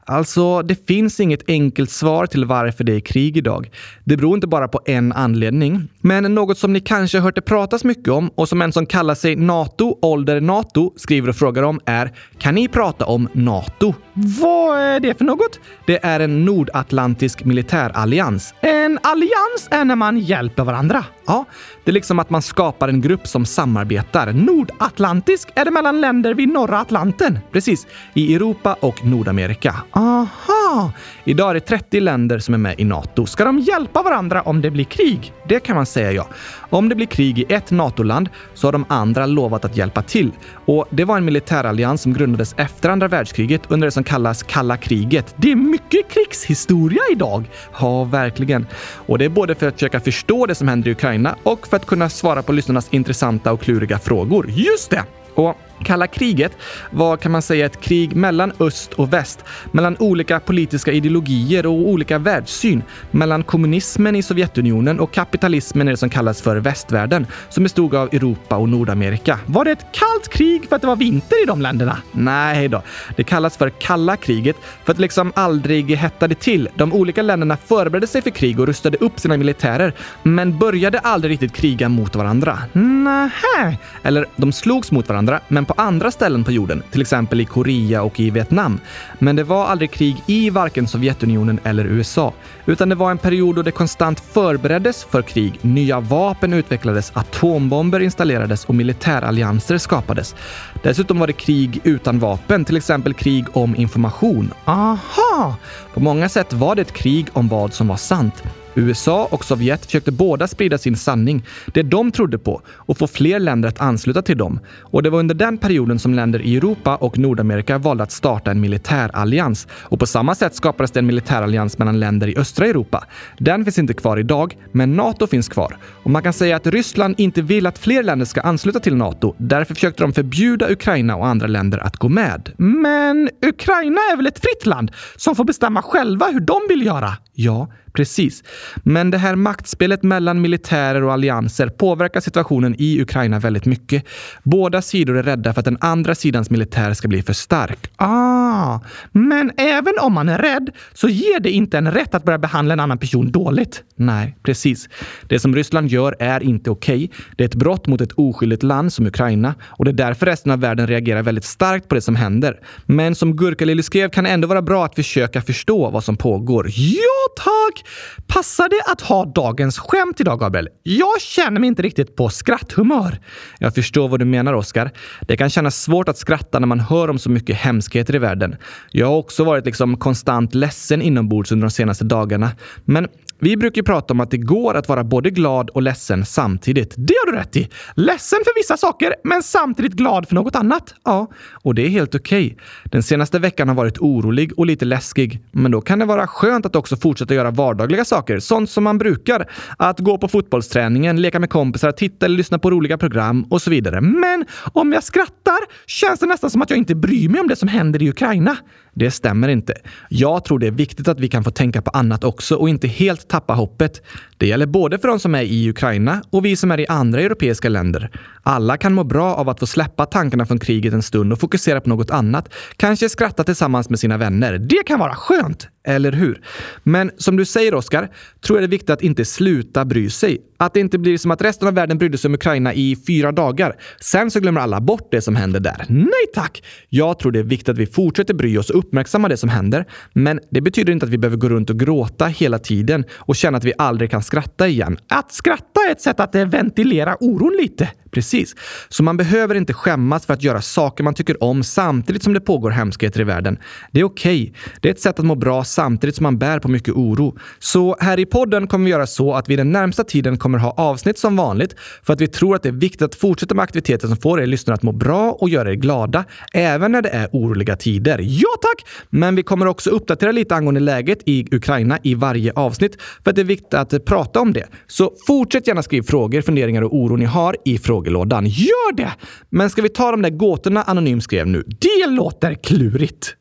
Alltså, 0.07 0.63
det 0.63 0.87
finns 0.87 1.21
inget 1.21 1.49
enkelt 1.49 1.91
svar 1.91 2.27
till 2.27 2.45
varför 2.45 2.85
det 2.85 2.93
är 2.93 3.01
krig 3.01 3.37
idag. 3.37 3.71
Det 4.07 4.17
beror 4.17 4.35
inte 4.35 4.47
bara 4.47 4.69
på 4.69 4.81
en 4.87 5.13
anledning. 5.13 5.89
Men 6.01 6.35
något 6.35 6.59
som 6.59 6.73
ni 6.73 6.81
kanske 6.81 7.21
hört 7.21 7.35
det 7.35 7.43
pratas 7.43 7.85
mycket 7.85 8.09
om 8.09 8.31
och 8.35 8.49
som 8.49 8.63
en 8.63 8.73
som 8.73 8.87
kallar 8.87 9.15
sig 9.15 9.37
NATO, 9.37 9.99
ålder 10.03 10.41
NATO, 10.41 10.93
skriver 10.97 11.29
och 11.29 11.37
frågar 11.37 11.63
om 11.63 11.81
är 11.87 12.13
Kan 12.39 12.55
ni 12.55 12.69
prata 12.69 13.05
om 13.05 13.29
NATO? 13.33 13.95
Vad 14.15 14.79
är 14.79 15.01
det 15.01 15.19
för 15.19 15.25
något? 15.25 15.61
Det 15.87 16.05
är 16.05 16.21
en 16.21 16.45
nordatlantisk 16.45 17.45
militärallians. 17.45 18.55
En 18.61 18.99
allians 19.03 19.69
är 19.71 19.85
när 19.85 19.97
man 19.97 20.19
hjälper 20.19 20.65
varandra. 20.65 21.05
Ja, 21.27 21.45
det 21.85 21.91
är 21.91 21.93
liksom 21.93 22.19
att 22.19 22.31
man 22.31 22.43
skapar 22.43 22.89
en 22.89 23.01
grupp 23.01 23.27
som 23.27 23.47
samarbetar. 23.47 24.33
Nordatlantisk 24.33 25.49
är 25.55 25.65
det 25.65 25.71
mellan 25.71 26.01
länder 26.01 26.35
vid 26.35 26.49
norra 26.49 26.81
Atlanten. 26.81 27.39
Precis, 27.53 27.87
i 28.15 28.35
Europa 28.35 28.77
och 28.81 29.05
Nordamerika. 29.05 29.75
Aha! 29.91 30.93
Idag 31.25 31.51
är 31.51 31.55
det 31.55 31.61
30 31.61 32.01
länder 32.01 32.39
som 32.39 32.55
är 32.55 32.59
med 32.59 32.75
i 32.79 32.85
NATO. 32.85 33.27
Ska 33.27 33.45
de 33.45 33.59
hjälpa 33.59 33.94
varandra 34.03 34.43
om 34.43 34.61
det 34.61 34.71
blir 34.71 34.85
krig? 34.85 35.33
Det 35.49 35.61
kan 35.61 35.77
man 35.77 35.87
säga 35.87 36.13
ja. 36.13 36.27
Om 36.71 36.89
det 36.89 36.95
blir 36.95 37.07
krig 37.07 37.39
i 37.39 37.45
ett 37.49 37.71
NATO-land 37.71 38.29
så 38.55 38.67
har 38.67 38.73
de 38.73 38.85
andra 38.89 39.27
lovat 39.27 39.65
att 39.65 39.77
hjälpa 39.77 40.03
till. 40.03 40.33
Och 40.65 40.87
det 40.91 41.05
var 41.05 41.17
en 41.17 41.25
militärallians 41.25 42.03
som 42.03 42.13
grundades 42.13 42.55
efter 42.59 42.89
andra 42.89 43.09
världskriget 43.09 43.63
under 43.69 43.87
det 43.87 43.91
som 43.91 44.05
kallas 44.05 44.43
kalla 44.43 44.77
kriget. 44.77 45.35
Det 45.37 45.53
är 45.53 45.57
mycket 45.57 46.09
krigshistoria 46.09 47.03
idag. 47.13 47.45
Ja, 47.81 48.05
verkligen. 48.05 48.67
Och 49.07 49.19
det 49.19 49.25
är 49.25 49.29
både 49.29 49.55
för 49.55 49.69
att 49.69 49.75
försöka 49.75 50.01
förstå 50.01 50.47
det 50.47 50.55
som 50.55 50.69
händer 50.69 50.89
i 50.89 50.93
Ukraina 50.93 51.37
och 51.43 51.67
för 51.67 51.77
att 51.77 51.87
kunna 51.87 52.09
svara 52.09 52.43
på 52.43 52.53
lyssnarnas 52.53 52.89
intressanta 52.91 53.53
och 53.53 53.61
kluriga 53.61 53.99
frågor. 53.99 54.51
Just 54.51 54.91
det! 54.91 55.05
Och 55.35 55.57
Kalla 55.83 56.07
kriget 56.07 56.53
var 56.91 57.17
kan 57.17 57.33
man 57.33 57.43
säga 57.43 57.67
ett 57.67 57.81
krig 57.81 58.17
mellan 58.17 58.53
öst 58.61 58.93
och 58.93 59.13
väst, 59.13 59.45
mellan 59.73 59.97
olika 59.99 60.41
politiska 60.41 60.93
ideologier 60.93 61.67
och 61.67 61.73
olika 61.73 62.19
världssyn, 62.19 62.83
mellan 63.11 63.43
kommunismen 63.43 64.17
i 64.17 64.23
Sovjetunionen 64.23 65.01
och 65.01 65.13
kapitalismen 65.13 65.89
i 65.89 65.91
det 65.91 65.97
som 65.97 66.11
kallas 66.11 66.43
för 66.43 66.57
västvärlden, 66.57 67.27
som 67.49 67.63
bestod 67.63 67.95
av 67.95 68.09
Europa 68.13 68.57
och 68.57 68.69
Nordamerika. 68.69 69.39
Var 69.47 69.65
det 69.65 69.71
ett 69.71 69.87
kallt 69.93 70.29
krig 70.29 70.69
för 70.69 70.77
att 70.77 70.83
det 70.83 70.89
var 70.89 70.97
vinter 70.97 71.43
i 71.43 71.47
de 71.47 71.61
länderna? 71.61 71.99
Nej 72.13 72.69
då. 72.69 72.83
Det 73.17 73.25
kallas 73.25 73.57
för 73.57 73.71
kalla 73.71 74.17
kriget 74.17 74.57
för 74.85 74.93
att 74.93 74.97
det 74.97 75.03
liksom 75.03 75.33
aldrig 75.37 75.97
hettade 75.97 76.35
till. 76.35 76.69
De 76.75 76.93
olika 76.93 77.23
länderna 77.23 77.57
förberedde 77.57 78.07
sig 78.07 78.23
för 78.23 78.31
krig 78.31 78.61
och 78.61 78.67
rustade 78.67 78.99
upp 78.99 79.21
sina 79.21 79.37
militärer, 79.37 79.93
men 80.23 80.59
började 80.59 80.99
aldrig 80.99 81.33
riktigt 81.33 81.53
kriga 81.53 81.89
mot 81.89 82.17
varandra. 82.17 82.59
Nähä! 82.73 83.77
Eller 84.03 84.27
de 84.37 84.53
slogs 84.53 84.91
mot 84.91 85.09
varandra, 85.09 85.41
men 85.49 85.64
på 85.65 85.75
andra 85.77 86.11
ställen 86.11 86.45
på 86.45 86.53
jorden, 86.53 86.83
till 86.91 87.01
exempel 87.01 87.41
i 87.41 87.45
Korea 87.45 88.03
och 88.03 88.21
i 88.21 88.31
Vietnam. 88.31 88.81
Men 89.19 89.37
det 89.37 89.45
var 89.45 89.67
aldrig 89.67 89.91
krig 89.91 90.23
i 90.27 90.51
varken 90.51 90.89
Sovjetunionen 90.89 91.61
eller 91.65 91.85
USA, 91.85 92.33
utan 92.67 92.89
det 92.89 92.95
var 92.95 93.11
en 93.11 93.19
period 93.19 93.57
då 93.57 93.63
det 93.63 93.71
konstant 93.71 94.21
förbereddes 94.21 95.05
för 95.05 95.23
krig. 95.23 95.59
Nya 95.61 96.01
vapen 96.01 96.53
utvecklades, 96.53 97.13
atombomber 97.15 98.01
installerades 98.01 98.65
och 98.65 98.75
militärallianser 98.75 99.79
skapades. 99.79 100.35
Dessutom 100.83 101.19
var 101.19 101.27
det 101.27 101.33
krig 101.33 101.81
utan 101.85 102.19
vapen, 102.19 102.65
till 102.65 102.77
exempel 102.77 103.15
krig 103.15 103.45
om 103.53 103.77
information. 103.77 104.53
Aha! 104.65 105.57
På 105.95 106.01
många 106.01 106.29
sätt 106.29 106.53
var 106.53 106.75
det 106.75 106.83
ett 106.83 106.93
krig 106.93 107.27
om 107.33 107.49
vad 107.49 107.73
som 107.73 107.89
var 107.89 107.97
sant. 107.97 108.43
USA 108.75 109.29
och 109.31 109.45
Sovjet 109.45 109.87
försökte 109.87 110.13
båda 110.13 110.49
sprida 110.49 110.79
sin 110.79 110.97
sanning, 110.97 111.45
det 111.67 111.83
de 111.83 112.11
trodde 112.11 112.39
på, 112.39 112.63
och 112.69 112.99
få 112.99 113.07
fler 113.07 113.39
länder 113.39 113.69
att 113.69 113.81
ansluta 113.81 114.23
till 114.23 114.39
dem. 114.39 114.61
Och 114.81 115.03
det 115.03 115.11
var 115.11 115.19
under 115.19 115.35
den 115.35 115.59
perioden 115.59 115.99
som 115.99 116.15
länder 116.15 116.43
i 116.43 116.57
Europa 116.57 116.97
och 116.97 117.19
Nordamerika 117.19 117.79
valde 117.79 118.03
att 118.03 118.13
starta 118.13 118.51
en 118.51 118.61
militärallians. 118.61 119.67
Och 119.83 119.99
på 119.99 120.07
samma 120.07 120.35
sätt 120.35 120.55
skapades 120.55 120.91
det 120.91 120.99
en 120.99 121.07
militärallians 121.07 121.79
mellan 121.79 122.01
länder 122.01 122.29
i 122.29 122.37
östra 122.39 122.67
Europa. 122.67 123.05
Den 123.39 123.65
finns 123.65 123.79
inte 123.79 123.95
kvar 123.95 124.17
idag, 124.17 124.57
men 124.73 124.97
NATO 124.97 125.27
finns 125.27 125.49
kvar. 125.49 125.77
Och 126.03 126.11
man 126.11 126.23
kan 126.23 126.33
säga 126.33 126.57
att 126.57 126.67
Ryssland 126.67 127.15
inte 127.19 127.43
vill 127.43 127.67
att 127.67 127.79
fler 127.79 128.03
länder 128.03 128.27
ska 128.27 128.41
ansluta 128.41 128.81
till 128.81 128.97
NATO. 128.97 129.35
Därför 129.39 129.75
försökte 129.75 130.03
de 130.03 130.13
förbjuda 130.13 130.71
Ukraina 130.71 131.17
och 131.17 131.27
andra 131.27 131.47
länder 131.47 131.79
att 131.79 131.97
gå 131.97 132.09
med. 132.09 132.53
Men 132.57 133.31
Ukraina 133.47 134.01
är 134.13 134.17
väl 134.17 134.27
ett 134.27 134.39
fritt 134.39 134.67
land 134.67 134.91
som 135.17 135.37
får 135.37 135.45
bestämma 135.45 135.83
själva 135.83 136.27
hur 136.27 136.41
de 136.41 136.61
vill 136.69 136.87
göra? 136.87 137.13
Ja, 137.33 137.69
Precis. 137.95 138.43
Men 138.83 139.11
det 139.11 139.19
här 139.19 139.37
maktspelet 139.37 140.03
mellan 140.03 140.41
militärer 140.41 141.03
och 141.03 141.13
allianser 141.13 141.69
påverkar 141.69 142.21
situationen 142.21 142.75
i 142.79 143.03
Ukraina 143.03 143.39
väldigt 143.39 143.65
mycket. 143.65 144.05
Båda 144.43 144.83
sidor 144.83 145.17
är 145.17 145.23
rädda 145.23 145.53
för 145.53 145.61
att 145.61 145.65
den 145.65 145.79
andra 145.81 146.15
sidans 146.15 146.51
militär 146.51 146.95
ska 146.95 147.09
bli 147.09 147.23
för 147.23 147.33
stark. 147.33 147.91
Ah, 147.97 148.81
men 149.13 149.53
även 149.57 149.95
om 150.01 150.13
man 150.13 150.29
är 150.29 150.39
rädd 150.39 150.71
så 150.93 151.09
ger 151.09 151.41
det 151.41 151.51
inte 151.51 151.79
en 151.79 151.93
rätt 151.93 152.15
att 152.15 152.25
börja 152.25 152.39
behandla 152.39 152.73
en 152.73 152.81
annan 152.81 152.99
person 152.99 153.31
dåligt. 153.31 153.83
Nej, 153.97 154.37
precis. 154.43 154.89
Det 155.29 155.39
som 155.39 155.55
Ryssland 155.57 155.89
gör 155.89 156.17
är 156.19 156.43
inte 156.43 156.71
okej. 156.71 157.05
Okay. 157.05 157.09
Det 157.37 157.45
är 157.45 157.49
ett 157.49 157.55
brott 157.55 157.87
mot 157.87 158.01
ett 158.01 158.13
oskyldigt 158.13 158.63
land 158.63 158.93
som 158.93 159.07
Ukraina 159.07 159.55
och 159.63 159.85
det 159.85 159.91
är 159.91 159.93
därför 159.93 160.27
resten 160.27 160.53
av 160.53 160.61
världen 160.61 160.87
reagerar 160.87 161.23
väldigt 161.23 161.45
starkt 161.45 161.89
på 161.89 161.95
det 161.95 162.01
som 162.01 162.17
händer. 162.17 162.61
Men 162.87 163.15
som 163.15 163.37
Gurkalili 163.37 163.83
skrev 163.83 164.11
kan 164.11 164.25
det 164.25 164.31
ändå 164.31 164.49
vara 164.49 164.63
bra 164.63 164.85
att 164.85 164.95
försöka 164.95 165.43
förstå 165.43 165.91
vad 165.91 166.05
som 166.05 166.17
pågår. 166.17 166.71
Ja, 166.77 167.35
tack! 167.37 167.84
Passar 168.27 168.69
det 168.69 168.93
att 168.93 169.01
ha 169.01 169.25
dagens 169.25 169.79
skämt 169.79 170.21
idag, 170.21 170.41
Gabriel? 170.41 170.69
Jag 170.83 171.21
känner 171.21 171.61
mig 171.61 171.69
inte 171.69 171.83
riktigt 171.83 172.17
på 172.17 172.29
skratthumör. 172.29 173.21
Jag 173.59 173.75
förstår 173.75 174.09
vad 174.09 174.21
du 174.21 174.25
menar, 174.25 174.53
Oskar. 174.53 174.91
Det 175.21 175.37
kan 175.37 175.51
kännas 175.51 175.83
svårt 175.83 176.09
att 176.09 176.19
skratta 176.19 176.59
när 176.59 176.67
man 176.67 176.81
hör 176.81 177.11
om 177.11 177.19
så 177.19 177.31
mycket 177.31 177.57
hemskheter 177.57 178.15
i 178.15 178.19
världen. 178.19 178.57
Jag 178.91 179.07
har 179.07 179.17
också 179.17 179.45
varit 179.45 179.67
liksom 179.67 179.97
konstant 179.97 180.55
ledsen 180.55 181.03
inombords 181.03 181.53
under 181.53 181.67
de 181.67 181.71
senaste 181.71 182.05
dagarna. 182.05 182.51
Men 182.85 183.09
vi 183.45 183.57
brukar 183.57 183.79
ju 183.79 183.85
prata 183.85 184.15
om 184.15 184.21
att 184.21 184.31
det 184.31 184.37
går 184.37 184.75
att 184.75 184.89
vara 184.89 185.05
både 185.05 185.31
glad 185.31 185.71
och 185.71 185.83
ledsen 185.83 186.25
samtidigt. 186.25 186.95
Det 186.97 187.15
har 187.25 187.33
du 187.33 187.39
rätt 187.39 187.57
i. 187.57 187.69
Ledsen 187.95 188.39
för 188.45 188.61
vissa 188.61 188.77
saker, 188.77 189.15
men 189.25 189.43
samtidigt 189.43 189.93
glad 189.93 190.29
för 190.29 190.35
något 190.35 190.57
annat. 190.57 190.95
Ja, 191.05 191.31
och 191.53 191.75
det 191.75 191.83
är 191.83 191.89
helt 191.89 192.15
okej. 192.15 192.47
Okay. 192.47 192.57
Den 192.85 193.03
senaste 193.03 193.39
veckan 193.39 193.69
har 193.69 193.75
varit 193.75 193.99
orolig 193.99 194.59
och 194.59 194.67
lite 194.67 194.85
läskig, 194.85 195.41
men 195.53 195.71
då 195.71 195.81
kan 195.81 195.99
det 195.99 196.05
vara 196.05 196.27
skönt 196.27 196.67
att 196.67 196.77
också 196.77 196.97
fortsätta 196.97 197.35
göra 197.35 197.51
vardagliga 197.51 198.05
saker, 198.05 198.39
sånt 198.39 198.71
som 198.71 198.85
man 198.85 198.99
brukar. 198.99 199.51
Att 199.79 200.01
gå 200.01 200.19
på 200.19 200.29
fotbollsträningen, 200.29 201.23
leka 201.23 201.41
med 201.41 201.51
kompisar, 201.51 201.93
titta 201.93 202.27
eller 202.27 202.37
lyssna 202.37 202.59
på 202.59 202.71
roliga 202.71 202.99
program 202.99 203.47
och 203.51 203.63
så 203.63 203.71
vidare. 203.71 204.01
Men 204.01 204.45
om 204.73 204.93
jag 204.93 205.05
skrattar 205.05 205.59
känns 205.87 206.21
det 206.21 206.27
nästan 206.27 206.51
som 206.51 206.63
att 206.63 206.71
jag 206.71 206.79
inte 206.79 206.95
bryr 206.95 207.29
mig 207.29 207.41
om 207.41 207.49
det 207.49 207.57
som 207.57 207.69
händer 207.69 208.03
i 208.03 208.09
Ukraina. 208.09 208.57
Det 208.95 209.11
stämmer 209.11 209.49
inte. 209.49 209.75
Jag 210.09 210.45
tror 210.45 210.59
det 210.59 210.67
är 210.67 210.71
viktigt 210.71 211.09
att 211.09 211.21
vi 211.21 211.29
kan 211.29 211.45
få 211.45 211.51
tänka 211.51 211.83
på 211.83 211.91
annat 211.91 212.25
också 212.25 212.57
och 212.57 212.69
inte 212.69 212.89
helt 212.89 213.29
tappa 213.29 213.55
hoppet. 213.55 214.03
Det 214.39 214.47
gäller 214.47 214.67
både 214.67 214.99
för 214.99 215.09
de 215.09 215.19
som 215.19 215.35
är 215.35 215.43
i 215.43 215.71
Ukraina 215.71 216.23
och 216.31 216.45
vi 216.45 216.57
som 216.57 216.71
är 216.71 216.81
i 216.81 216.87
andra 216.87 217.21
europeiska 217.21 217.69
länder. 217.69 218.11
Alla 218.43 218.77
kan 218.77 218.95
må 218.95 219.05
bra 219.05 219.35
av 219.35 219.49
att 219.49 219.61
få 219.61 219.67
släppa 219.67 220.07
tankarna 220.07 220.47
från 220.47 220.59
kriget 220.59 220.93
en 220.93 221.03
stund 221.03 221.33
och 221.33 221.41
fokusera 221.41 221.81
på 221.81 221.89
något 221.89 222.11
annat. 222.11 222.55
Kanske 222.77 223.09
skratta 223.09 223.45
tillsammans 223.45 223.91
med 223.91 223.99
sina 223.99 224.17
vänner. 224.17 224.59
Det 224.59 224.83
kan 224.87 224.99
vara 224.99 225.15
skönt! 225.15 225.69
Eller 225.87 226.13
hur? 226.13 226.41
Men 226.83 227.11
som 227.17 227.37
du 227.37 227.45
säger, 227.45 227.75
Oskar, 227.75 228.09
tror 228.47 228.59
jag 228.59 228.63
det 228.63 228.67
är 228.67 228.71
viktigt 228.71 228.91
att 228.91 229.03
inte 229.03 229.25
sluta 229.25 229.85
bry 229.85 230.11
sig. 230.11 230.39
Att 230.65 230.75
det 230.75 230.81
inte 230.81 230.99
blir 230.99 231.19
som 231.19 231.31
att 231.31 231.43
resten 231.43 231.69
av 231.69 231.75
världen 231.75 231.99
brydde 231.99 232.19
sig 232.19 232.29
om 232.29 232.35
Ukraina 232.35 232.75
i 232.75 232.97
fyra 233.07 233.33
dagar. 233.33 233.77
Sen 234.01 234.31
så 234.31 234.41
glömmer 234.41 234.61
alla 234.61 234.81
bort 234.81 235.09
det 235.11 235.21
som 235.21 235.37
händer 235.37 235.61
där. 235.61 235.85
Nej 235.89 236.27
tack! 236.35 236.63
Jag 236.89 237.19
tror 237.19 237.33
det 237.33 237.39
är 237.39 237.43
viktigt 237.43 237.69
att 237.69 237.79
vi 237.79 237.87
fortsätter 237.87 238.35
bry 238.35 238.59
oss 238.59 238.71
och 238.71 238.79
uppmärksamma 238.79 239.29
det 239.29 239.37
som 239.37 239.49
händer. 239.49 239.85
Men 240.13 240.41
det 240.51 240.61
betyder 240.61 240.93
inte 240.93 241.07
att 241.07 241.13
vi 241.13 241.19
behöver 241.19 241.37
gå 241.37 241.49
runt 241.49 241.71
och 241.71 241.79
gråta 241.79 242.27
hela 242.27 242.59
tiden 242.59 243.05
och 243.15 243.37
känna 243.37 243.59
att 243.59 243.65
vi 243.65 243.73
aldrig 243.79 244.11
kan 244.11 244.23
skratta 244.23 244.69
igen. 244.69 244.99
Att 245.09 245.33
skratta 245.33 245.81
är 245.89 245.93
ett 245.93 246.01
sätt 246.01 246.21
att 246.21 246.35
eh, 246.35 246.47
ventilera 246.47 247.17
oron 247.21 247.57
lite. 247.61 247.89
Precis. 248.15 248.55
Så 248.89 249.03
man 249.03 249.17
behöver 249.17 249.55
inte 249.55 249.75
skämmas 249.75 250.27
för 250.27 250.35
att 250.35 250.43
göra 250.43 250.61
saker 250.61 251.05
man 251.05 251.15
tycker 251.15 251.43
om 251.43 251.65
samtidigt 251.65 252.23
som 252.23 252.33
det 252.33 252.41
pågår 252.41 252.71
hemskheter 252.71 253.21
i 253.21 253.25
världen. 253.25 253.59
Det 253.93 254.01
är 254.01 254.05
okej. 254.05 254.43
Okay. 254.43 254.55
Det 254.81 254.89
är 254.89 254.93
ett 254.93 255.01
sätt 255.01 255.19
att 255.19 255.25
må 255.25 255.35
bra 255.35 255.65
samtidigt 255.65 256.17
som 256.17 256.23
man 256.23 256.39
bär 256.39 256.59
på 256.59 256.69
mycket 256.69 256.95
oro. 256.95 257.39
Så 257.59 257.97
här 258.01 258.19
i 258.19 258.27
podden 258.27 258.67
kommer 258.67 258.85
vi 258.85 258.91
göra 258.91 259.07
så 259.07 259.35
att 259.35 259.49
vi 259.49 259.57
den 259.57 259.73
närmsta 259.73 260.05
tiden 260.05 260.39
kommer 260.39 260.54
kommer 260.55 260.73
ha 260.73 260.91
avsnitt 260.91 261.19
som 261.19 261.37
vanligt 261.37 261.75
för 262.03 262.13
att 262.13 262.21
vi 262.21 262.29
tror 262.29 262.57
att 262.57 262.63
det 262.63 262.69
är 262.69 262.73
viktigt 262.73 263.03
att 263.03 263.15
fortsätta 263.15 263.55
med 263.55 263.63
aktiviteter 263.63 264.09
som 264.09 264.17
får 264.17 264.41
er 264.41 264.47
lyssnare 264.47 264.75
att 264.75 264.83
må 264.83 264.93
bra 264.93 265.33
och 265.33 265.49
göra 265.49 265.71
er 265.71 265.75
glada, 265.75 266.25
även 266.53 266.93
när 266.93 267.03
det 267.03 267.09
är 267.09 267.29
oroliga 267.33 267.77
tider. 267.77 268.19
Ja 268.23 268.49
tack! 268.63 268.87
Men 269.11 269.37
vi 269.37 269.43
kommer 269.43 269.67
också 269.67 269.91
uppdatera 269.91 270.33
lite 270.33 270.55
angående 270.55 270.81
läget 270.81 271.19
i 271.27 271.47
Ukraina 271.55 271.99
i 272.03 272.15
varje 272.15 272.53
avsnitt 272.53 272.97
för 273.25 273.31
att 273.31 273.37
det 273.37 273.43
är 273.43 273.45
viktigt 273.45 273.75
att 273.75 274.05
prata 274.05 274.41
om 274.41 274.53
det. 274.53 274.67
Så 274.87 275.13
fortsätt 275.27 275.67
gärna 275.67 275.83
skriva 275.83 276.05
frågor, 276.05 276.43
funderingar 276.43 276.83
och 276.83 276.95
oro 276.95 277.17
ni 277.17 277.25
har 277.25 277.57
i 277.65 277.79
frågelådan. 277.79 278.47
Gör 278.47 278.97
det! 278.97 279.13
Men 279.51 279.71
ska 279.71 279.83
vi 279.83 279.89
ta 279.89 280.11
de 280.11 280.23
där 280.23 280.31
gåtorna 280.31 280.83
Anonym 280.83 281.21
skrev 281.21 281.47
nu? 281.47 281.65
Det 281.67 282.07
låter 282.11 282.55
klurigt. 282.55 283.37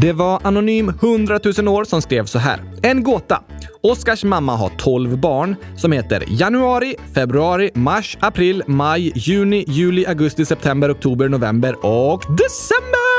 Det 0.00 0.12
var 0.12 0.40
Anonym 0.44 0.88
100 0.88 1.40
000 1.58 1.68
år 1.68 1.84
som 1.84 2.02
skrev 2.02 2.24
så 2.24 2.38
här. 2.38 2.60
En 2.82 3.02
gåta. 3.02 3.42
Oskars 3.80 4.24
mamma 4.24 4.56
har 4.56 4.68
12 4.78 5.18
barn 5.18 5.56
som 5.76 5.92
heter 5.92 6.24
januari, 6.28 6.94
februari, 7.14 7.70
mars, 7.74 8.18
april, 8.20 8.62
maj, 8.66 9.12
juni, 9.14 9.64
juli, 9.68 10.06
augusti, 10.06 10.44
september, 10.44 10.92
oktober, 10.92 11.28
november 11.28 11.86
och 11.86 12.20
december! 12.20 13.09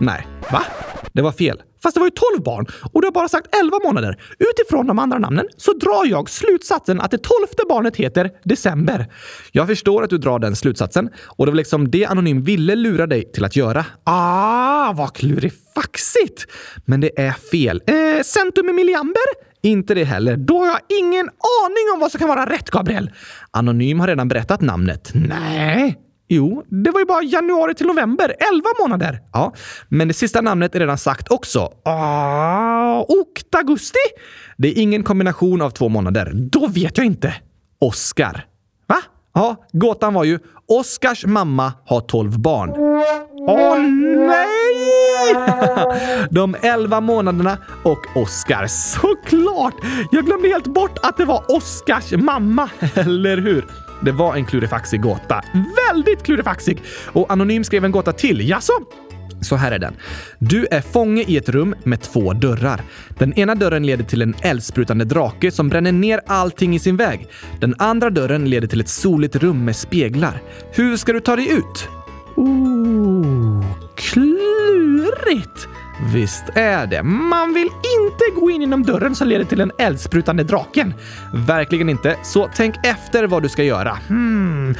Nej. 0.00 0.26
Va? 0.52 0.62
Det 1.12 1.22
var 1.22 1.32
fel. 1.32 1.62
Fast 1.82 1.94
det 1.94 2.00
var 2.00 2.06
ju 2.06 2.10
12 2.34 2.44
barn 2.44 2.66
och 2.92 3.00
du 3.00 3.06
har 3.06 3.12
bara 3.12 3.28
sagt 3.28 3.54
11 3.54 3.78
månader. 3.84 4.18
Utifrån 4.38 4.86
de 4.86 4.98
andra 4.98 5.18
namnen 5.18 5.46
så 5.56 5.72
drar 5.72 6.06
jag 6.06 6.30
slutsatsen 6.30 7.00
att 7.00 7.10
det 7.10 7.18
tolfte 7.18 7.62
barnet 7.68 7.96
heter 7.96 8.30
December. 8.44 9.06
Jag 9.52 9.66
förstår 9.66 10.04
att 10.04 10.10
du 10.10 10.18
drar 10.18 10.38
den 10.38 10.56
slutsatsen 10.56 11.10
och 11.26 11.46
det 11.46 11.52
var 11.52 11.56
liksom 11.56 11.90
det 11.90 12.06
Anonym 12.06 12.42
ville 12.42 12.74
lura 12.74 13.06
dig 13.06 13.32
till 13.32 13.44
att 13.44 13.56
göra. 13.56 13.84
Ah, 14.04 14.92
vad 14.92 15.14
klurifaxigt! 15.14 16.46
Men 16.84 17.00
det 17.00 17.20
är 17.20 17.32
fel. 17.32 17.82
Eh, 17.86 18.22
centum 18.24 18.76
milliamber? 18.76 19.50
Inte 19.62 19.94
det 19.94 20.04
heller. 20.04 20.36
Då 20.36 20.58
har 20.58 20.66
jag 20.66 20.98
ingen 20.98 21.26
aning 21.28 21.94
om 21.94 22.00
vad 22.00 22.10
som 22.10 22.18
kan 22.18 22.28
vara 22.28 22.50
rätt, 22.50 22.70
Gabriel. 22.70 23.10
Anonym 23.50 24.00
har 24.00 24.06
redan 24.06 24.28
berättat 24.28 24.60
namnet. 24.60 25.10
Nej. 25.14 25.98
Jo, 26.32 26.64
det 26.68 26.90
var 26.90 27.00
ju 27.00 27.06
bara 27.06 27.22
januari 27.22 27.74
till 27.74 27.86
november. 27.86 28.34
Elva 28.52 28.68
månader. 28.80 29.20
Ja, 29.32 29.54
men 29.88 30.08
det 30.08 30.14
sista 30.14 30.40
namnet 30.40 30.74
är 30.74 30.80
redan 30.80 30.98
sagt 30.98 31.30
också. 31.30 31.72
Ah, 31.84 33.04
oktagusti? 33.08 33.98
Det 34.56 34.68
är 34.68 34.82
ingen 34.82 35.02
kombination 35.02 35.62
av 35.62 35.70
två 35.70 35.88
månader. 35.88 36.32
Då 36.34 36.66
vet 36.66 36.96
jag 36.98 37.06
inte. 37.06 37.34
Oskar. 37.80 38.46
Va? 38.86 38.96
Ja, 39.34 39.56
gåtan 39.72 40.14
var 40.14 40.24
ju 40.24 40.38
Oskars 40.68 41.26
mamma 41.26 41.72
har 41.86 42.00
tolv 42.00 42.38
barn. 42.40 42.70
Åh 43.48 43.78
nej! 44.28 44.50
De 46.30 46.54
elva 46.62 47.00
månaderna 47.00 47.58
och 47.84 48.16
Oskar. 48.22 48.66
Såklart! 48.66 49.74
Jag 50.12 50.24
glömde 50.26 50.48
helt 50.48 50.66
bort 50.66 50.98
att 51.02 51.16
det 51.16 51.24
var 51.24 51.44
Oskars 51.56 52.12
mamma. 52.12 52.70
Eller 52.94 53.36
hur? 53.36 53.66
Det 54.00 54.12
var 54.12 54.36
en 54.36 54.46
klurifaxig 54.46 55.00
gåta. 55.00 55.42
Väldigt 55.88 56.22
klurifaxig! 56.22 56.82
Och 57.06 57.32
Anonym 57.32 57.64
skrev 57.64 57.84
en 57.84 57.92
gåta 57.92 58.12
till. 58.12 58.48
Jaså? 58.48 58.72
Så 59.40 59.56
här 59.56 59.72
är 59.72 59.78
den. 59.78 59.94
Du 60.38 60.66
är 60.70 60.80
fånge 60.80 61.22
i 61.22 61.36
ett 61.36 61.48
rum 61.48 61.74
med 61.84 62.00
två 62.00 62.32
dörrar. 62.32 62.82
Den 63.18 63.32
ena 63.32 63.54
dörren 63.54 63.86
leder 63.86 64.04
till 64.04 64.22
en 64.22 64.34
eldsprutande 64.42 65.04
drake 65.04 65.50
som 65.50 65.68
bränner 65.68 65.92
ner 65.92 66.20
allting 66.26 66.74
i 66.74 66.78
sin 66.78 66.96
väg. 66.96 67.28
Den 67.60 67.74
andra 67.78 68.10
dörren 68.10 68.50
leder 68.50 68.68
till 68.68 68.80
ett 68.80 68.88
soligt 68.88 69.36
rum 69.36 69.64
med 69.64 69.76
speglar. 69.76 70.42
Hur 70.72 70.96
ska 70.96 71.12
du 71.12 71.20
ta 71.20 71.36
dig 71.36 71.52
ut? 71.52 71.88
Ooh, 72.36 73.64
klurigt! 73.96 75.68
Visst 76.02 76.44
är 76.54 76.86
det. 76.86 77.02
Man 77.02 77.54
vill 77.54 77.66
inte 77.66 78.40
gå 78.40 78.50
in 78.50 78.60
genom 78.60 78.82
dörren 78.82 79.14
som 79.14 79.28
leder 79.28 79.44
till 79.44 79.58
den 79.58 79.72
eldsprutande 79.78 80.44
draken. 80.44 80.94
Verkligen 81.34 81.88
inte. 81.88 82.16
Så 82.22 82.50
tänk 82.54 82.86
efter 82.86 83.24
vad 83.24 83.42
du 83.42 83.48
ska 83.48 83.62
göra. 83.62 83.98
Hmm, 84.08 84.74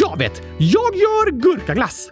jag 0.00 0.18
vet! 0.18 0.42
Jag 0.58 0.96
gör 0.96 1.30
gurkaglass. 1.30 2.10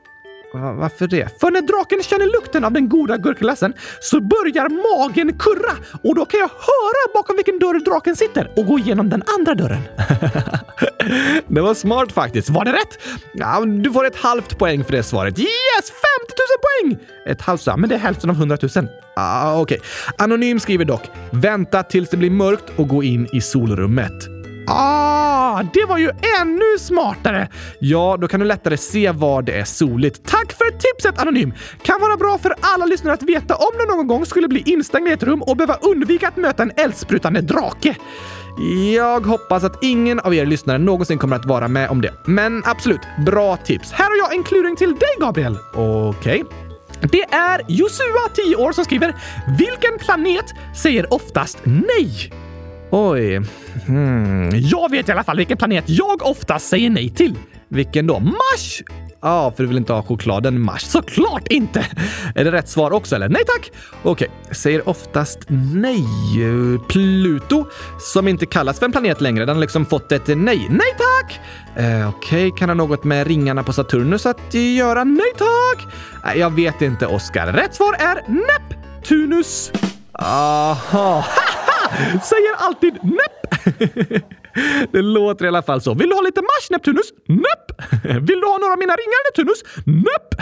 Varför 0.53 1.07
det? 1.07 1.41
För 1.41 1.51
när 1.51 1.63
draken 1.63 2.03
känner 2.03 2.27
lukten 2.27 2.65
av 2.65 2.73
den 2.73 2.89
goda 2.89 3.17
gurkaglassen 3.17 3.73
så 4.01 4.21
börjar 4.21 4.69
magen 4.69 5.39
kurra 5.39 5.73
och 6.03 6.15
då 6.15 6.25
kan 6.25 6.41
jag 6.41 6.49
höra 6.49 7.13
bakom 7.15 7.37
vilken 7.37 7.59
dörr 7.59 7.85
draken 7.85 8.17
sitter 8.17 8.51
och 8.57 8.67
gå 8.67 8.79
igenom 8.79 9.09
den 9.09 9.23
andra 9.39 9.55
dörren. 9.55 9.83
det 11.55 11.61
var 11.61 11.75
smart 11.75 12.13
faktiskt. 12.13 12.51
Var 12.51 12.65
det 12.65 12.73
rätt? 12.73 12.99
Ja, 13.33 13.65
du 13.65 13.93
får 13.93 14.07
ett 14.07 14.17
halvt 14.17 14.59
poäng 14.59 14.85
för 14.85 14.93
det 14.93 15.03
svaret. 15.03 15.39
Yes! 15.39 15.49
50 15.85 15.91
000 16.85 16.97
poäng! 16.97 17.07
Ett 17.27 17.41
halvt, 17.41 17.67
men 17.67 17.89
det 17.89 17.95
är 17.95 17.99
hälften 17.99 18.31
av 18.31 18.37
100 18.37 18.59
000. 18.77 18.89
Ah, 19.17 19.61
Okej. 19.61 19.79
Okay. 19.79 19.89
Anonym 20.19 20.61
skriver 20.61 20.85
dock 20.85 21.03
“Vänta 21.31 21.83
tills 21.83 22.11
det 22.11 22.17
blir 22.17 22.31
mörkt 22.31 22.65
och 22.77 22.89
gå 22.89 23.03
in 23.03 23.29
i 23.33 23.41
solrummet”. 23.41 24.40
Ah, 24.73 25.63
det 25.75 25.85
var 25.85 25.99
ju 25.99 26.11
ännu 26.41 26.79
smartare! 26.79 27.49
Ja, 27.81 28.17
då 28.21 28.29
kan 28.29 28.41
du 28.41 28.47
lättare 28.47 28.77
se 28.77 29.11
var 29.11 29.43
det 29.43 29.53
är 29.53 29.65
soligt. 29.65 30.25
Tack 30.25 30.53
för 30.53 30.71
tipset 30.71 31.19
Anonym! 31.21 31.55
Kan 31.83 32.01
vara 32.01 32.17
bra 32.17 32.39
för 32.39 32.55
alla 32.61 32.87
lyssnare 32.87 33.15
att 33.15 33.23
veta 33.23 33.55
om 33.55 33.71
du 33.79 33.87
någon 33.87 34.07
gång 34.07 34.27
skulle 34.27 34.49
bli 34.49 34.63
instängd 34.67 35.09
i 35.09 35.13
ett 35.13 35.23
rum 35.23 35.43
och 35.43 35.57
behöva 35.57 35.75
undvika 35.75 36.29
att 36.29 36.37
möta 36.37 36.63
en 36.63 36.73
eldsprutande 36.77 37.41
drake. 37.41 37.97
Jag 38.97 39.27
hoppas 39.27 39.65
att 39.65 39.85
ingen 39.85 40.21
av 40.21 40.35
er 40.35 40.47
lyssnare 40.47 40.79
någonsin 40.79 41.19
kommer 41.19 41.37
att 41.37 41.47
vara 41.47 41.69
med 41.69 41.91
om 41.91 42.01
det. 42.01 42.13
Men 42.25 42.63
absolut, 42.65 43.01
bra 43.27 43.57
tips. 43.57 43.93
Här 43.93 44.05
har 44.05 44.17
jag 44.17 44.35
en 44.35 44.45
kluring 44.45 44.77
till 44.77 44.95
dig, 44.95 45.17
Gabriel. 45.21 45.59
Okej. 45.75 46.43
Okay. 46.43 46.45
Det 47.13 47.23
är 47.23 47.61
Josua, 47.69 48.29
10 48.35 48.57
år, 48.57 48.73
som 48.73 48.85
skriver 48.85 49.15
“Vilken 49.59 49.99
planet 49.99 50.45
säger 50.77 51.15
oftast 51.15 51.59
nej?” 51.65 52.33
Oj. 52.91 53.41
Hmm. 53.87 54.51
Jag 54.53 54.91
vet 54.91 55.09
i 55.09 55.13
alla 55.13 55.25
fall 55.25 55.37
vilken 55.37 55.57
planet 55.57 55.85
jag 55.87 56.23
oftast 56.23 56.69
säger 56.69 56.91
nej 56.91 57.11
till. 57.11 57.35
Vilken 57.69 58.07
då? 58.07 58.19
Mars! 58.21 58.83
Ja, 59.23 59.29
ah, 59.29 59.51
för 59.51 59.63
du 59.63 59.69
vill 59.69 59.77
inte 59.77 59.93
ha 59.93 60.03
chokladen 60.03 60.61
Mars. 60.61 60.83
Såklart 60.83 61.49
inte! 61.49 61.87
Är 62.35 62.45
det 62.45 62.53
rätt 62.53 62.69
svar 62.69 62.91
också 62.91 63.15
eller? 63.17 63.29
Nej 63.29 63.43
tack! 63.47 63.73
Okej, 64.03 64.29
okay. 64.43 64.55
säger 64.55 64.89
oftast 64.89 65.39
nej. 65.75 66.05
Pluto, 66.89 67.65
som 68.01 68.29
inte 68.29 68.47
kallas 68.47 68.79
för 68.79 68.87
en 68.87 68.93
planet 68.93 69.21
längre, 69.21 69.45
den 69.45 69.57
har 69.57 69.61
liksom 69.61 69.87
fått 69.87 70.13
ett 70.13 70.27
nej. 70.27 70.67
Nej 70.71 70.95
tack! 70.99 71.41
Eh, 71.77 72.09
Okej, 72.09 72.49
okay. 72.49 72.59
kan 72.59 72.69
ha 72.69 72.75
något 72.75 73.05
med 73.05 73.27
ringarna 73.27 73.63
på 73.63 73.73
Saturnus 73.73 74.27
att 74.27 74.55
göra? 74.55 75.05
Nej 75.05 75.33
tack! 75.39 75.87
Eh, 76.27 76.41
jag 76.41 76.51
vet 76.51 76.83
inte, 76.83 77.07
Oskar. 77.07 77.53
Rätt 77.53 77.75
svar 77.75 77.95
är 77.95 78.23
Neptunus. 78.29 79.73
Aha! 80.21 81.25
Säger 82.23 82.55
alltid 82.59 82.95
näpp. 83.05 83.65
Det 84.93 85.03
låter 85.03 85.45
i 85.45 85.49
alla 85.49 85.63
fall 85.63 85.81
så. 85.81 85.95
Vill 85.95 86.09
du 86.09 86.15
ha 86.15 86.23
lite 86.23 86.41
mars, 86.41 86.71
Neptunus? 86.71 87.13
Näpp. 87.29 87.93
Vill 88.29 88.41
du 88.41 88.47
ha 88.47 88.59
några 88.59 88.73
av 88.73 88.79
mina 88.79 88.93
ringar, 88.93 89.29
Neptunus? 89.29 89.63
Näpp. 89.85 90.35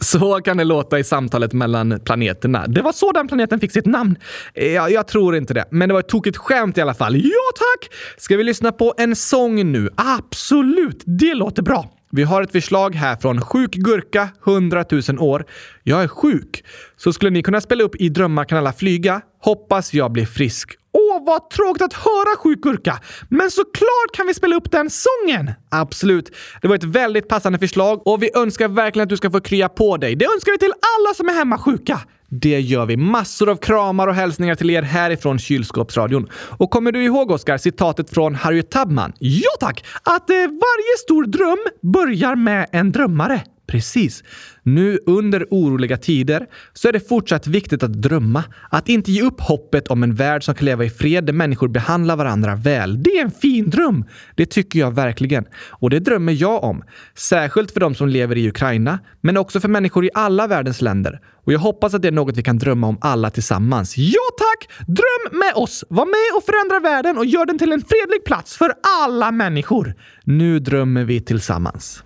Så 0.00 0.40
kan 0.40 0.56
det 0.56 0.64
låta 0.64 0.98
i 0.98 1.04
samtalet 1.04 1.52
mellan 1.52 2.00
planeterna. 2.04 2.66
Det 2.66 2.82
var 2.82 2.92
så 2.92 3.12
den 3.12 3.28
planeten 3.28 3.60
fick 3.60 3.72
sitt 3.72 3.86
namn. 3.86 4.16
Jag, 4.54 4.90
jag 4.90 5.08
tror 5.08 5.36
inte 5.36 5.54
det, 5.54 5.64
men 5.70 5.88
det 5.88 5.92
var 5.92 6.00
ett 6.00 6.08
tokigt 6.08 6.36
skämt 6.36 6.78
i 6.78 6.80
alla 6.80 6.94
fall. 6.94 7.16
Ja 7.16 7.52
tack! 7.56 7.90
Ska 8.16 8.36
vi 8.36 8.44
lyssna 8.44 8.72
på 8.72 8.94
en 8.98 9.16
sång 9.16 9.72
nu? 9.72 9.90
Absolut, 9.96 11.02
det 11.06 11.34
låter 11.34 11.62
bra. 11.62 11.97
Vi 12.10 12.22
har 12.22 12.42
ett 12.42 12.52
förslag 12.52 12.94
här 12.94 13.16
från 13.16 13.40
Sjuk 13.40 13.70
Gurka, 13.74 14.28
100 14.46 14.84
000 15.08 15.18
år. 15.18 15.44
Jag 15.82 16.02
är 16.02 16.08
sjuk. 16.08 16.64
Så 16.96 17.12
skulle 17.12 17.30
ni 17.30 17.42
kunna 17.42 17.60
spela 17.60 17.84
upp 17.84 17.96
I 17.96 18.08
drömmar 18.08 18.44
kan 18.44 18.58
alla 18.58 18.72
flyga. 18.72 19.20
Hoppas 19.42 19.94
jag 19.94 20.12
blir 20.12 20.26
frisk. 20.26 20.72
Åh, 20.92 21.24
vad 21.26 21.50
tråkigt 21.50 21.82
att 21.82 21.92
höra 21.92 22.36
Sjuk 22.36 22.60
Gurka! 22.60 23.00
Men 23.28 23.50
såklart 23.50 24.16
kan 24.16 24.26
vi 24.26 24.34
spela 24.34 24.56
upp 24.56 24.70
den 24.70 24.90
sången! 24.90 25.50
Absolut. 25.70 26.36
Det 26.62 26.68
var 26.68 26.74
ett 26.74 26.84
väldigt 26.84 27.28
passande 27.28 27.58
förslag 27.58 28.06
och 28.06 28.22
vi 28.22 28.30
önskar 28.34 28.68
verkligen 28.68 29.02
att 29.02 29.08
du 29.08 29.16
ska 29.16 29.30
få 29.30 29.40
krya 29.40 29.68
på 29.68 29.96
dig. 29.96 30.16
Det 30.16 30.24
önskar 30.24 30.52
vi 30.52 30.58
till 30.58 30.72
alla 30.72 31.14
som 31.14 31.28
är 31.28 31.32
hemma 31.32 31.58
sjuka. 31.58 32.00
Det 32.30 32.60
gör 32.60 32.86
vi. 32.86 32.96
Massor 32.96 33.48
av 33.48 33.56
kramar 33.56 34.08
och 34.08 34.14
hälsningar 34.14 34.54
till 34.54 34.70
er 34.70 34.82
härifrån 34.82 35.38
Kylskåpsradion. 35.38 36.28
Och 36.32 36.70
kommer 36.70 36.92
du 36.92 37.04
ihåg, 37.04 37.30
Oskar, 37.30 37.58
citatet 37.58 38.10
från 38.10 38.34
Harriet 38.34 38.70
Tubman? 38.70 39.12
Ja 39.18 39.50
tack! 39.60 39.84
Att 40.02 40.30
eh, 40.30 40.36
varje 40.36 40.98
stor 41.04 41.24
dröm 41.24 41.92
börjar 41.92 42.36
med 42.36 42.66
en 42.72 42.92
drömmare. 42.92 43.42
Precis. 43.68 44.24
Nu 44.62 44.98
under 45.06 45.46
oroliga 45.50 45.96
tider 45.96 46.46
så 46.72 46.88
är 46.88 46.92
det 46.92 47.08
fortsatt 47.08 47.46
viktigt 47.46 47.82
att 47.82 47.92
drömma. 47.92 48.44
Att 48.70 48.88
inte 48.88 49.12
ge 49.12 49.22
upp 49.22 49.40
hoppet 49.40 49.88
om 49.88 50.02
en 50.02 50.14
värld 50.14 50.44
som 50.44 50.54
kan 50.54 50.64
leva 50.64 50.84
i 50.84 50.90
fred 50.90 51.24
där 51.24 51.32
människor 51.32 51.68
behandlar 51.68 52.16
varandra 52.16 52.54
väl. 52.54 53.02
Det 53.02 53.10
är 53.10 53.22
en 53.22 53.30
fin 53.30 53.70
dröm! 53.70 54.04
Det 54.34 54.46
tycker 54.46 54.78
jag 54.78 54.94
verkligen. 54.94 55.44
Och 55.70 55.90
det 55.90 56.00
drömmer 56.00 56.32
jag 56.32 56.64
om. 56.64 56.82
Särskilt 57.14 57.70
för 57.70 57.80
de 57.80 57.94
som 57.94 58.08
lever 58.08 58.36
i 58.36 58.48
Ukraina, 58.48 58.98
men 59.20 59.36
också 59.36 59.60
för 59.60 59.68
människor 59.68 60.04
i 60.04 60.10
alla 60.14 60.46
världens 60.46 60.80
länder. 60.80 61.20
Och 61.44 61.52
jag 61.52 61.58
hoppas 61.58 61.94
att 61.94 62.02
det 62.02 62.08
är 62.08 62.12
något 62.12 62.36
vi 62.36 62.42
kan 62.42 62.58
drömma 62.58 62.86
om 62.86 62.98
alla 63.00 63.30
tillsammans. 63.30 63.98
Ja 63.98 64.28
tack! 64.38 64.86
Dröm 64.86 65.38
med 65.38 65.52
oss! 65.54 65.84
Var 65.88 66.06
med 66.06 66.36
och 66.36 66.44
förändra 66.44 66.90
världen 66.90 67.18
och 67.18 67.26
gör 67.26 67.46
den 67.46 67.58
till 67.58 67.72
en 67.72 67.80
fredlig 67.80 68.24
plats 68.24 68.56
för 68.56 68.72
alla 69.02 69.30
människor. 69.30 69.94
Nu 70.24 70.58
drömmer 70.58 71.04
vi 71.04 71.20
tillsammans. 71.20 72.02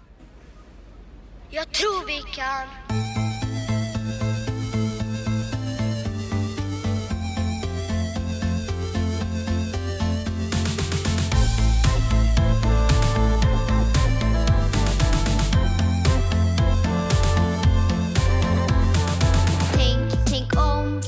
Jag 1.55 1.73
tror 1.73 2.07
vi 2.07 2.23
kan. 2.35 2.67
Tänk, 19.73 20.27
tänk 20.31 20.57
om 20.57 21.01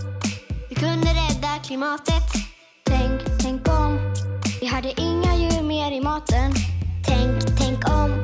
vi 0.69 0.75
kunde 0.75 1.09
rädda 1.09 1.59
klimatet. 1.65 2.13
Tänk, 2.85 3.21
tänk 3.43 3.69
om 3.69 3.99
vi 4.61 4.67
hade 4.67 5.01
inga 5.01 5.37
djur 5.37 5.63
mer 5.63 5.93
i 5.93 6.01
maten. 6.01 6.53
Tänk, 7.07 7.59
tänk 7.59 7.89
om 7.89 8.24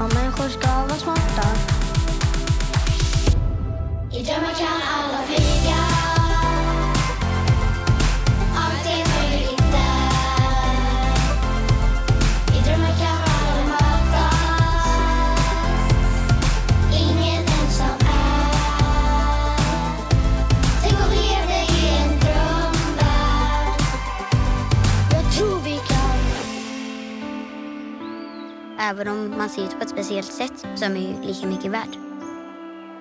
Och 0.00 0.14
människor 0.14 0.48
ska 0.48 0.68
vara 0.68 0.98
smarta. 0.98 1.48
I 4.12 4.22
drömmar 4.22 4.54
kan 4.54 4.82
alla 4.94 5.22
flyga. 5.26 6.17
Man 29.48 29.54
ser 29.54 29.64
ut 29.64 29.78
på 29.78 29.84
ett 29.84 29.90
speciellt 29.90 30.32
sätt 30.32 30.66
så 30.74 30.84
är 30.84 31.26
lika 31.26 31.46
mycket 31.46 31.70
värd. 31.70 31.96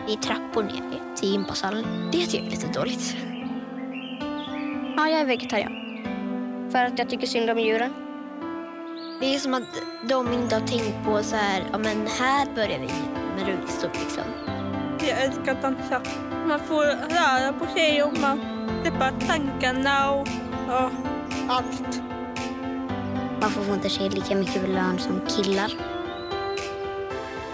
Det 0.07 0.13
är 0.13 0.17
trappor 0.17 0.63
ner 0.63 1.15
till 1.15 1.31
gympasalen. 1.31 2.09
Det 2.11 2.25
tycker 2.25 2.37
jag 2.37 2.45
är 2.47 2.51
lite 2.51 2.79
dåligt. 2.79 3.15
Ja, 4.97 5.07
jag 5.07 5.19
är 5.21 5.25
vegetarian. 5.25 5.73
För 6.71 6.85
att 6.85 6.99
jag 6.99 7.09
tycker 7.09 7.27
synd 7.27 7.49
om 7.49 7.59
djuren. 7.59 7.93
Det 9.19 9.35
är 9.35 9.39
som 9.39 9.53
att 9.53 9.83
de 10.09 10.33
inte 10.33 10.55
har 10.55 10.67
tänkt 10.67 11.05
på 11.05 11.23
så 11.23 11.35
här, 11.35 11.63
ja 11.71 11.77
men 11.77 12.07
här 12.07 12.47
börjar 12.55 12.79
vi 12.79 12.89
med 13.35 13.47
rullstol 13.47 13.91
liksom. 13.99 14.23
Jag 14.99 15.23
älskar 15.23 15.51
att 15.51 15.61
dansa. 15.61 16.01
Man 16.47 16.59
får 16.59 16.85
röra 16.85 17.53
på 17.53 17.65
sig 17.65 18.03
och 18.03 18.17
man 18.19 18.39
släpper 18.81 19.27
tankarna 19.27 20.11
och 20.11 20.27
ja, 20.67 20.91
allt. 21.49 22.01
Man 23.41 23.51
får 23.51 23.73
inte 23.73 23.89
se 23.89 24.09
lika 24.09 24.35
mycket 24.35 24.69
lön 24.69 24.99
som 24.99 25.21
killar. 25.27 25.96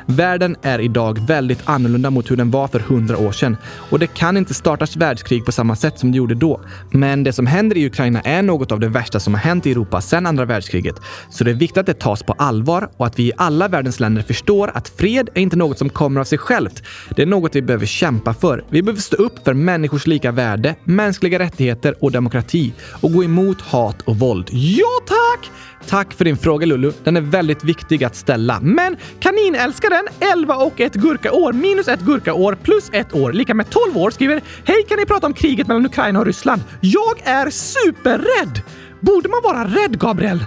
Världen 0.07 0.57
är 0.63 0.79
idag 0.79 1.27
väldigt 1.27 1.61
annorlunda 1.65 2.11
mot 2.11 2.31
hur 2.31 2.37
den 2.37 2.51
var 2.51 2.69
för 2.69 2.81
hundra 2.81 3.19
år 3.19 3.33
sedan 3.33 3.57
och 3.91 3.99
det 3.99 4.07
kan 4.07 4.37
inte 4.37 4.55
startas 4.55 4.97
världskrig 4.97 5.45
på 5.45 5.53
samma 5.53 5.77
sätt 5.77 5.99
som 5.99 6.13
det 6.13 6.19
gjorde 6.19 6.35
då. 6.35 6.61
Men 6.91 7.25
det 7.25 7.33
som 7.33 7.47
händer 7.47 7.77
i 7.77 7.87
Ukraina 7.87 8.21
är 8.21 8.43
något 8.43 8.73
av 8.73 8.81
det 8.81 8.89
värsta 8.89 9.21
som 9.21 9.35
har 9.35 9.41
hänt 9.41 9.67
i 9.67 9.71
Europa 9.71 10.01
sedan 10.01 10.27
andra 10.27 10.45
världskriget. 10.45 10.95
Så 11.31 11.45
det 11.45 11.51
är 11.51 11.55
viktigt 11.55 11.79
att 11.79 11.87
det 11.87 11.99
tas 11.99 12.23
på 12.23 12.33
allvar 12.33 12.66
och 12.97 13.07
att 13.07 13.19
vi 13.19 13.23
i 13.23 13.33
alla 13.37 13.69
världens 13.69 14.01
länder 14.01 14.23
förstår 14.23 14.71
att 14.75 14.89
fred 14.89 15.29
är 15.35 15.41
inte 15.41 15.57
något 15.57 15.79
som 15.79 15.89
kommer 15.89 16.21
av 16.21 16.25
sig 16.25 16.39
självt. 16.39 16.83
Det 17.17 17.23
är 17.23 17.27
något 17.27 17.55
vi 17.55 17.63
behöver 17.63 17.87
kämpa 17.87 18.35
för. 18.35 18.65
Vi 18.71 18.83
behöver 18.83 19.03
stå 19.03 19.17
upp 19.17 19.45
för 19.45 19.55
människors 19.55 20.07
lika 20.07 20.33
värde, 20.33 20.75
mänskliga 20.85 21.39
rättigheter 21.39 22.05
och 22.05 22.13
demokrati 22.13 22.73
och 23.01 23.13
gå 23.13 23.25
emot 23.25 23.61
hat 23.61 24.03
och 24.03 24.17
våld. 24.17 24.49
Ja, 24.53 24.89
tack! 25.07 25.51
Tack 25.87 26.13
för 26.13 26.25
din 26.25 26.37
fråga 26.37 26.67
Lulu. 26.67 26.93
Den 27.05 27.17
är 27.17 27.21
väldigt 27.21 27.65
viktig 27.65 28.05
att 28.05 28.17
ställa. 28.17 28.61
Men 28.61 28.97
kaninälskaren 29.21 30.07
11 30.21 30.57
och 30.57 30.81
ett 30.81 30.95
gurkaår 30.95 31.53
minus 31.53 31.89
ett 31.89 32.01
gurkaår 32.01 32.55
plus 32.63 32.91
ett 32.93 33.15
år 33.15 33.33
lika 33.33 33.55
med 33.55 33.71
12 33.71 33.97
år 33.97 34.11
skriver 34.11 34.43
Hej, 34.65 34.85
kan 34.89 34.99
ni 34.99 35.07
prata 35.07 35.27
om 35.27 35.35
kriget 35.35 35.67
mellan 35.67 35.87
Ukraina 35.87 36.19
och 36.19 36.27
Ryssland? 36.27 36.63
Jag 36.81 37.21
är 37.25 37.51
superrädd! 37.51 38.63
Borde 39.01 39.29
man 39.29 39.41
vara 39.43 39.65
rädd, 39.65 39.99
Gabriel? 39.99 40.45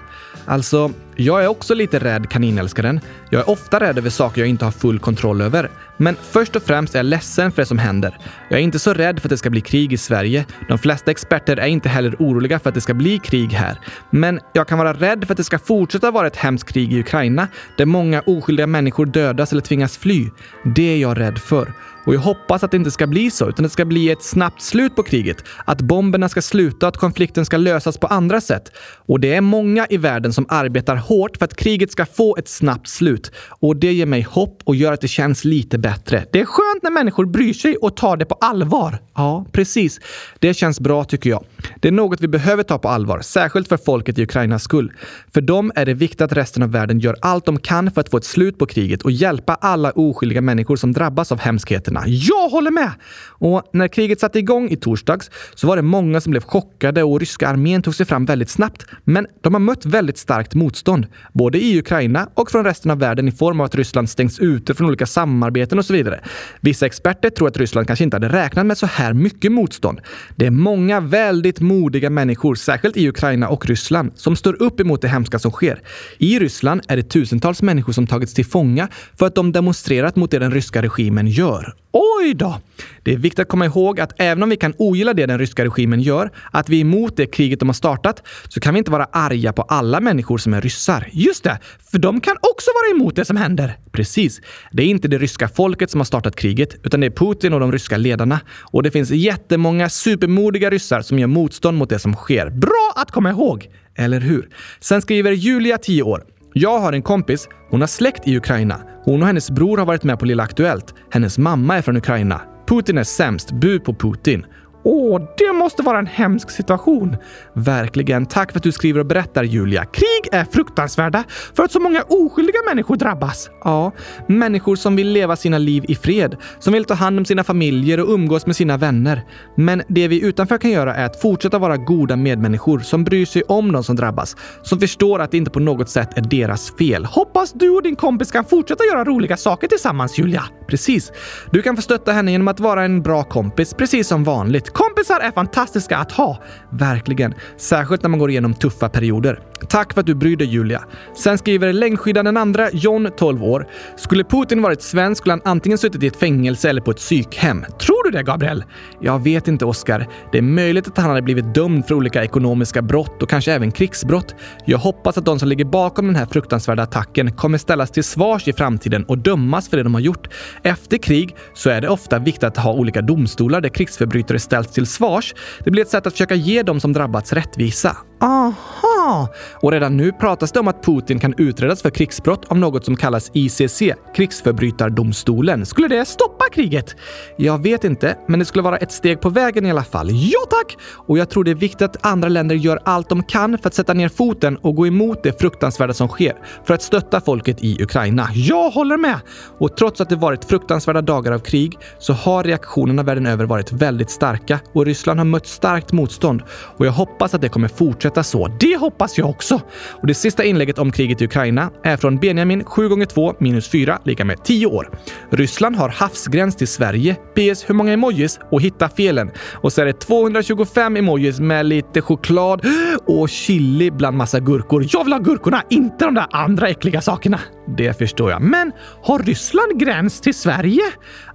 Alltså, 0.50 0.92
jag 1.16 1.44
är 1.44 1.48
också 1.48 1.74
lite 1.74 2.00
rädd, 2.00 2.30
kaninälskaren. 2.30 3.00
Jag 3.30 3.42
är 3.42 3.50
ofta 3.50 3.80
rädd 3.80 3.98
över 3.98 4.10
saker 4.10 4.42
jag 4.42 4.48
inte 4.48 4.66
har 4.66 4.72
full 4.72 5.00
kontroll 5.00 5.42
över. 5.42 5.70
Men 5.98 6.16
först 6.32 6.56
och 6.56 6.64
främst 6.64 6.96
är 6.96 7.00
jag 7.00 7.06
ledsen 7.06 7.52
för 7.52 7.62
det 7.62 7.66
som 7.66 7.78
händer. 7.78 8.18
Jag 8.50 8.60
är 8.60 8.64
inte 8.64 8.80
så 8.80 8.94
rädd 8.94 9.20
för 9.20 9.28
att 9.28 9.30
det 9.30 9.38
ska 9.38 9.50
bli 9.50 9.62
krig 9.62 9.94
i 9.94 9.98
Sverige. 9.98 10.46
De 10.68 10.78
flesta 10.78 11.12
experter 11.12 11.58
är 11.58 11.68
inte 11.68 11.90
heller 11.90 12.16
oroliga 12.20 12.60
för 12.60 12.70
att 12.70 12.76
det 12.76 12.82
ska 12.82 12.94
bli 12.94 13.20
krig 13.20 13.52
här. 13.52 13.80
Men 14.10 14.40
jag 14.54 14.68
kan 14.68 14.78
vara 14.78 14.94
rädd 14.94 15.26
för 15.26 15.34
att 15.34 15.38
det 15.38 15.44
ska 15.44 15.60
fortsätta 15.60 16.12
vara 16.12 16.28
ett 16.28 16.36
hemskt 16.36 16.70
krig 16.70 16.94
i 16.94 17.00
Ukraina, 17.00 17.48
där 17.78 17.86
många 17.86 18.22
oskyldiga 18.22 18.68
människor 18.68 19.06
dödas 19.06 19.52
eller 19.52 19.62
tvingas 19.62 19.98
fly. 19.98 20.30
Det 20.76 20.94
är 20.94 20.98
jag 20.98 21.20
rädd 21.20 21.38
för. 21.38 21.74
Och 22.10 22.16
jag 22.16 22.20
hoppas 22.20 22.64
att 22.64 22.72
det 22.72 22.78
inte 22.78 22.92
ska 22.92 23.08
bli 23.08 23.32
så, 23.32 23.50
utan 23.50 23.64
det 23.64 23.70
ska 23.70 23.86
bli 23.86 24.10
ett 24.10 24.24
snabbt 24.24 24.62
slut 24.62 24.96
på 24.96 25.04
kriget. 25.04 25.44
Att 25.66 25.82
bomberna 25.82 26.30
ska 26.30 26.42
sluta 26.42 26.86
och 26.86 26.90
att 26.90 26.98
konflikten 26.98 27.46
ska 27.46 27.58
lösas 27.58 27.98
på 27.98 28.08
andra 28.08 28.42
sätt. 28.42 28.72
Och 29.06 29.20
det 29.20 29.36
är 29.36 29.42
många 29.42 29.88
i 29.90 29.98
världen 29.98 30.34
som 30.34 30.46
arbetar 30.50 30.96
hårt 30.96 31.38
för 31.38 31.46
att 31.46 31.56
kriget 31.56 31.92
ska 31.92 32.06
få 32.06 32.38
ett 32.38 32.48
snabbt 32.48 32.88
slut. 32.88 33.32
Och 33.50 33.76
det 33.76 33.94
ger 33.94 34.06
mig 34.06 34.22
hopp 34.22 34.62
och 34.64 34.76
gör 34.76 34.94
att 34.94 35.02
det 35.02 35.08
känns 35.08 35.46
lite 35.46 35.78
bättre. 35.78 36.26
Det 36.32 36.40
är 36.40 36.46
skönt 36.46 36.84
när 36.84 36.92
människor 36.92 37.26
bryr 37.26 37.54
sig 37.54 37.78
och 37.78 37.96
tar 37.96 38.18
det 38.18 38.26
på 38.26 38.36
allvar. 38.42 38.98
Ja, 39.16 39.46
precis. 39.52 40.00
Det 40.40 40.54
känns 40.54 40.80
bra 40.80 41.04
tycker 41.04 41.30
jag. 41.30 41.44
Det 41.80 41.88
är 41.88 41.92
något 41.92 42.22
vi 42.22 42.28
behöver 42.28 42.64
ta 42.64 42.78
på 42.78 42.90
allvar, 42.90 43.22
särskilt 43.22 43.68
för 43.68 43.78
folket 43.78 44.20
i 44.20 44.24
Ukrainas 44.24 44.64
skull. 44.64 44.92
För 45.34 45.42
dem 45.42 45.72
är 45.76 45.86
det 45.86 45.94
viktigt 45.94 46.22
att 46.22 46.34
resten 46.34 46.64
av 46.64 46.72
världen 46.72 47.00
gör 47.00 47.16
allt 47.22 47.46
de 47.46 47.60
kan 47.60 47.92
för 47.92 48.02
att 48.02 48.10
få 48.10 48.18
ett 48.18 48.26
slut 48.26 48.58
på 48.58 48.66
kriget 48.66 49.02
och 49.02 49.12
hjälpa 49.12 49.56
alla 49.56 49.92
oskyldiga 49.92 50.42
människor 50.42 50.76
som 50.76 50.94
drabbas 50.94 51.32
av 51.32 51.40
hemskheterna. 51.40 51.99
Jag 52.08 52.50
håller 52.50 52.72
med! 52.72 52.92
Och 53.40 53.64
när 53.74 53.88
kriget 53.88 54.20
satte 54.20 54.40
igång 54.40 54.70
i 54.70 54.76
torsdags 54.76 55.32
så 55.56 55.68
var 55.68 55.76
det 55.76 55.82
många 55.82 56.22
som 56.22 56.32
blev 56.32 56.44
chockade 56.44 57.04
och 57.04 57.20
ryska 57.20 57.48
armén 57.48 57.82
tog 57.82 57.96
sig 57.96 58.06
fram 58.06 58.26
väldigt 58.26 58.50
snabbt. 58.50 58.86
Men 59.04 59.28
de 59.42 59.54
har 59.54 59.60
mött 59.60 59.86
väldigt 59.86 60.18
starkt 60.18 60.54
motstånd, 60.54 61.08
både 61.34 61.58
i 61.60 61.80
Ukraina 61.80 62.30
och 62.34 62.52
från 62.52 62.66
resten 62.66 62.92
av 62.92 63.00
världen 63.00 63.28
i 63.28 63.32
form 63.32 63.60
av 63.60 63.66
att 63.66 63.76
Ryssland 63.76 64.10
stängs 64.10 64.40
ute 64.40 64.74
från 64.74 64.88
olika 64.88 65.06
samarbeten 65.06 65.80
och 65.80 65.86
så 65.86 65.94
vidare. 65.94 66.20
Vissa 66.62 66.86
experter 66.86 67.30
tror 67.30 67.48
att 67.48 67.58
Ryssland 67.58 67.88
kanske 67.88 68.04
inte 68.04 68.16
hade 68.16 68.30
räknat 68.30 68.66
med 68.66 68.78
så 68.78 68.86
här 68.86 69.14
mycket 69.14 69.52
motstånd. 69.52 70.02
Det 70.36 70.46
är 70.46 70.52
många 70.52 71.00
väldigt 71.00 71.60
modiga 71.60 72.10
människor, 72.10 72.56
särskilt 72.56 72.98
i 72.98 73.08
Ukraina 73.10 73.48
och 73.48 73.66
Ryssland, 73.66 74.12
som 74.16 74.36
står 74.36 74.62
upp 74.64 74.80
emot 74.80 75.02
det 75.02 75.08
hemska 75.08 75.40
som 75.40 75.52
sker. 75.52 75.82
I 76.18 76.40
Ryssland 76.40 76.82
är 76.88 76.98
det 76.98 77.04
tusentals 77.04 77.62
människor 77.62 77.94
som 77.94 78.08
tagits 78.08 78.34
till 78.34 78.46
fånga 78.46 78.88
för 79.20 79.26
att 79.26 79.36
de 79.36 79.52
demonstrerat 79.52 80.16
mot 80.16 80.32
det 80.32 80.40
den 80.40 80.52
ryska 80.52 80.82
regimen 80.82 81.28
gör. 81.28 81.74
Oj 81.92 82.34
då! 82.34 82.60
Det 83.04 83.14
är 83.14 83.18
viktigt 83.18 83.40
att 83.40 83.48
komma 83.48 83.66
ihåg 83.66 84.00
att 84.00 84.14
även 84.18 84.44
om 84.44 84.50
vi 84.50 84.56
kan 84.56 84.74
ogilla 84.78 85.14
det 85.14 85.26
den 85.26 85.40
ryska 85.40 85.66
regimen 85.66 86.02
gör, 86.02 86.32
att 86.52 86.70
vi 86.70 86.78
är 86.78 86.82
emot 86.82 87.18
det 87.18 87.26
kriget 87.26 87.60
de 87.60 87.70
har 87.70 87.74
startat, 87.74 88.24
så 88.50 88.60
kan 88.60 88.74
vi 88.74 88.78
inte 88.78 88.92
vara 88.92 89.06
arga 89.12 89.54
på 89.54 89.62
alla 89.62 90.00
människor 90.00 90.38
som 90.38 90.54
är 90.54 90.62
ryssar. 90.62 91.10
Just 91.12 91.44
det, 91.44 91.60
för 91.92 92.00
de 92.00 92.22
kan 92.22 92.36
också 92.42 92.70
vara 92.82 92.98
emot 92.98 93.16
det 93.16 93.26
som 93.26 93.38
händer. 93.38 93.78
Precis. 93.92 94.42
Det 94.72 94.84
är 94.84 94.88
inte 94.88 95.08
det 95.08 95.18
ryska 95.18 95.48
folket 95.48 95.92
som 95.92 96.00
har 96.00 96.06
startat 96.06 96.36
kriget, 96.36 96.76
utan 96.84 97.00
det 97.00 97.06
är 97.06 97.12
Putin 97.12 97.54
och 97.54 97.60
de 97.60 97.72
ryska 97.72 97.98
ledarna. 97.98 98.40
Och 98.72 98.84
det 98.84 98.92
finns 98.92 99.12
jättemånga 99.12 99.90
supermodiga 99.90 100.70
ryssar 100.70 101.02
som 101.02 101.20
gör 101.20 101.28
motstånd 101.28 101.78
mot 101.78 101.90
det 101.90 102.00
som 102.00 102.14
sker. 102.14 102.50
Bra 102.50 102.94
att 102.96 103.12
komma 103.12 103.30
ihåg! 103.30 103.70
Eller 103.96 104.20
hur? 104.20 104.50
Sen 104.80 105.02
skriver 105.02 105.32
Julia, 105.32 105.78
10 105.78 106.04
år. 106.04 106.24
Jag 106.54 106.80
har 106.80 106.94
en 106.94 107.02
kompis. 107.02 107.48
Hon 107.70 107.82
har 107.82 107.88
släkt 107.88 108.28
i 108.28 108.38
Ukraina. 108.38 108.89
Hon 109.04 109.22
och 109.22 109.28
hennes 109.28 109.52
bror 109.52 109.78
har 109.78 109.86
varit 109.86 110.04
med 110.04 110.20
på 110.20 110.26
Lilla 110.26 110.44
Aktuellt. 110.44 110.94
Hennes 111.12 111.38
mamma 111.38 111.78
är 111.78 111.82
från 111.82 111.98
Ukraina. 111.98 112.42
Putin 112.68 112.98
är 112.98 113.04
sämst. 113.04 113.52
Bu 113.52 113.80
på 113.80 113.94
Putin. 113.94 114.46
Åh, 114.84 115.22
det 115.38 115.54
måste 115.54 115.84
vara 115.84 116.00
en 116.00 116.08
hemsk 116.08 116.50
situation. 116.50 117.16
Verkligen. 117.54 118.26
Tack 118.26 118.52
för 118.52 118.60
att 118.60 118.64
du 118.64 118.72
skriver 118.72 119.00
och 119.00 119.06
berättar, 119.06 119.44
Julia. 119.44 119.86
Krig 119.86 120.30
är 120.32 120.46
fruktansvärda 120.46 121.24
för 121.56 121.64
att 121.64 121.72
så 121.72 121.80
många 121.80 122.02
oskyldiga 122.02 122.60
människor 122.70 122.96
drabbas. 122.96 123.50
Ja, 123.64 123.92
människor 124.28 124.76
som 124.76 124.96
vill 124.96 125.08
leva 125.08 125.36
sina 125.36 125.58
liv 125.58 125.86
i 125.88 125.96
fred, 125.96 126.36
som 126.60 126.74
vill 126.74 126.86
ta 126.86 126.94
hand 126.94 127.20
om 127.20 127.26
sina 127.26 127.44
familjer 127.44 128.00
och 128.00 128.10
umgås 128.10 128.46
med 128.46 128.56
sina 128.56 128.78
vänner. 128.78 129.24
Men 129.56 129.82
det 129.88 130.08
vi 130.08 130.22
utanför 130.26 130.58
kan 130.58 130.72
göra 130.72 130.96
är 130.96 131.06
att 131.06 131.22
fortsätta 131.22 131.60
vara 131.60 131.78
goda 131.78 132.16
medmänniskor 132.16 132.80
som 132.80 133.04
bryr 133.04 133.26
sig 133.26 133.44
om 133.44 133.72
de 133.72 133.84
som 133.84 133.96
drabbas, 133.96 134.36
som 134.62 134.80
förstår 134.80 135.20
att 135.20 135.32
det 135.32 135.38
inte 135.38 135.52
på 135.52 135.60
något 135.60 135.90
sätt 135.90 136.18
är 136.18 136.22
deras 136.22 136.72
fel. 136.78 137.06
Hoppas 137.06 137.54
du 137.54 137.70
och 137.70 137.84
din 137.84 137.96
kompis 137.96 138.32
kan 138.32 138.46
fortsätta 138.46 138.84
göra 138.84 139.04
roliga 139.04 139.38
saker 139.38 139.68
tillsammans, 139.68 140.20
Julia. 140.20 140.44
Precis. 140.68 141.12
Du 141.52 141.62
kan 141.62 141.76
få 141.76 141.82
stötta 141.82 142.12
henne 142.12 142.32
genom 142.32 142.48
att 142.48 142.60
vara 142.60 142.86
en 142.86 143.02
bra 143.02 143.24
kompis, 143.24 143.74
precis 143.74 144.08
som 144.08 144.24
vanligt. 144.24 144.69
Kompisar 144.74 145.20
är 145.20 145.32
fantastiska 145.32 145.98
att 145.98 146.12
ha. 146.12 146.38
Verkligen. 146.70 147.34
Särskilt 147.58 148.04
när 148.04 148.10
man 148.10 148.20
går 148.20 148.30
igenom 148.30 148.54
tuffa 148.54 148.90
perioder. 148.90 149.40
Tack 149.70 149.94
för 149.94 150.00
att 150.00 150.08
du 150.08 150.16
bryr 150.16 150.38
dig 150.38 150.48
Julia. 150.48 150.84
Sen 151.16 151.38
skriver 151.38 151.74
längdskidan 151.74 152.26
den 152.26 152.38
andra, 152.38 152.70
John, 152.72 153.10
12 153.18 153.44
år. 153.44 153.68
Skulle 153.98 154.24
Putin 154.24 154.62
varit 154.62 154.82
svensk 154.82 155.20
skulle 155.22 155.34
han 155.34 155.42
antingen 155.46 155.78
suttit 155.78 156.04
i 156.04 156.08
ett 156.08 156.20
fängelse 156.20 156.70
eller 156.70 156.82
på 156.82 156.92
ett 156.92 156.98
psykhem. 156.98 157.66
Tror 157.80 157.99
du 158.12 158.18
det, 158.18 158.24
Gabriel? 158.24 158.64
Jag 159.02 159.24
vet 159.24 159.48
inte, 159.48 159.66
Oskar. 159.66 160.08
Det 160.32 160.38
är 160.38 160.42
möjligt 160.42 160.88
att 160.88 160.98
han 160.98 161.10
hade 161.10 161.22
blivit 161.22 161.54
dömd 161.54 161.86
för 161.88 161.96
olika 161.96 162.24
ekonomiska 162.24 162.82
brott 162.82 163.24
och 163.24 163.30
kanske 163.30 163.54
även 163.54 163.72
krigsbrott. 163.72 164.36
Jag 164.66 164.78
hoppas 164.78 165.18
att 165.18 165.26
de 165.26 165.40
som 165.40 165.50
ligger 165.50 165.66
bakom 165.66 166.08
den 166.08 166.16
här 166.16 166.26
fruktansvärda 166.26 166.84
attacken 166.84 167.32
kommer 167.32 167.58
ställas 167.58 167.92
till 167.92 168.04
svars 168.04 168.48
i 168.48 168.54
framtiden 168.54 169.04
och 169.04 169.18
dömas 169.18 169.70
för 169.70 169.78
det 169.78 169.84
de 169.84 169.94
har 169.94 170.02
gjort. 170.02 170.28
Efter 170.64 170.98
krig 170.98 171.36
så 171.54 171.70
är 171.70 171.82
det 171.82 171.90
ofta 171.90 172.20
viktigt 172.20 172.44
att 172.44 172.58
ha 172.58 172.74
olika 172.74 173.02
domstolar 173.02 173.62
där 173.62 173.70
krigsförbrytare 173.70 174.40
ställs 174.40 174.68
till 174.68 174.88
svars. 174.88 175.36
Det 175.64 175.72
blir 175.72 175.84
ett 175.84 175.90
sätt 175.90 176.08
att 176.08 176.14
försöka 176.14 176.36
ge 176.36 176.64
dem 176.64 176.80
som 176.80 176.94
drabbats 176.94 177.34
rättvisa. 177.34 177.98
Aha! 178.22 179.30
Och 179.62 179.72
redan 179.72 179.98
nu 179.98 180.12
pratas 180.12 180.52
det 180.52 180.60
om 180.60 180.68
att 180.68 180.84
Putin 180.84 181.20
kan 181.20 181.34
utredas 181.38 181.82
för 181.82 181.90
krigsbrott 181.90 182.46
av 182.48 182.58
något 182.58 182.86
som 182.86 182.96
kallas 182.96 183.32
ICC, 183.34 183.82
krigsförbrytardomstolen. 184.16 185.66
Skulle 185.66 185.88
det 185.88 186.06
stoppa 186.06 186.46
kriget? 186.52 186.96
Jag 187.38 187.64
vet 187.64 187.84
inte, 187.84 188.18
men 188.28 188.40
det 188.40 188.46
skulle 188.46 188.62
vara 188.62 188.78
ett 188.78 188.92
steg 188.92 189.22
på 189.22 189.30
vägen 189.30 189.66
i 189.66 189.72
alla 189.72 189.84
fall. 189.84 190.10
Ja 190.12 190.40
tack! 190.50 190.78
Och 191.08 191.18
jag 191.18 191.30
tror 191.30 191.44
det 191.44 191.52
är 191.52 191.56
viktigt 191.56 191.82
att 191.82 192.06
andra 192.06 192.30
länder 192.30 192.56
gör 192.56 192.80
allt 192.86 193.10
de 193.10 193.24
kan 193.24 193.58
för 193.58 193.68
att 193.68 193.74
sätta 193.74 193.94
ner 193.94 194.10
foten 194.10 194.58
och 194.58 194.76
gå 194.76 194.88
emot 194.88 195.24
det 195.24 195.40
fruktansvärda 195.40 195.94
som 195.94 196.08
sker, 196.08 196.36
för 196.66 196.74
att 196.74 196.82
stötta 196.82 197.22
folket 197.22 197.64
i 197.64 197.84
Ukraina. 197.84 198.28
Jag 198.34 198.70
håller 198.70 198.98
med! 198.98 199.20
Och 199.58 199.78
trots 199.78 200.02
att 200.02 200.10
det 200.10 200.16
varit 200.16 200.46
fruktansvärda 200.46 201.02
dagar 201.02 201.32
av 201.32 201.40
krig 201.40 201.78
så 202.00 202.14
har 202.14 202.44
reaktionerna 202.44 203.04
världen 203.04 203.26
över 203.26 203.46
varit 203.46 203.72
väldigt 203.72 204.10
starka 204.10 204.60
och 204.74 204.86
Ryssland 204.86 205.20
har 205.20 205.26
mött 205.26 205.48
starkt 205.48 205.92
motstånd. 205.92 206.44
Och 206.78 206.86
jag 206.86 206.92
hoppas 206.92 207.34
att 207.34 207.42
det 207.42 207.50
kommer 207.50 207.68
fortsätta 207.68 208.09
så. 208.16 208.48
Det 208.60 208.78
hoppas 208.78 209.18
jag 209.18 209.30
också! 209.30 209.62
Och 210.02 210.08
det 210.08 210.14
sista 210.14 210.44
inlägget 210.44 210.80
om 210.80 210.92
kriget 210.92 211.22
i 211.22 211.26
Ukraina 211.26 211.72
är 211.84 211.98
från 211.98 212.18
Benjamin 212.18 212.66
7 212.66 212.90
gånger 212.90 213.06
2 213.06 213.34
minus 213.40 213.68
4 213.68 214.00
lika 214.06 214.26
med 214.26 214.44
10 214.44 214.66
år. 214.66 214.90
Ryssland 215.30 215.76
har 215.76 215.90
havsgräns 215.90 216.56
till 216.56 216.68
Sverige. 216.68 217.16
PS. 217.16 217.70
Hur 217.70 217.74
många 217.74 217.94
emojis? 217.94 218.40
Och 218.52 218.62
hitta 218.62 218.90
felen. 218.90 219.32
Och 219.54 219.74
så 219.74 219.82
är 219.82 219.86
det 219.86 219.94
225 219.94 220.98
emojis 220.98 221.40
med 221.40 221.66
lite 221.66 222.02
choklad 222.02 222.66
och 223.06 223.30
chili 223.30 223.92
bland 223.92 224.18
massa 224.18 224.40
gurkor. 224.40 224.86
Jag 224.90 225.04
vill 225.04 225.14
ha 225.14 225.20
gurkorna, 225.20 225.64
inte 225.70 226.06
de 226.06 226.14
där 226.14 226.28
andra 226.32 226.68
äckliga 226.70 227.02
sakerna. 227.02 227.40
Det 227.78 227.98
förstår 227.98 228.32
jag. 228.32 228.42
Men 228.42 228.72
har 229.04 229.20
Ryssland 229.20 229.80
gräns 229.80 230.22
till 230.22 230.34
Sverige? 230.34 230.84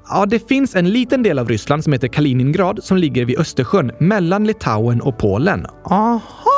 Ja, 0.09 0.27
det 0.27 0.49
finns 0.49 0.75
en 0.75 0.91
liten 0.91 1.23
del 1.23 1.39
av 1.39 1.49
Ryssland 1.49 1.85
som 1.85 1.93
heter 1.93 2.09
Kaliningrad 2.09 2.85
som 2.85 2.97
ligger 2.97 3.25
vid 3.25 3.39
Östersjön 3.39 3.93
mellan 4.01 4.47
Litauen 4.47 5.01
och 5.01 5.19
Polen. 5.19 5.67
Aha! 5.85 6.54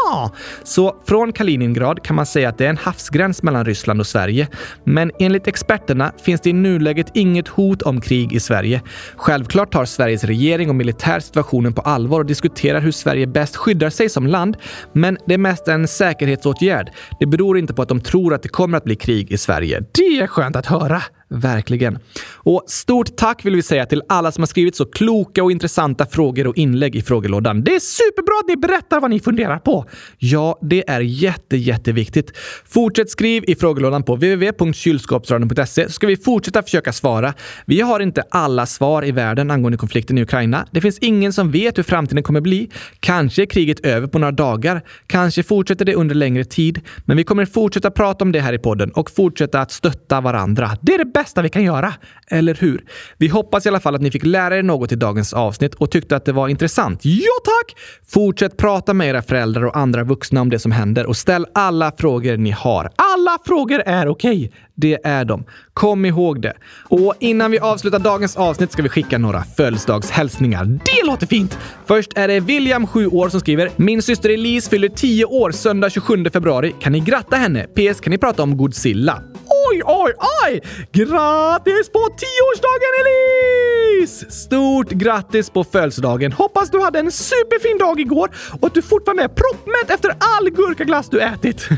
Så 0.65 0.97
från 1.07 1.33
Kaliningrad 1.33 2.03
kan 2.03 2.17
man 2.17 2.27
säga 2.27 2.49
att 2.49 2.59
det 2.59 2.65
är 2.67 2.71
en 2.71 2.77
havsgräns 2.77 3.43
mellan 3.43 3.65
Ryssland 3.65 4.01
och 4.01 4.07
Sverige. 4.07 4.49
Men 4.85 5.11
enligt 5.19 5.47
experterna 5.47 6.13
finns 6.23 6.41
det 6.41 6.51
i 6.51 6.53
nuläget 6.53 7.07
inget 7.15 7.49
hot 7.49 7.83
om 7.83 8.01
krig 8.01 8.33
i 8.33 8.41
Sverige. 8.41 8.83
Självklart 9.17 9.73
tar 9.73 9.85
Sveriges 9.85 10.25
regering 10.25 10.69
och 10.69 10.75
militär 10.75 11.21
situationen 11.21 11.73
på 11.73 11.81
allvar 11.81 12.21
och 12.21 12.27
diskuterar 12.27 12.81
hur 12.81 12.93
Sverige 12.93 13.27
bäst 13.27 13.57
skyddar 13.57 13.91
sig 13.91 14.09
som 14.09 14.27
land. 14.27 14.57
Men 14.93 15.19
det 15.27 15.35
är 15.35 15.39
mest 15.39 15.69
en 15.69 15.89
säkerhetsåtgärd. 15.89 16.91
Det 17.21 17.27
beror 17.27 17.59
inte 17.59 17.75
på 17.75 17.83
att 17.83 17.89
de 17.89 18.01
tror 18.01 18.35
att 18.35 18.43
det 18.43 18.49
kommer 18.49 18.79
att 18.79 18.85
bli 18.85 18.97
krig 18.97 19.33
i 19.33 19.39
Sverige. 19.39 19.85
Det 19.93 20.19
är 20.19 20.27
skönt 20.27 20.57
att 20.57 20.67
höra. 20.67 21.03
Verkligen. 21.29 21.99
Och 22.35 22.65
stort 22.67 23.17
tack 23.17 23.45
vill 23.45 23.57
vi 23.57 23.63
säga 23.63 23.87
till 23.87 24.03
alla 24.09 24.33
som 24.33 24.43
har 24.43 24.47
skrivit 24.47 24.77
så 24.77 24.85
kloka 24.85 25.45
och 25.45 25.53
intressanta 25.53 26.07
frågor 26.07 26.47
och 26.47 26.57
inlägg 26.57 26.97
i 26.97 27.03
frågelådan. 27.03 27.65
Det 27.65 27.75
är 27.75 27.81
superbra 27.81 28.35
att 28.41 28.49
ni 28.49 28.57
berättar 28.57 29.01
vad 29.01 29.11
ni 29.11 29.21
funderar 29.21 29.59
på. 29.59 29.87
Ja, 30.19 30.59
det 30.63 30.91
är 30.91 31.01
jätte, 31.01 31.57
jätteviktigt. 31.57 32.33
Fortsätt 32.65 33.11
skriv 33.11 33.45
i 33.47 33.55
frågelådan 33.55 34.03
på 34.03 34.15
www.kylskåpsradion.se 34.15 35.87
så 35.87 35.93
ska 35.93 36.07
vi 36.07 36.17
fortsätta 36.17 36.63
försöka 36.63 36.93
svara. 36.93 37.35
Vi 37.65 37.81
har 37.81 38.01
inte 38.01 38.23
alla 38.31 38.67
svar 38.67 39.05
i 39.05 39.13
världen 39.13 39.51
angående 39.51 39.79
konflikten 39.79 40.19
i 40.19 40.23
Ukraina. 40.23 40.67
Det 40.71 40.81
finns 40.81 40.99
ingen 40.99 41.33
som 41.33 41.51
vet 41.51 41.79
hur 41.79 41.83
framtiden 41.83 42.23
kommer 42.23 42.41
bli. 42.41 42.71
Kanske 43.01 43.43
är 43.43 43.47
kriget 43.47 43.81
över 43.81 44.07
på 44.07 44.19
några 44.19 44.33
dagar. 44.33 44.83
Kanske 45.07 45.43
fortsätter 45.43 45.85
det 45.85 45.95
under 45.95 46.15
längre 46.15 46.45
tid. 46.45 46.81
Men 47.05 47.17
vi 47.17 47.25
kommer 47.25 47.47
fortsätta 47.47 47.91
prata 47.91 48.25
om 48.25 48.33
det 48.33 48.41
här 48.41 48.53
i 48.53 48.59
podden 48.59 48.91
och 48.91 49.11
fortsätta 49.11 49.61
att 49.61 49.73
stötta 49.73 50.21
varandra. 50.21 50.71
Det 50.83 50.95
är 50.95 50.99
det 50.99 51.16
bästa 51.17 51.43
vi 51.43 51.49
kan 51.49 51.63
göra. 51.63 51.95
Eller 52.31 52.55
hur? 52.55 52.85
Vi 53.19 53.29
hoppas 53.29 53.67
i 53.67 53.69
alla 53.69 53.81
fall 53.81 53.95
att 53.95 54.01
ni 54.01 54.11
fick 54.11 54.25
lära 54.25 54.57
er 54.57 54.63
något 54.63 54.93
i 54.93 54.97
dagens 54.97 55.33
avsnitt 55.33 55.75
och 55.75 55.91
tyckte 55.91 56.17
att 56.17 56.25
det 56.25 56.33
var 56.33 56.49
intressant. 56.49 57.01
Ja, 57.05 57.37
tack! 57.45 57.77
Fortsätt 58.09 58.57
prata 58.57 58.95
med 58.95 59.09
era 59.09 59.23
föräldrar 59.23 59.65
och 59.65 59.77
andra 59.77 60.05
vuxna 60.05 60.41
om 60.41 60.51
det 60.51 60.59
som 60.59 60.73
händer 60.73 61.07
och 61.07 61.17
ställ 61.17 61.47
alla 61.55 61.93
frågor 61.99 62.37
ni 62.37 62.51
har. 62.51 62.91
Alla 63.17 63.39
frågor 63.45 63.83
är 63.87 64.09
okej. 64.09 64.37
Okay. 64.37 64.51
Det 64.75 64.99
är 65.05 65.25
de. 65.25 65.45
Kom 65.75 66.05
ihåg 66.05 66.41
det. 66.43 66.53
Och 66.89 67.15
innan 67.21 67.51
vi 67.51 67.59
avslutar 67.59 67.99
dagens 67.99 68.37
avsnitt 68.37 68.73
ska 68.73 68.83
vi 68.83 68.89
skicka 68.89 69.19
några 69.19 69.43
födelsedagshälsningar. 69.43 70.65
Det 70.65 71.07
låter 71.07 71.27
fint! 71.27 71.59
Först 71.87 72.19
är 72.19 72.29
det 72.29 72.41
William, 72.41 72.87
7 72.87 73.07
år, 73.07 73.29
som 73.29 73.41
skriver 73.41 73.71
“Min 73.77 74.03
syster 74.03 74.31
Elise 74.31 74.71
fyller 74.71 74.89
10 74.89 75.25
år 75.25 75.51
söndag 75.51 75.91
27 75.91 76.25
februari. 76.33 76.75
Kan 76.81 76.93
ni 76.93 77.01
gratta 77.01 77.37
henne? 77.37 77.67
PS. 77.67 78.01
Kan 78.01 78.11
ni 78.11 78.19
prata 78.19 78.43
om 78.43 78.57
Godzilla?” 78.57 79.23
Oj, 79.71 79.83
oj, 79.85 80.13
oj! 80.47 80.63
Grattis 80.93 81.91
på 81.93 82.09
tioårsdagen 82.19 82.93
Elise! 83.01 84.31
Stort 84.31 84.91
grattis 84.91 85.51
på 85.51 85.65
födelsedagen! 85.65 86.33
Hoppas 86.33 86.71
du 86.71 86.81
hade 86.81 86.99
en 86.99 87.13
superfin 87.13 87.79
dag 87.79 88.01
igår 88.01 88.31
och 88.61 88.67
att 88.67 88.75
du 88.75 88.83
fortfarande 88.83 89.23
är 89.23 89.29
proppmätt 89.29 89.91
efter 89.91 90.11
all 90.11 90.51
gurkaglass 90.51 91.09
du 91.11 91.21
ätit. 91.21 91.69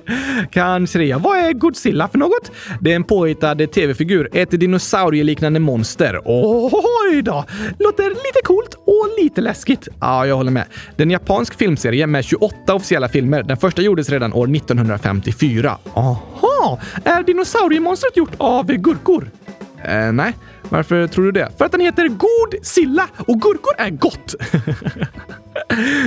Kanske 0.50 0.87
det. 0.92 1.14
Vad 1.14 1.38
är 1.38 1.52
Godzilla 1.52 2.08
för 2.08 2.18
något? 2.18 2.50
Det 2.80 2.92
är 2.92 2.96
en 2.96 3.04
påhittad 3.04 3.54
tv-figur, 3.54 4.28
ett 4.32 4.50
dinosaurieliknande 4.50 5.60
monster. 5.60 6.20
Oj 6.24 7.22
då! 7.22 7.44
Låter 7.78 8.08
lite 8.08 8.40
coolt 8.44 8.74
och 8.74 9.08
lite 9.22 9.40
läskigt. 9.40 9.88
Ja, 10.00 10.26
jag 10.26 10.36
håller 10.36 10.50
med. 10.50 10.64
Det 10.96 11.02
är 11.02 11.06
en 11.06 11.10
japansk 11.10 11.54
filmserie 11.54 12.06
med 12.06 12.24
28 12.24 12.74
officiella 12.74 13.08
filmer. 13.08 13.42
Den 13.42 13.56
första 13.56 13.82
gjordes 13.82 14.10
redan 14.10 14.32
år 14.32 14.56
1954. 14.56 15.78
Aha! 15.94 16.78
Är 17.04 17.22
dinosauriemonstret 17.22 18.16
gjort 18.16 18.32
av 18.38 18.66
gurkor? 18.66 19.30
Eh, 19.84 20.12
nej. 20.12 20.36
Varför 20.68 21.06
tror 21.06 21.24
du 21.24 21.32
det? 21.32 21.48
För 21.58 21.64
att 21.64 21.72
den 21.72 21.80
heter 21.80 22.08
God 22.08 22.54
Silla 22.62 23.08
och 23.16 23.40
gurkor 23.40 23.74
är 23.78 23.90
gott. 23.90 24.34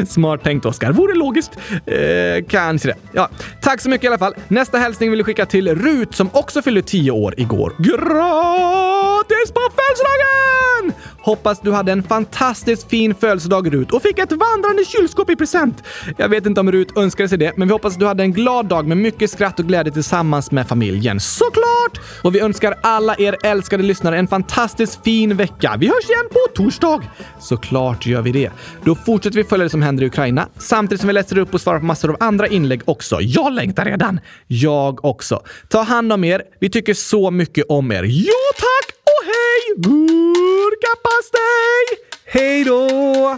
Smart 0.08 0.44
tänkt, 0.44 0.66
Oskar. 0.66 0.92
Vore 0.92 1.16
logiskt. 1.16 1.52
Eh, 1.86 2.46
kanske 2.50 2.88
det. 2.88 2.96
Ja, 3.12 3.30
tack 3.62 3.82
så 3.82 3.90
mycket 3.90 4.04
i 4.04 4.08
alla 4.08 4.18
fall. 4.18 4.34
Nästa 4.48 4.78
hälsning 4.78 5.10
vill 5.10 5.18
vi 5.18 5.24
skicka 5.24 5.46
till 5.46 5.76
Rut 5.76 6.16
som 6.16 6.30
också 6.34 6.62
fyllde 6.62 6.82
10 6.82 7.12
år 7.12 7.34
igår. 7.38 7.74
Grattis 7.78 9.52
på 9.52 9.62
födelsedagen! 9.76 10.94
Hoppas 11.24 11.62
du 11.62 11.72
hade 11.72 11.92
en 11.92 12.04
fantastiskt 12.04 12.90
fin 12.90 13.16
födelsedag 13.16 13.74
Rut 13.74 13.92
och 13.92 14.02
fick 14.02 14.20
ett 14.20 14.32
vandrande 14.32 14.86
kylskåp 14.86 15.30
i 15.30 15.36
present. 15.36 15.84
Jag 16.18 16.30
vet 16.30 16.46
inte 16.46 16.60
om 16.60 16.72
Rut 16.72 16.98
önskade 16.98 17.30
sig 17.30 17.38
det, 17.38 17.58
men 17.58 17.68
vi 17.68 17.72
hoppas 17.72 17.94
att 17.94 18.00
du 18.00 18.06
hade 18.06 18.24
en 18.24 18.34
glad 18.34 18.66
dag 18.66 18.88
med 18.88 18.98
mycket 18.98 19.32
skratt 19.32 19.60
och 19.60 19.66
glädje 19.66 19.94
tillsammans 19.94 20.52
med 20.52 20.68
familjen. 20.68 21.20
Såklart! 21.20 22.02
Och 22.24 22.36
vi 22.36 22.40
önskar 22.40 22.76
alla 22.84 23.16
er 23.16 23.36
älskade 23.62 23.84
lyssnare 23.84 24.18
en 24.18 24.28
fantastiskt 24.28 25.04
fin 25.04 25.38
vecka. 25.38 25.76
Vi 25.80 25.88
hörs 25.88 26.10
igen 26.10 26.26
på 26.32 26.40
torsdag! 26.56 27.02
Såklart 27.40 28.06
gör 28.06 28.22
vi 28.22 28.32
det. 28.32 28.52
Då 28.86 28.96
fortsätter 28.96 29.38
vi 29.38 29.44
följa 29.44 29.64
det 29.64 29.70
som 29.70 29.82
händer 29.82 30.04
i 30.04 30.08
Ukraina 30.08 30.48
samtidigt 30.58 31.02
som 31.02 31.08
vi 31.08 31.14
läser 31.14 31.38
upp 31.38 31.54
och 31.54 31.62
svarar 31.62 31.80
på 31.80 31.86
massor 31.86 32.10
av 32.10 32.18
andra 32.20 32.48
inlägg 32.48 32.82
också. 32.86 33.22
Jag 33.22 33.54
längtar 33.54 33.86
redan! 33.86 34.20
Jag 34.48 35.06
också. 35.06 35.42
Ta 35.70 35.82
hand 35.82 36.14
om 36.14 36.24
er. 36.24 36.42
Vi 36.60 36.70
tycker 36.70 36.94
så 36.94 37.32
mycket 37.32 37.66
om 37.70 37.92
er. 37.92 38.04
Ja, 38.04 38.34
tack 38.56 38.96
och 39.04 39.26
hej! 39.26 39.76
Gurkapastej! 39.78 41.86
Hej 42.26 42.64
då! 42.64 43.38